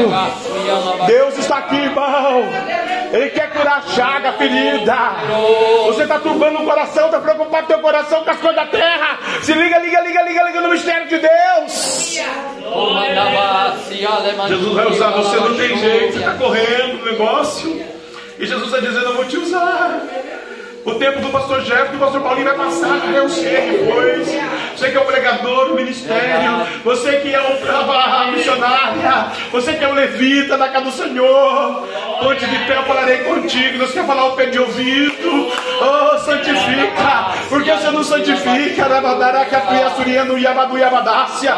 Deus 1.08 1.38
está 1.38 1.58
aqui, 1.58 1.76
irmão. 1.76 2.44
Ele 3.12 3.30
quer 3.30 3.52
curar 3.52 3.78
a 3.78 3.82
chaga, 3.82 4.34
ferida. 4.34 4.96
Você 5.86 6.04
está 6.04 6.20
turbando 6.20 6.60
o 6.62 6.66
coração, 6.66 7.06
está 7.06 7.20
preocupado 7.20 7.64
com 7.64 7.68
teu 7.74 7.80
coração 7.80 8.24
com 8.24 8.30
as 8.32 8.38
coisas 8.38 8.56
da 8.56 8.66
terra. 8.66 9.20
Se 9.42 9.54
liga, 9.54 9.80
liga, 9.80 10.02
liga, 10.02 10.22
liga, 10.24 10.44
liga 10.44 10.62
no 10.62 10.70
mistério 10.70 11.08
de 11.08 11.18
Deus. 11.20 12.18
Jesus 14.48 14.74
vai 14.74 14.88
usar 14.88 15.10
você, 15.12 15.38
não 15.38 15.56
tem 15.56 15.78
jeito. 15.78 16.14
Você 16.14 16.20
está 16.20 16.34
correndo 16.34 17.00
no 17.00 17.06
negócio. 17.12 17.86
E 18.40 18.46
Jesus 18.46 18.66
está 18.66 18.80
dizendo: 18.80 19.06
Eu 19.06 19.16
vou 19.16 19.26
te 19.26 19.38
usar. 19.38 20.02
O 20.88 20.96
tempo 20.96 21.20
do 21.20 21.28
pastor 21.28 21.62
Jeff, 21.64 21.92
do 21.92 22.00
pastor 22.00 22.22
Paulinho 22.22 22.46
vai 22.46 22.56
passar, 22.56 23.14
eu 23.14 23.28
sei 23.28 23.72
depois. 23.72 24.26
Você 24.74 24.90
que 24.90 24.96
é 24.96 25.00
o 25.02 25.04
pregador 25.04 25.68
do 25.68 25.76
ministério, 25.76 26.66
você 26.82 27.18
que 27.18 27.36
é 27.36 27.42
o 27.42 28.32
missionária, 28.32 29.34
você 29.52 29.74
que 29.74 29.84
é 29.84 29.88
o 29.90 29.94
levita 29.94 30.58
da 30.58 30.70
casa 30.70 30.86
do 30.86 30.92
Senhor. 30.94 31.86
Ponte 32.22 32.46
de 32.46 32.58
pé, 32.60 32.78
eu 32.78 32.84
falarei 32.84 33.18
contigo. 33.18 33.80
Deus 33.80 33.92
quer 33.92 34.06
falar 34.06 34.28
o 34.28 34.38
pé 34.38 34.46
de 34.46 34.60
ouvido. 34.60 35.52
Oh, 35.82 36.18
santifica. 36.20 37.34
Porque 37.50 37.70
você 37.70 37.92
não 37.92 38.04
santifica? 38.06 38.86
Rabadaraca, 38.86 39.60
Priaçuria, 39.60 40.24
no 40.24 40.40
Yabadu, 40.40 40.78
Yabadácia. 40.78 41.54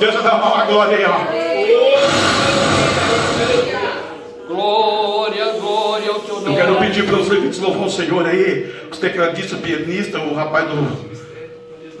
Deus 0.00 0.14
vai 0.14 0.22
dar 0.24 0.34
uma 0.34 0.64
glória 0.64 0.96
aí, 0.96 1.04
ó. 1.04 1.45
Quero 6.56 6.78
pedir 6.78 7.04
para 7.04 7.16
os 7.16 7.28
levitas 7.28 7.58
louvar 7.58 7.86
o 7.86 7.90
Senhor 7.90 8.26
aí, 8.26 8.74
os 8.90 8.98
tecladistas, 8.98 9.58
o 9.58 9.62
pianista, 9.62 10.18
o 10.18 10.34
rapaz 10.34 10.68
do 10.68 11.16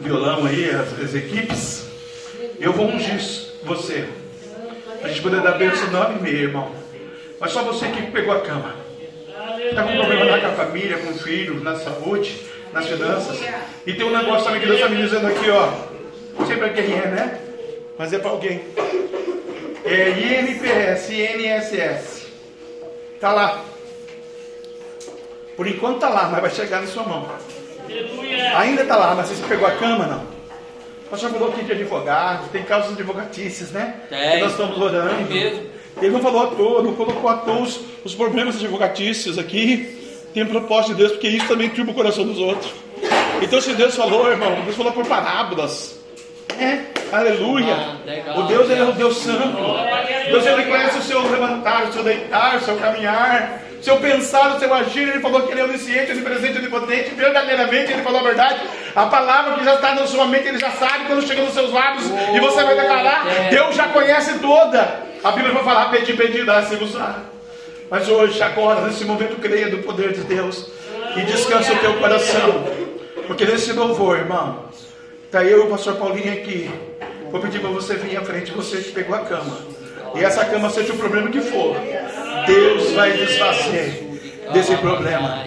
violão 0.00 0.46
aí, 0.46 0.70
as, 0.70 0.98
as 0.98 1.14
equipes. 1.14 1.86
Eu 2.58 2.72
vou 2.72 2.86
ungir 2.86 3.20
você. 3.62 4.08
A 5.02 5.08
gente 5.08 5.20
poder 5.20 5.42
dar 5.42 5.52
bênção 5.52 5.90
nove 5.90 6.18
e 6.18 6.22
meia, 6.22 6.42
irmão. 6.42 6.70
Mas 7.38 7.52
só 7.52 7.62
você 7.62 7.88
que 7.88 8.10
pegou 8.10 8.34
a 8.34 8.40
cama. 8.40 8.74
Está 9.58 9.82
com 9.82 9.96
problema 9.96 10.24
lá 10.24 10.40
com 10.40 10.46
a 10.46 10.52
família, 10.52 10.98
com 10.98 11.10
o 11.10 11.14
filho, 11.14 11.62
na 11.62 11.76
saúde, 11.76 12.40
nas 12.72 12.86
finanças. 12.86 13.38
E 13.86 13.92
tem 13.92 14.06
um 14.06 14.16
negócio 14.16 14.44
também 14.44 14.60
que 14.60 14.66
Deus 14.66 14.80
está 14.80 14.88
me 14.88 14.96
dizendo 14.96 15.26
aqui, 15.26 15.50
ó. 15.50 15.70
Não 16.38 16.46
sei 16.46 16.56
para 16.56 16.70
quem 16.70 16.94
é, 16.94 17.06
né? 17.08 17.40
Mas 17.98 18.12
é 18.12 18.18
para 18.18 18.30
alguém. 18.30 18.62
É 19.84 20.08
INPS, 20.10 21.10
INSS. 21.10 22.26
Tá 23.20 23.32
lá. 23.32 23.64
Por 25.56 25.66
enquanto 25.66 26.00
tá 26.00 26.08
lá, 26.08 26.28
mas 26.28 26.40
vai 26.40 26.50
chegar 26.50 26.82
na 26.82 26.86
sua 26.86 27.02
mão. 27.02 27.26
Ainda 28.56 28.84
tá 28.84 28.96
lá, 28.96 29.14
mas 29.14 29.28
você 29.28 29.42
pegou 29.46 29.66
a 29.66 29.72
cama, 29.72 30.06
não? 30.06 30.36
O 31.06 31.10
pastor 31.10 31.30
falou 31.30 31.48
aqui 31.48 31.64
de 31.64 31.72
advogado, 31.72 32.50
tem 32.50 32.62
causas 32.64 32.92
advogatícias, 32.92 33.70
né? 33.70 33.94
Tem. 34.08 34.32
Que 34.32 34.40
nós 34.40 34.50
estamos 34.50 34.78
orando. 34.78 35.14
Tem 35.14 35.24
mesmo. 35.24 35.66
Ele 36.02 36.10
não 36.10 36.20
falou 36.20 36.42
à 36.42 36.46
toa, 36.48 36.82
não 36.82 36.94
colocou 36.94 37.30
à 37.30 37.36
toa 37.38 37.62
os, 37.62 37.80
os 38.04 38.14
problemas 38.14 38.56
advogatícios 38.56 39.38
aqui. 39.38 40.26
Tem 40.34 40.42
um 40.42 40.48
propósito 40.48 40.90
de 40.90 40.98
Deus, 40.98 41.12
porque 41.12 41.28
isso 41.28 41.46
também 41.46 41.70
turba 41.70 41.92
o 41.92 41.94
coração 41.94 42.26
dos 42.26 42.38
outros. 42.38 42.70
Então, 43.40 43.60
se 43.60 43.72
Deus 43.72 43.94
falou, 43.94 44.30
irmão, 44.30 44.60
Deus 44.64 44.76
falou 44.76 44.92
por 44.92 45.06
parábolas. 45.06 45.98
É, 46.58 46.80
aleluia. 47.12 47.74
Ah, 47.74 47.96
legal. 48.04 48.38
o 48.38 48.42
Deus 48.44 48.70
ele 48.70 48.80
é 48.80 48.84
o 48.84 48.92
Deus 48.92 49.16
santo. 49.18 49.56
Deus 50.30 50.46
ele 50.46 50.64
conhece 50.64 50.98
o 50.98 51.02
seu 51.02 51.22
levantar, 51.30 51.84
o 51.84 51.92
seu 51.92 52.02
deitar, 52.02 52.56
o 52.56 52.60
seu 52.60 52.76
caminhar, 52.76 53.62
seu 53.80 53.96
pensar, 53.98 54.58
seu 54.58 54.72
agir. 54.74 55.08
Ele 55.08 55.20
falou 55.20 55.42
que 55.42 55.52
ele 55.52 55.60
é 55.60 55.64
onisciente, 55.64 56.12
onipresente, 56.12 56.58
onipotente. 56.58 57.14
Verdadeiramente 57.14 57.92
ele 57.92 58.02
falou 58.02 58.20
a 58.20 58.24
verdade. 58.24 58.60
A 58.94 59.06
palavra 59.06 59.54
que 59.54 59.64
já 59.64 59.74
está 59.74 59.94
na 59.94 60.06
sua 60.06 60.26
mente, 60.26 60.48
ele 60.48 60.58
já 60.58 60.70
sabe 60.72 61.04
quando 61.06 61.26
chega 61.26 61.42
nos 61.42 61.54
seus 61.54 61.72
lábios. 61.72 62.04
E 62.34 62.40
você 62.40 62.62
vai 62.62 62.74
declarar. 62.76 63.26
é. 63.28 63.48
Deus 63.50 63.74
já 63.76 63.88
conhece 63.88 64.38
toda. 64.38 65.06
A 65.22 65.30
Bíblia 65.32 65.52
vai 65.54 65.64
falar: 65.64 65.90
pedi, 65.90 66.12
pedi, 66.14 66.44
dá-se 66.44 66.74
usar. 66.76 67.24
Mas 67.90 68.08
hoje, 68.08 68.42
agora, 68.42 68.80
nesse 68.82 69.04
momento, 69.04 69.40
creia 69.40 69.68
do 69.70 69.78
poder 69.78 70.12
de 70.12 70.22
Deus 70.22 70.68
e 71.16 71.20
descansa 71.22 71.72
o 71.72 71.76
teu 71.78 71.94
coração. 71.94 72.64
Porque 73.26 73.44
nesse 73.44 73.72
louvor, 73.72 74.18
irmão, 74.18 74.64
está 75.24 75.44
eu 75.44 75.58
e 75.58 75.66
o 75.66 75.70
pastor 75.70 75.94
Paulinho 75.96 76.32
aqui. 76.32 76.70
Vou 77.30 77.40
pedir 77.40 77.60
para 77.60 77.70
você 77.70 77.94
vir 77.94 78.16
à 78.16 78.22
frente, 78.22 78.52
você 78.52 78.78
que 78.78 78.92
pegou 78.92 79.14
a 79.14 79.20
cama. 79.20 79.58
E 80.14 80.24
essa 80.24 80.44
cama, 80.44 80.70
seja 80.70 80.92
o 80.92 80.96
problema 80.96 81.28
que 81.28 81.40
for, 81.40 81.76
Deus 82.46 82.92
vai 82.92 83.12
desfazer 83.12 84.20
desse 84.52 84.76
problema. 84.76 85.44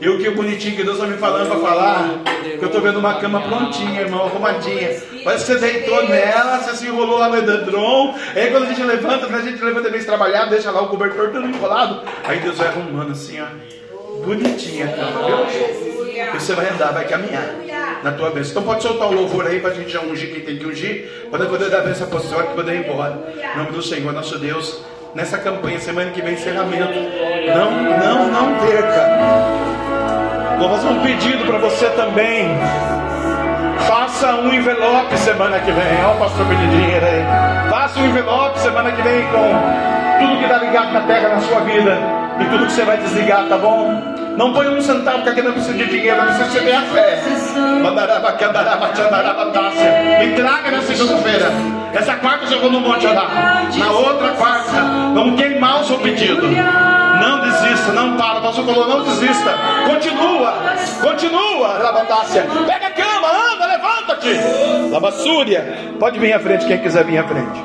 E 0.00 0.08
o 0.08 0.16
que 0.18 0.30
bonitinho 0.30 0.76
que 0.76 0.84
Deus 0.84 0.96
está 0.96 1.08
me 1.08 1.16
falando 1.16 1.48
para 1.48 1.58
falar, 1.58 2.20
que 2.42 2.62
eu 2.62 2.66
estou 2.66 2.80
vendo 2.80 3.00
uma 3.00 3.14
cama 3.14 3.40
prontinha, 3.40 4.02
irmão, 4.02 4.26
arrumadinha. 4.26 4.96
Parece 5.24 5.44
que 5.44 5.52
você 5.52 5.58
deitou 5.58 6.08
nela, 6.08 6.58
você 6.58 6.76
se 6.76 6.86
enrolou 6.86 7.18
lá 7.18 7.28
no 7.28 7.38
edredom. 7.38 8.14
Aí 8.36 8.50
quando 8.52 8.62
a 8.62 8.66
gente 8.66 8.82
levanta, 8.82 9.26
quando 9.26 9.40
a 9.40 9.42
gente 9.42 9.62
levanta 9.62 9.90
bem 9.90 10.00
trabalhar, 10.04 10.44
deixa 10.44 10.70
lá 10.70 10.82
o 10.82 10.88
cobertor 10.88 11.30
todo 11.30 11.44
enrolado. 11.44 12.02
Aí 12.22 12.38
Deus 12.38 12.56
vai 12.56 12.68
arrumando 12.68 13.10
assim, 13.10 13.40
ó. 13.40 13.46
Bonitinha 14.24 14.84
a 14.84 14.88
cama, 14.88 15.46
viu? 15.46 15.88
E 16.34 16.38
você 16.38 16.52
vai 16.52 16.68
andar, 16.68 16.92
vai 16.92 17.06
caminhar 17.06 17.56
na 18.02 18.12
tua 18.12 18.30
bênção. 18.30 18.52
Então 18.52 18.62
pode 18.62 18.82
soltar 18.82 19.08
o 19.08 19.14
louvor 19.14 19.46
aí 19.46 19.58
para 19.58 19.70
a 19.70 19.74
gente 19.74 19.90
já 19.90 20.00
ungir 20.00 20.32
quem 20.32 20.40
tem 20.42 20.58
que 20.58 20.66
ungir, 20.66 21.28
para 21.30 21.44
poder 21.46 21.70
dar 21.70 21.78
a 21.80 21.82
bênção 21.82 22.06
apostólica 22.06 22.52
e 22.52 22.54
poder 22.54 22.74
ir 22.74 22.84
embora. 22.84 23.32
Em 23.36 23.58
nome 23.58 23.72
do 23.72 23.82
Senhor, 23.82 24.12
nosso 24.12 24.38
Deus, 24.38 24.80
nessa 25.14 25.38
campanha, 25.38 25.78
semana 25.78 26.10
que 26.10 26.20
vem, 26.22 26.34
encerramento. 26.34 26.92
Não, 27.54 27.70
não, 27.70 28.28
não 28.28 28.58
perca. 28.60 29.08
Vou 30.58 30.68
fazer 30.70 30.88
um 30.88 31.00
pedido 31.02 31.44
para 31.46 31.58
você 31.58 31.86
também. 31.90 32.48
Faça 33.86 34.34
um 34.34 34.52
envelope 34.52 35.16
semana 35.18 35.58
que 35.60 35.70
vem. 35.70 36.04
Olha 36.04 36.14
o 36.14 36.18
pastor 36.18 36.46
Benedinho 36.46 36.96
aí. 36.96 37.70
Faça 37.70 38.00
um 38.00 38.06
envelope 38.06 38.58
semana 38.58 38.92
que 38.92 39.02
vem 39.02 39.22
com 39.28 40.18
tudo 40.20 40.36
que 40.38 40.44
está 40.44 40.58
ligado 40.58 40.92
na 40.92 41.00
terra 41.02 41.28
na 41.28 41.40
sua 41.40 41.60
vida 41.60 41.96
e 42.40 42.44
tudo 42.46 42.66
que 42.66 42.72
você 42.72 42.84
vai 42.84 42.98
desligar, 42.98 43.46
tá 43.48 43.56
bom? 43.56 44.02
Não 44.36 44.52
põe 44.52 44.68
um 44.68 44.80
centavo, 44.80 45.18
porque 45.18 45.30
aqui 45.30 45.42
não 45.42 45.52
precisa 45.52 45.76
de 45.76 45.86
dinheiro, 45.86 46.16
não 46.16 46.26
precisa 46.26 46.60
ter 46.60 46.72
a 46.72 46.82
fé. 46.82 47.22
Me 50.20 50.36
traga 50.36 50.70
na 50.70 50.82
segunda-feira. 50.82 51.46
Essa 51.92 52.14
quarta 52.16 52.44
eu 52.44 52.50
já 52.50 52.58
vou 52.58 52.70
no 52.70 52.80
monte 52.80 53.06
orar. 53.06 53.66
Na 53.76 53.90
outra 53.90 54.28
quarta, 54.30 54.57
vamos 55.18 55.40
queimar 55.40 55.80
o 55.80 55.84
seu 55.84 55.98
pedido. 55.98 56.42
Não 56.46 57.40
desista, 57.40 57.92
não 57.92 58.16
para. 58.16 58.38
O 58.38 58.42
pastor 58.42 58.64
falou, 58.64 58.88
não 58.88 59.02
desista. 59.04 59.54
Continua, 59.86 60.54
continua, 61.02 61.68
Labatácia. 61.78 62.46
Pega 62.66 62.86
a 62.86 62.90
cama, 62.90 63.28
anda, 63.52 63.66
levanta-te. 63.66 64.90
Labassúria, 64.90 65.94
pode 65.98 66.18
vir 66.18 66.32
à 66.32 66.40
frente, 66.40 66.66
quem 66.66 66.78
quiser 66.78 67.04
vir 67.04 67.18
à 67.18 67.24
frente. 67.24 67.60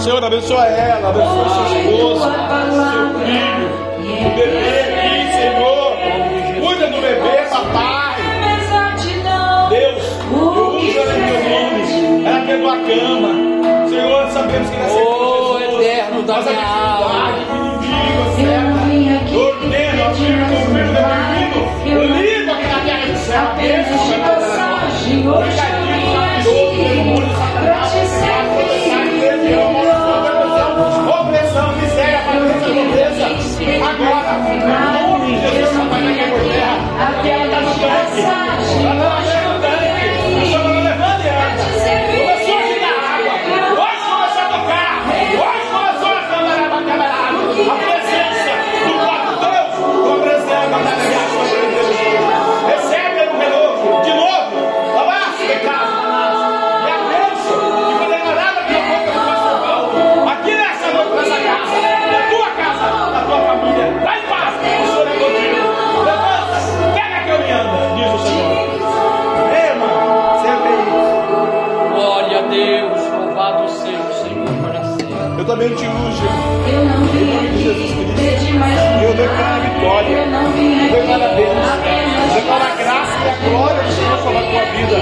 Senhor, 0.00 0.24
abençoa 0.24 0.66
ela, 0.66 1.08
abençoa 1.08 1.48
sua 1.48 1.68
esposa, 1.80 2.30
seu 2.70 3.08
filho, 3.18 3.68
o 4.26 4.30
bebê 4.36 4.73
Ela 12.74 12.82
pegou 12.86 13.06
a 13.06 13.20
cama. 13.20 13.30
Senhor, 13.88 14.26
sabemos 14.30 14.68
que 14.70 14.76
Ô, 14.76 14.82
com 14.82 15.58
Jesus. 15.60 15.80
eterno 15.80 16.22
da 16.22 16.34
a 16.34 16.40
minha 18.86 19.18
dificuldade 19.18 20.14
que 20.18 20.24
me 20.24 20.48
diga, 20.58 21.62
Eu 21.86 22.08
certo? 22.08 22.18
vim 22.18 22.50
aqui 22.50 22.66
na 22.66 22.78
terra 22.80 23.06
do 23.06 23.18
céu. 23.18 23.42
apenas 23.42 23.86
de 23.86 24.14
passagem. 24.14 25.28
Hoje 25.28 25.58
eu 25.58 25.80
vim 25.82 26.02
aqui 27.04 27.22
pra 27.60 27.76
te 27.82 28.00
servir. 28.08 29.54
Opressão, 31.20 31.68
miséria, 31.76 32.20
falência, 32.22 32.68
pobreza. 32.74 33.26
Agora, 33.88 34.32
em 34.50 34.58
nome 34.92 35.26
de 35.26 35.40
Jesus, 35.40 35.76
Papai, 35.78 36.00
na 36.02 36.12
guerra. 36.12 36.76
Porque 37.14 37.28
ela 37.28 37.44
está 37.44 37.60
perante 75.64 75.86
o 75.86 76.68
Eu 76.68 76.84
não 76.84 77.04
vim 77.06 77.36
aqui 77.36 77.64
Cristo. 77.64 78.58
mais 78.58 79.02
Eu 79.02 79.14
declaro 79.14 79.54
a 79.54 79.60
vitória. 79.60 80.16
Eu 80.18 80.26
não 80.26 80.52
vim 80.52 80.74
aqui 80.74 80.92
declaro 80.92 81.24
a 81.24 81.28
bênção. 81.28 82.34
Declaro 82.34 82.64
a 82.64 82.76
graça 82.76 83.24
e 83.24 83.28
a 83.28 83.48
glória 83.48 83.82
do 83.82 83.92
Senhor 83.92 84.18
sobre 84.18 84.38
a 84.38 84.42
tua 84.42 84.64
vida. 84.72 84.96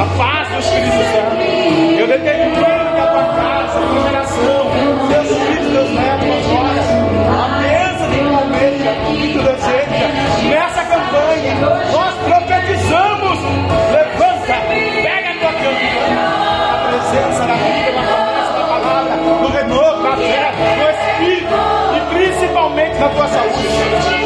A 0.00 0.04
paz 0.16 0.48
do 0.48 0.58
Espírito 0.58 1.02
Santo. 1.12 2.00
Eu 2.00 2.06
determino 2.06 2.56
que 2.56 3.00
a 3.00 3.06
tua 3.06 3.24
casa, 3.24 3.78
a 3.78 3.88
tua 3.88 4.02
geração, 4.02 4.70
teus 5.08 5.28
filhos, 5.28 5.72
teus 5.72 5.90
netos, 5.90 6.28
as 6.30 6.46
horas, 6.56 6.88
a 7.30 7.58
mesa 7.60 8.06
do 8.08 8.18
tu 8.18 8.36
almeja, 8.36 8.90
que 9.06 9.32
tu 9.34 9.42
deseja. 9.42 10.08
Nessa 10.48 10.82
campanha, 10.84 11.54
nós 11.92 12.14
na 23.00 23.08
tua 23.08 23.26
saúde. 23.28 23.66
Assim. 23.96 24.20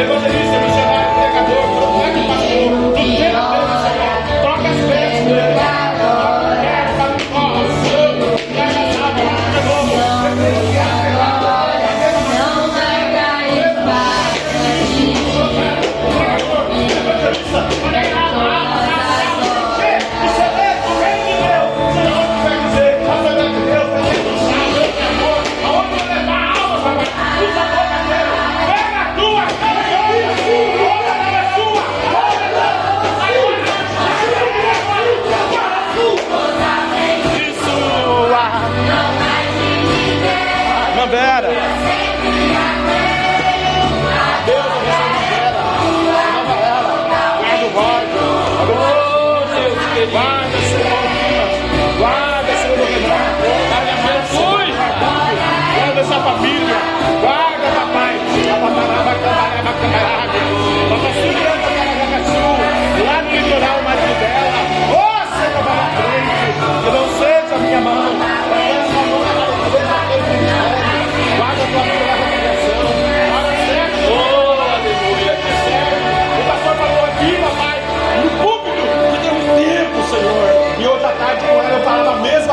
Hemos 0.00 0.29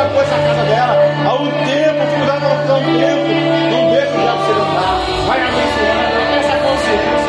depois 0.08 0.30
da 0.30 0.38
casa 0.38 0.64
dela. 0.64 0.96
Há 1.26 1.36
um 1.36 1.52
tempo, 1.66 2.00
dificuldade 2.06 2.46
voltando 2.46 2.90
um 2.90 2.98
tempo. 2.98 3.28
Não 3.72 3.92
deixa 3.92 4.16
o 4.16 4.22
diabo 4.22 4.46
se 4.46 4.52
levantar. 4.52 5.00
Vai 5.28 5.42
abençoando, 5.42 6.18
essa 6.40 6.58
consciência. 6.58 7.27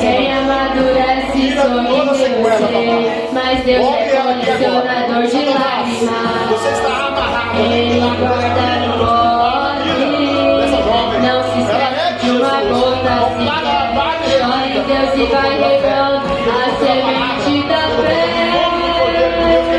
Quem 0.00 0.32
amadurece 0.32 1.38
e 1.38 1.54
toda. 1.54 1.78
Mas 3.32 3.64
Deus 3.64 3.84
Ouve 3.84 3.98
é 3.98 4.02
condicionador 4.16 5.22
de 5.26 5.44
lágrimas. 5.46 6.28
Ele 7.58 8.00
guarda 8.18 8.66
no 8.86 8.90
gole. 8.98 9.88
Não 11.22 11.38
se 11.44 11.58
esquece 11.60 12.06
de 12.20 12.28
uma 12.30 12.56
gota 12.62 13.14
sequer. 13.36 13.86
Olha 14.44 14.82
Deus 14.82 15.12
e 15.14 15.16
vai 15.32 15.52
revelando 15.58 16.26
a 16.26 16.64
semente 16.78 17.54
da 17.68 17.82
fé. 18.02 18.20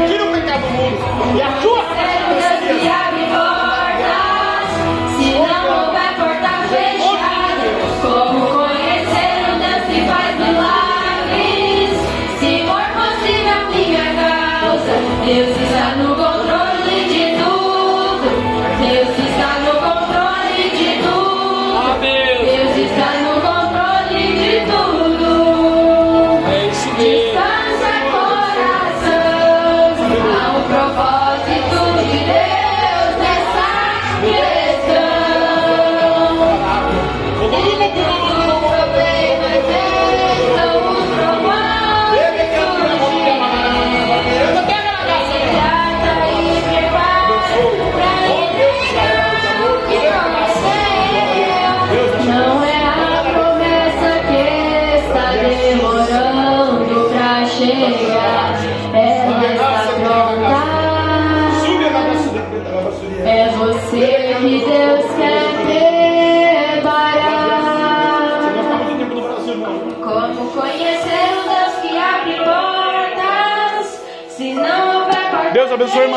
Tira 0.07 0.23
o 0.23 0.31
pecado 0.31 0.61
do 0.61 0.69
mundo. 0.69 0.99
E 1.35 1.41
a 1.41 1.43
sua 1.61 1.78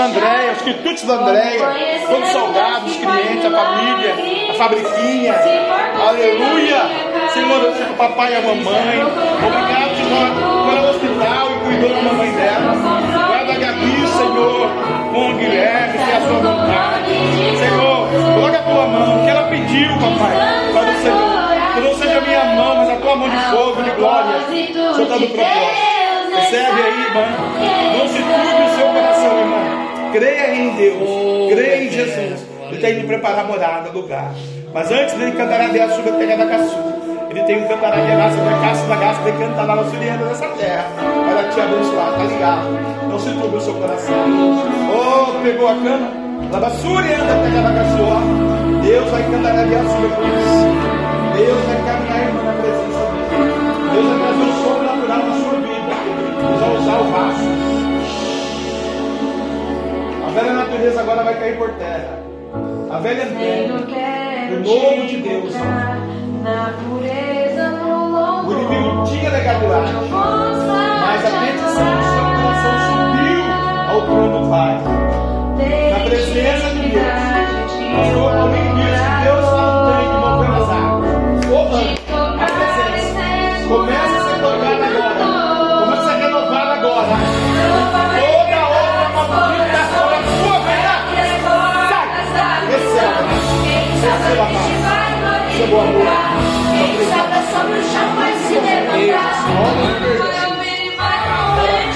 Andréia, 0.05 0.53
os 0.53 0.63
quitutes 0.63 1.05
da 1.05 1.15
Andréia, 1.15 1.61
todos 2.09 2.27
os 2.27 2.33
soldados, 2.33 2.91
os 2.91 2.97
clientes, 2.97 3.45
a 3.45 3.51
família, 3.51 4.15
a 4.51 4.55
fabriquinha. 4.55 5.35
Aleluia! 6.09 7.13
Senhor, 7.33 7.63
o 7.91 7.95
papai 7.95 8.33
e 8.33 8.37
a 8.37 8.41
mamãe. 8.41 9.03
Obrigado, 9.47 9.97
Senhor, 9.97 10.29
pelo 10.69 10.89
hospital 10.91 11.51
e 11.51 11.65
cuidou 11.65 11.91
da 11.91 12.03
mamãe 12.03 12.33
dela. 12.33 12.75
Guarda 13.29 13.53
a 13.53 13.57
Gabi, 13.57 14.07
Senhor, 14.09 14.71
com 15.13 15.31
o 15.31 15.35
Guilherme, 15.37 15.99
se 15.99 16.11
é 16.11 16.17
a 16.17 16.21
sua 16.21 16.41
vontade. 16.41 17.13
Senhor, 17.59 18.35
coloca 18.35 18.59
a 18.59 18.63
tua 18.63 18.87
mão, 18.87 19.25
que 19.25 19.31
ela 19.31 19.43
pediu, 19.45 19.89
papai, 19.95 20.73
para 20.73 20.91
o 20.91 20.95
Senhor. 20.97 21.75
Que 21.75 21.81
não 21.81 21.95
seja 21.95 22.21
minha 22.21 22.45
mão, 22.57 22.77
mas 22.77 22.91
a 22.91 22.97
tua 22.97 23.17
mão 23.17 23.29
de 23.31 23.39
fogo, 23.39 23.83
de 23.83 23.91
glória. 23.91 24.41
Senhor 24.49 25.01
está 25.01 25.19
no 25.19 25.29
propósito. 25.29 25.92
Recebe 26.35 26.83
aí, 26.83 27.03
irmã. 27.05 27.27
Não 27.99 28.09
se 28.09 28.19
turbe 28.19 28.63
o 28.65 28.77
seu 28.77 28.87
coração, 28.89 29.39
irmã. 29.39 30.11
Creia 30.13 30.55
em 30.55 30.75
Deus. 30.75 31.53
Creia 31.53 31.85
em 31.85 31.91
Jesus. 31.91 32.47
Ele 32.67 32.77
está 32.77 32.91
indo 32.91 33.07
preparar 33.07 33.47
morada, 33.47 33.91
lugar. 33.91 34.33
Mas 34.73 34.91
antes 34.91 35.15
dele 35.15 35.33
cantar 35.33 35.61
a 35.61 35.67
Deus 35.69 35.93
sobre 35.93 36.11
a 36.11 36.15
terra 36.15 36.37
da 36.37 36.47
caçu, 36.47 36.79
ele 37.31 37.43
tem 37.43 37.63
um 37.63 37.69
cantar 37.69 37.93
a 37.93 38.01
graça 38.01 38.37
da 38.37 38.59
caça 38.61 38.87
da 38.87 38.97
graça 38.97 39.23
de 39.23 39.39
cantar 39.39 39.65
lá 39.67 39.77
no 39.77 39.91
suriano 39.91 40.25
dessa 40.27 40.49
terra. 40.49 40.87
Para 40.97 41.49
te 41.51 41.61
abençoar, 41.61 42.13
tá 42.13 42.25
ligado? 42.25 42.69
Não 43.09 43.19
se 43.19 43.31
turbe 43.31 43.57
o 43.57 43.61
seu 43.61 43.75
coração. 43.75 44.15
Oh, 44.91 45.43
pegou 45.43 45.69
a 45.69 45.75
cama? 45.75 46.23
Suriano 46.81 47.25
da 47.25 47.35
terra 47.43 47.63
da 47.63 47.75
caçu, 47.75 48.03
ó. 48.03 48.83
Deus 48.83 49.11
vai 49.11 49.23
cantar 49.31 49.59
a 49.59 49.63
Deus 49.63 49.91
sobre 49.93 50.09
isso. 50.09 51.03
Deus 51.37 51.65
vai 51.67 51.77
caminhar, 51.77 52.33
na 52.45 52.53
presença 52.61 53.02
Vai 56.63 56.77
usar 56.77 57.01
o 57.01 57.05
vaso. 57.11 57.43
A 60.25 60.31
velha 60.31 60.53
natureza 60.53 61.01
agora 61.01 61.25
vai 61.25 61.35
cair 61.35 61.59
por 61.59 61.71
terra. 61.71 62.21
A 62.89 62.99
velha 63.01 63.25
quero 63.89 64.59
o 64.59 64.61
novo 64.61 65.07
de 65.09 65.17
Deus. 65.17 65.55
O 68.47 68.53
inimigo 68.53 69.05
tinha 69.07 69.31
Eu 69.91 70.09
possa 70.09 70.73
mas 71.03 71.25
a 71.25 71.31
petição 71.41 71.97
do 71.97 72.05
seu 72.13 72.27
coração 72.31 72.75
subiu 72.87 73.43
ao 73.91 74.01
trono 74.03 74.39
do 74.39 74.49
Pai. 74.49 75.02
O. 95.73 96.39
Quem 96.71 96.93
salta 97.09 97.41
sobre 97.51 97.79
o 97.79 97.83
chão 97.83 98.17
vai 98.17 98.33
se 98.37 98.55
levantar. 98.55 99.33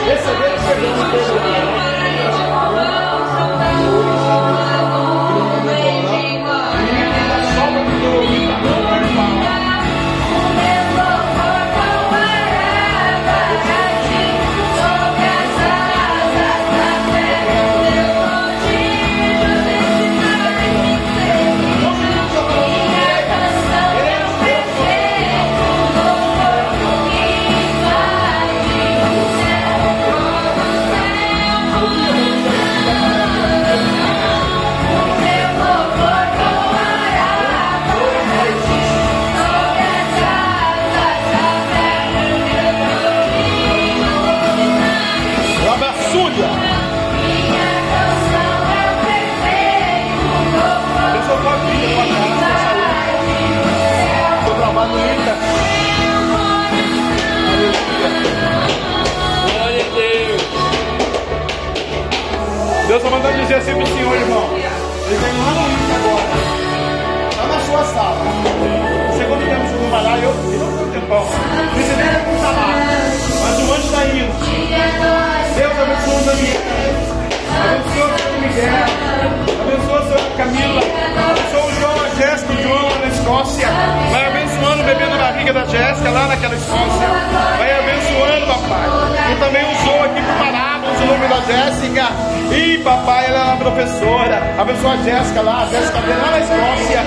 Receber 0.06 0.50
o 0.52 0.58
perdão 0.66 0.92
de 0.94 1.04
Deus. 1.10 1.35
Deus 62.96 63.04
está 63.04 63.14
mandando 63.14 63.42
dizer 63.42 63.56
assim 63.56 63.74
para 63.74 63.82
o 63.82 63.86
senhor, 63.88 64.16
irmão. 64.16 64.48
Ele 64.54 65.16
vem 65.20 65.32
lá 65.36 65.50
no 65.52 65.68
link 65.68 65.92
agora. 65.96 66.24
Está 67.28 67.44
na 67.44 67.60
sua 67.60 67.84
sala. 67.92 68.24
Segundo 69.18 69.44
tempo, 69.44 69.68
segundo 69.68 69.90
vai 69.90 70.02
lá, 70.02 70.18
eu, 70.18 70.32
não 70.32 70.78
tenho 70.78 70.92
tempão. 70.92 71.20
Não 71.20 71.82
sei 71.84 71.96
nem 71.96 72.24
como 72.24 72.36
está 72.36 72.50
lá. 72.52 72.72
Mas 73.42 73.58
o 73.58 73.72
anjo 73.74 73.84
está 73.84 74.00
indo. 74.06 74.32
Deus 75.56 75.76
abençoe 75.76 76.16
o 76.16 76.24
Daniel. 76.24 76.60
Abençoa 77.68 78.06
o 78.06 78.18
seu 78.18 78.32
Miguel. 78.40 78.88
Abençoa 79.60 79.98
a 79.98 80.02
sua 80.08 80.20
Camila. 80.38 80.80
Abençoa 81.28 81.66
o 81.66 81.75
Escócia. 83.26 83.66
Vai 84.12 84.26
abençoando 84.28 84.82
o 84.82 84.84
bebê 84.84 85.04
na 85.04 85.18
barriga 85.18 85.52
da 85.52 85.64
Jéssica 85.64 86.10
lá 86.10 86.28
naquela 86.28 86.54
Escócia. 86.54 87.08
Vai 87.58 87.72
abençoando, 87.76 88.46
papai. 88.46 88.86
E 89.32 89.34
também 89.34 89.64
usou 89.64 90.04
aqui 90.04 90.22
para 90.22 90.34
parábolas 90.44 91.00
o 91.00 91.06
nome 91.06 91.26
da 91.26 91.40
Jéssica. 91.40 92.06
E 92.54 92.78
papai, 92.78 93.26
ela 93.26 93.38
é 93.38 93.42
uma 93.42 93.56
professora. 93.56 94.54
Abençoa 94.56 94.92
a 94.92 94.96
Jéssica 94.98 95.42
lá, 95.42 95.62
a 95.62 95.66
Jéssica 95.66 95.98
lá 95.98 96.30
na 96.30 96.38
Escócia. 96.38 97.02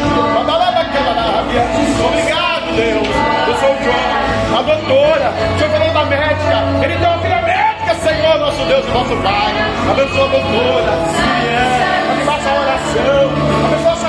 Obrigado, 2.05 2.75
Deus. 2.75 3.07
Eu 3.47 3.55
sou 3.55 3.71
o 3.71 3.83
João, 3.83 4.59
a 4.59 4.61
doutora. 4.61 5.33
O 5.55 5.57
senhor 5.57 5.71
falou 5.71 5.93
da 5.93 6.03
médica. 6.03 6.83
Ele 6.83 6.97
tem 6.97 7.07
uma 7.07 7.19
filha 7.19 7.41
médica, 7.43 7.95
Senhor, 7.95 8.37
nosso 8.39 8.65
Deus 8.65 8.85
e 8.85 8.91
nosso 8.91 9.15
Pai. 9.23 9.53
Abençoa 9.89 10.25
a 10.25 10.27
doutora, 10.27 10.91
Siriane. 11.15 12.25
Faça 12.25 12.49
a 12.49 12.59
oração. 12.59 13.31
Abençoa 13.71 13.93
a 13.93 14.08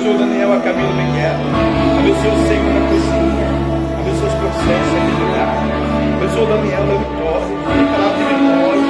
Abençoa 0.00 0.14
o 0.14 0.18
Daniel, 0.18 0.52
a 0.54 0.60
Camila, 0.60 0.88
o 0.88 0.94
Miguel. 0.96 1.36
Abençoa 2.00 2.32
o 2.32 2.48
Senhor 2.48 2.72
na 2.72 2.88
cozinha. 2.88 3.48
Abençoa 4.00 4.28
os 4.28 4.34
processos 4.40 4.92
aqui 4.96 5.12
de 5.12 5.26
casa. 5.36 5.60
Abençoa 6.16 6.42
o 6.42 6.46
Daniel 6.46 6.84
da 6.88 6.96
vitória. 6.96 7.48
Palavra 7.92 8.16
de 8.16 8.24
vitória. 8.32 8.88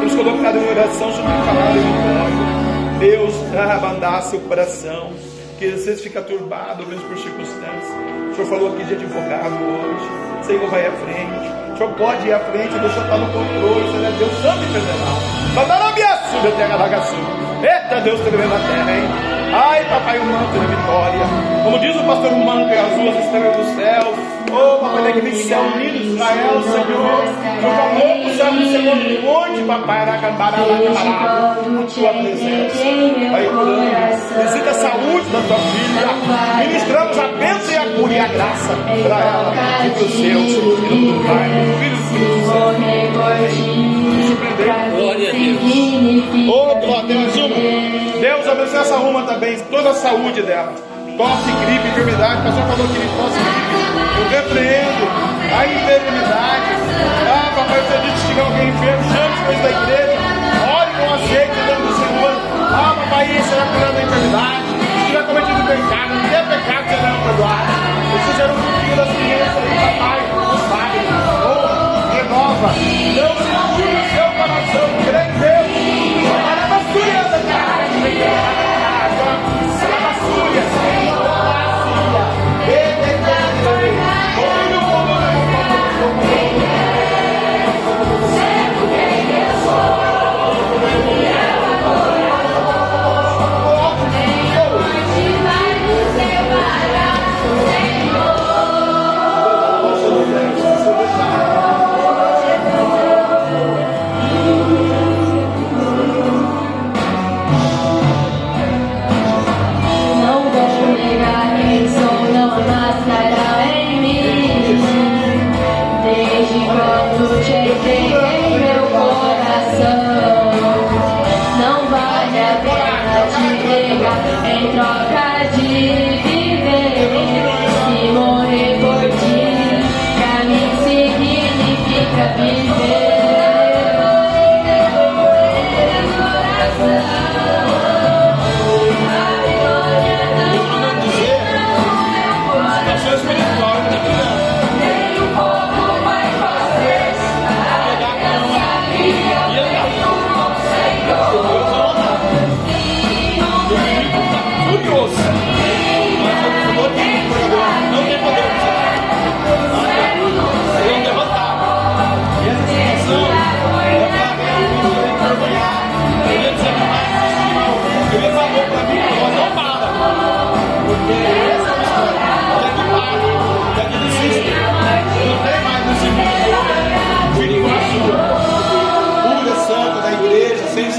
Temos 0.00 0.14
colocado 0.16 0.56
em 0.58 0.68
oração 0.70 1.12
sobre 1.12 1.30
a 1.30 1.42
palavra 1.46 1.72
de 1.72 1.78
vitória. 1.78 2.34
Deus, 2.98 3.34
abandar 3.54 4.22
seu 4.24 4.40
coração. 4.40 5.12
Que 5.56 5.66
às 5.66 5.84
vezes 5.86 6.00
fica 6.00 6.20
turbado, 6.20 6.84
mesmo 6.84 7.04
por 7.06 7.18
circunstâncias. 7.18 7.94
O 8.32 8.34
Senhor 8.34 8.48
falou 8.48 8.72
aqui 8.74 8.84
de 8.86 8.94
advogado 8.94 9.54
hoje. 9.54 10.08
O 10.40 10.44
Senhor 10.44 10.68
vai 10.68 10.84
à 10.84 10.90
frente. 10.90 11.46
O 11.74 11.78
Senhor 11.78 11.92
pode 11.94 12.26
ir 12.26 12.32
à 12.32 12.40
frente, 12.40 12.76
Deus 12.76 12.92
só 12.92 13.02
está 13.02 13.16
no 13.18 13.26
controle. 13.26 13.86
O 13.86 13.92
Senhor 13.92 14.04
é 14.04 14.18
Deus 14.18 14.32
santo 14.42 14.62
e 14.64 14.66
federal. 14.66 15.16
Padarabia, 15.54 16.18
sube 16.32 16.50
terra 16.56 16.76
bagaçu. 16.76 17.14
Eita 17.62 18.00
Deus 18.00 18.20
tremendo 18.22 18.50
na 18.50 18.58
terra, 18.58 18.90
hein? 18.90 19.39
Ai, 19.52 19.84
papai, 19.84 20.18
o 20.18 20.24
manto 20.24 20.58
da 20.58 20.66
vitória. 20.66 21.26
Como 21.64 21.78
diz 21.78 21.96
o 21.96 22.04
pastor, 22.04 22.32
o 22.32 22.44
manto 22.44 22.68
é 22.72 22.78
as 22.78 22.92
duas 22.94 23.24
estrelas 23.24 23.56
do 23.56 23.64
céu. 23.76 24.14
Oh, 24.52 24.78
papai, 24.78 25.02
daqui 25.04 25.20
vem 25.20 25.34
céu 25.34 25.60
unido, 25.60 25.96
Israel, 25.96 26.62
Senhor. 26.62 27.24
Falou 27.60 28.22
pro 28.22 28.34
céu 28.36 28.52
do 28.52 28.64
Senhor, 28.70 28.96
onde, 29.28 29.62
papai, 29.62 30.00
aragambará, 30.00 31.56
com 31.62 31.86
tua 31.86 32.12
presença. 32.12 32.84
Vai 33.30 33.46
curando. 33.46 34.42
Visita 34.42 34.70
a 34.70 34.74
saúde 34.74 35.30
da 35.30 35.40
tua 35.42 35.58
filha. 35.58 36.66
Ministramos 36.66 37.18
a 37.18 37.26
bênção 37.28 37.72
e 37.72 37.76
a 37.76 37.84
cura 37.96 38.12
e 38.12 38.18
a 38.18 38.26
graça 38.28 38.76
para 38.76 39.20
ela 39.20 39.54
e 39.86 39.90
para 39.90 40.04
os 40.04 40.12
seus. 40.12 40.20
Em 40.22 40.62
nome 40.90 41.12
do 41.12 41.24
Pai, 41.26 41.48
e 41.50 41.90
do 41.90 42.02
Espírito 42.02 42.46
Santo. 42.46 43.99
Glória 44.60 45.30
a 45.30 45.32
Deus. 45.32 45.62
Ô, 46.48 46.74
glória, 46.76 47.06
tem 47.06 47.16
mais 47.16 47.36
uma. 47.36 47.56
Deus 48.20 48.46
abençoe 48.46 48.78
essa 48.78 48.96
uma 48.96 49.22
também, 49.22 49.58
toda 49.70 49.90
a 49.90 49.94
saúde 49.94 50.42
dela. 50.42 50.74
Tosse, 51.16 51.50
gripe, 51.64 51.88
enfermidade. 51.88 52.40
O 52.40 52.44
pastor 52.44 52.64
falou 52.68 52.86
que 52.88 52.96
ele 52.96 53.10
tosse, 53.16 53.38
gripe. 53.40 53.80
Eu 54.20 54.28
repreendo 54.28 55.04
a 55.56 55.66
enfermidade. 55.66 56.70
Ah, 57.24 57.52
papai, 57.56 57.80
você 57.80 57.96
disse 58.04 58.20
que 58.20 58.28
tiver 58.28 58.42
alguém 58.42 58.68
enfermo, 58.68 59.02
chame 59.08 59.32
os 59.32 59.40
coisas 59.40 59.62
da 59.62 59.70
igreja. 59.70 60.18
Ore 60.76 60.92
com 60.92 61.14
aceite 61.14 61.56
em 61.56 61.66
nome 61.66 61.86
do 61.86 61.94
Senhor. 61.96 62.32
Ah, 62.68 62.94
papai, 63.00 63.24
será 63.48 63.64
curando 63.64 63.96
a 63.96 64.02
enfermidade. 64.02 64.68
Se 65.00 65.06
tiver 65.06 65.24
cometido 65.24 65.60
pecado, 65.64 66.10
não 66.14 66.28
tem 66.28 66.44
pecado 66.52 66.84
será 66.90 67.16
perdoado. 67.24 67.72
Isso 68.12 68.30
será 68.36 68.52
um 68.52 68.60
pouquinho 68.60 68.96
das 68.96 69.08
crianças 69.08 69.62
aí, 69.64 69.80
papai, 69.80 70.20
os 70.52 70.62
pais. 70.68 71.59
Renova. 72.20 72.68
Não 72.68 72.74
segura 72.74 73.96
o 73.96 74.10
seu 74.10 74.28
coração, 74.36 74.88
crê 75.06 75.22
em 75.24 75.32
Deus. 75.40 75.70
Para 76.28 76.60
a 76.60 76.68
basura 76.68 77.30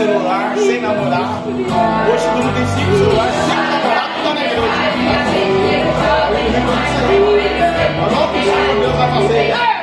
celular, 0.02 0.58
sem 0.58 0.82
namorar. 0.82 1.44
Hoje 1.46 2.26
todo 2.26 2.44
mundo 2.44 2.56
tem 2.56 2.66
cinco 2.66 2.98
celulares, 2.98 3.36
cinco 3.36 3.56
namorados, 3.70 4.16
tudo 4.18 4.34
na 4.34 4.46
igreja. 4.46 4.62
O 8.02 8.44
Senhor 8.44 8.80
Deus 8.80 8.96
vai 8.96 9.12
fazer. 9.12 9.81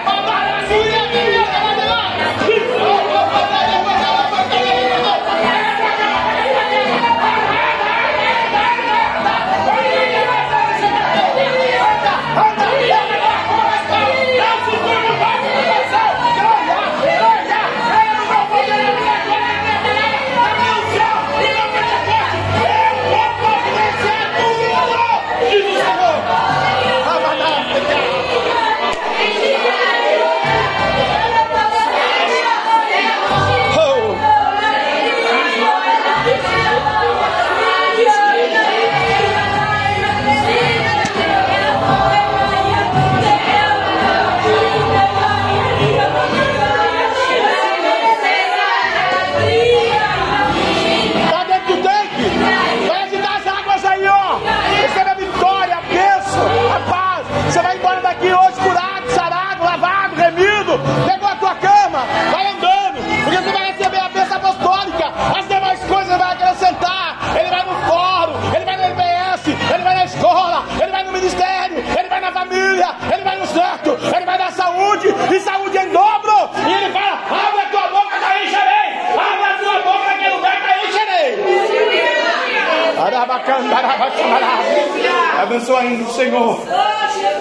Abençoa 85.48 85.80
ainda 85.80 86.04
o 86.04 86.12
Senhor. 86.12 86.60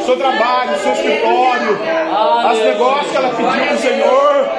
Seu 0.06 0.16
trabalho, 0.16 0.80
seu 0.80 0.94
escritório, 0.94 1.78
os 2.54 2.60
negócios 2.64 3.12
que 3.12 3.18
ela 3.18 3.30
pediu 3.32 3.52
para 3.52 3.74
o 3.74 3.78
Senhor. 3.78 4.50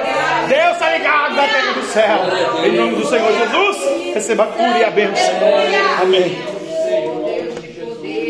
Deus 0.47 0.71
está 0.73 0.95
ligado 0.95 1.35
na 1.35 1.47
terra 1.47 1.73
do 1.73 1.83
céu. 1.83 2.17
Em 2.63 2.77
nome 2.77 2.95
do 2.97 3.07
Senhor 3.07 3.31
Jesus, 3.31 4.13
receba 4.13 4.43
a 4.43 4.47
cura 4.47 4.77
e 4.77 4.83
a 4.83 4.91
bênção. 4.91 5.33
Amém. 5.99 6.37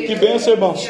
Que 0.08 0.16
benção, 0.16 0.54
irmãos. 0.54 0.90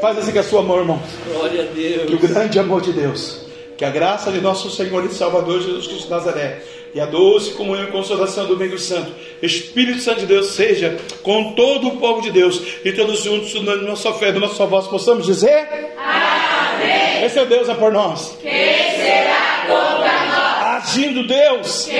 Faz 0.00 0.18
assim 0.18 0.30
com 0.30 0.38
a 0.38 0.42
sua 0.44 0.62
mão, 0.62 0.78
irmão. 0.78 1.02
Glória 1.26 1.62
a 1.62 1.74
Deus. 1.74 2.06
Que 2.06 2.14
o 2.14 2.18
grande 2.20 2.60
amor 2.60 2.80
de 2.80 2.92
Deus, 2.92 3.44
que 3.76 3.84
a 3.84 3.90
graça 3.90 4.30
de 4.30 4.40
nosso 4.40 4.70
Senhor 4.70 5.04
e 5.04 5.08
Salvador 5.08 5.60
Jesus 5.60 5.88
Cristo 5.88 6.04
de 6.04 6.10
Nazaré, 6.10 6.62
e 6.94 7.00
a 7.00 7.06
doce 7.06 7.50
comunhão 7.50 7.88
e 7.88 7.90
consolação 7.90 8.46
do 8.46 8.54
Domingo 8.54 8.78
Santo, 8.78 9.12
Espírito 9.42 10.00
Santo 10.00 10.20
de 10.20 10.26
Deus, 10.26 10.52
seja 10.52 10.96
com 11.22 11.52
todo 11.52 11.88
o 11.88 11.96
povo 11.98 12.20
de 12.20 12.30
Deus, 12.30 12.60
e 12.84 12.92
todos 12.92 13.22
juntos, 13.22 13.54
na 13.62 13.76
nossa 13.76 14.12
fé, 14.14 14.32
na 14.32 14.40
nossa 14.40 14.66
voz, 14.66 14.86
possamos 14.86 15.26
dizer: 15.26 15.68
Amém. 15.96 17.24
Esse 17.24 17.38
é 17.38 17.44
Deus 17.44 17.68
é 17.68 17.74
por 17.74 17.92
nós. 17.92 18.36
Quem 18.40 18.50
será 18.50 19.64
contra 19.66 20.26
nós? 20.26 20.84
Agindo 20.84 21.26
Deus, 21.26 21.86
Quem 21.86 21.98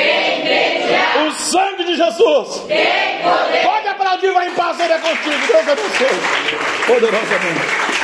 o 1.26 1.32
sangue 1.32 1.84
de 1.84 1.96
Jesus. 1.96 2.62
Quem 2.66 3.22
poderá? 3.22 3.62
Pode 3.64 3.88
aplaudir, 3.88 4.32
vai 4.32 4.48
em 4.48 4.52
paz, 4.52 4.78
ele 4.80 4.92
é 4.92 4.98
contigo. 4.98 5.46
Deus 5.46 5.68
abençoe. 5.68 6.86
Poderosamente. 6.86 7.97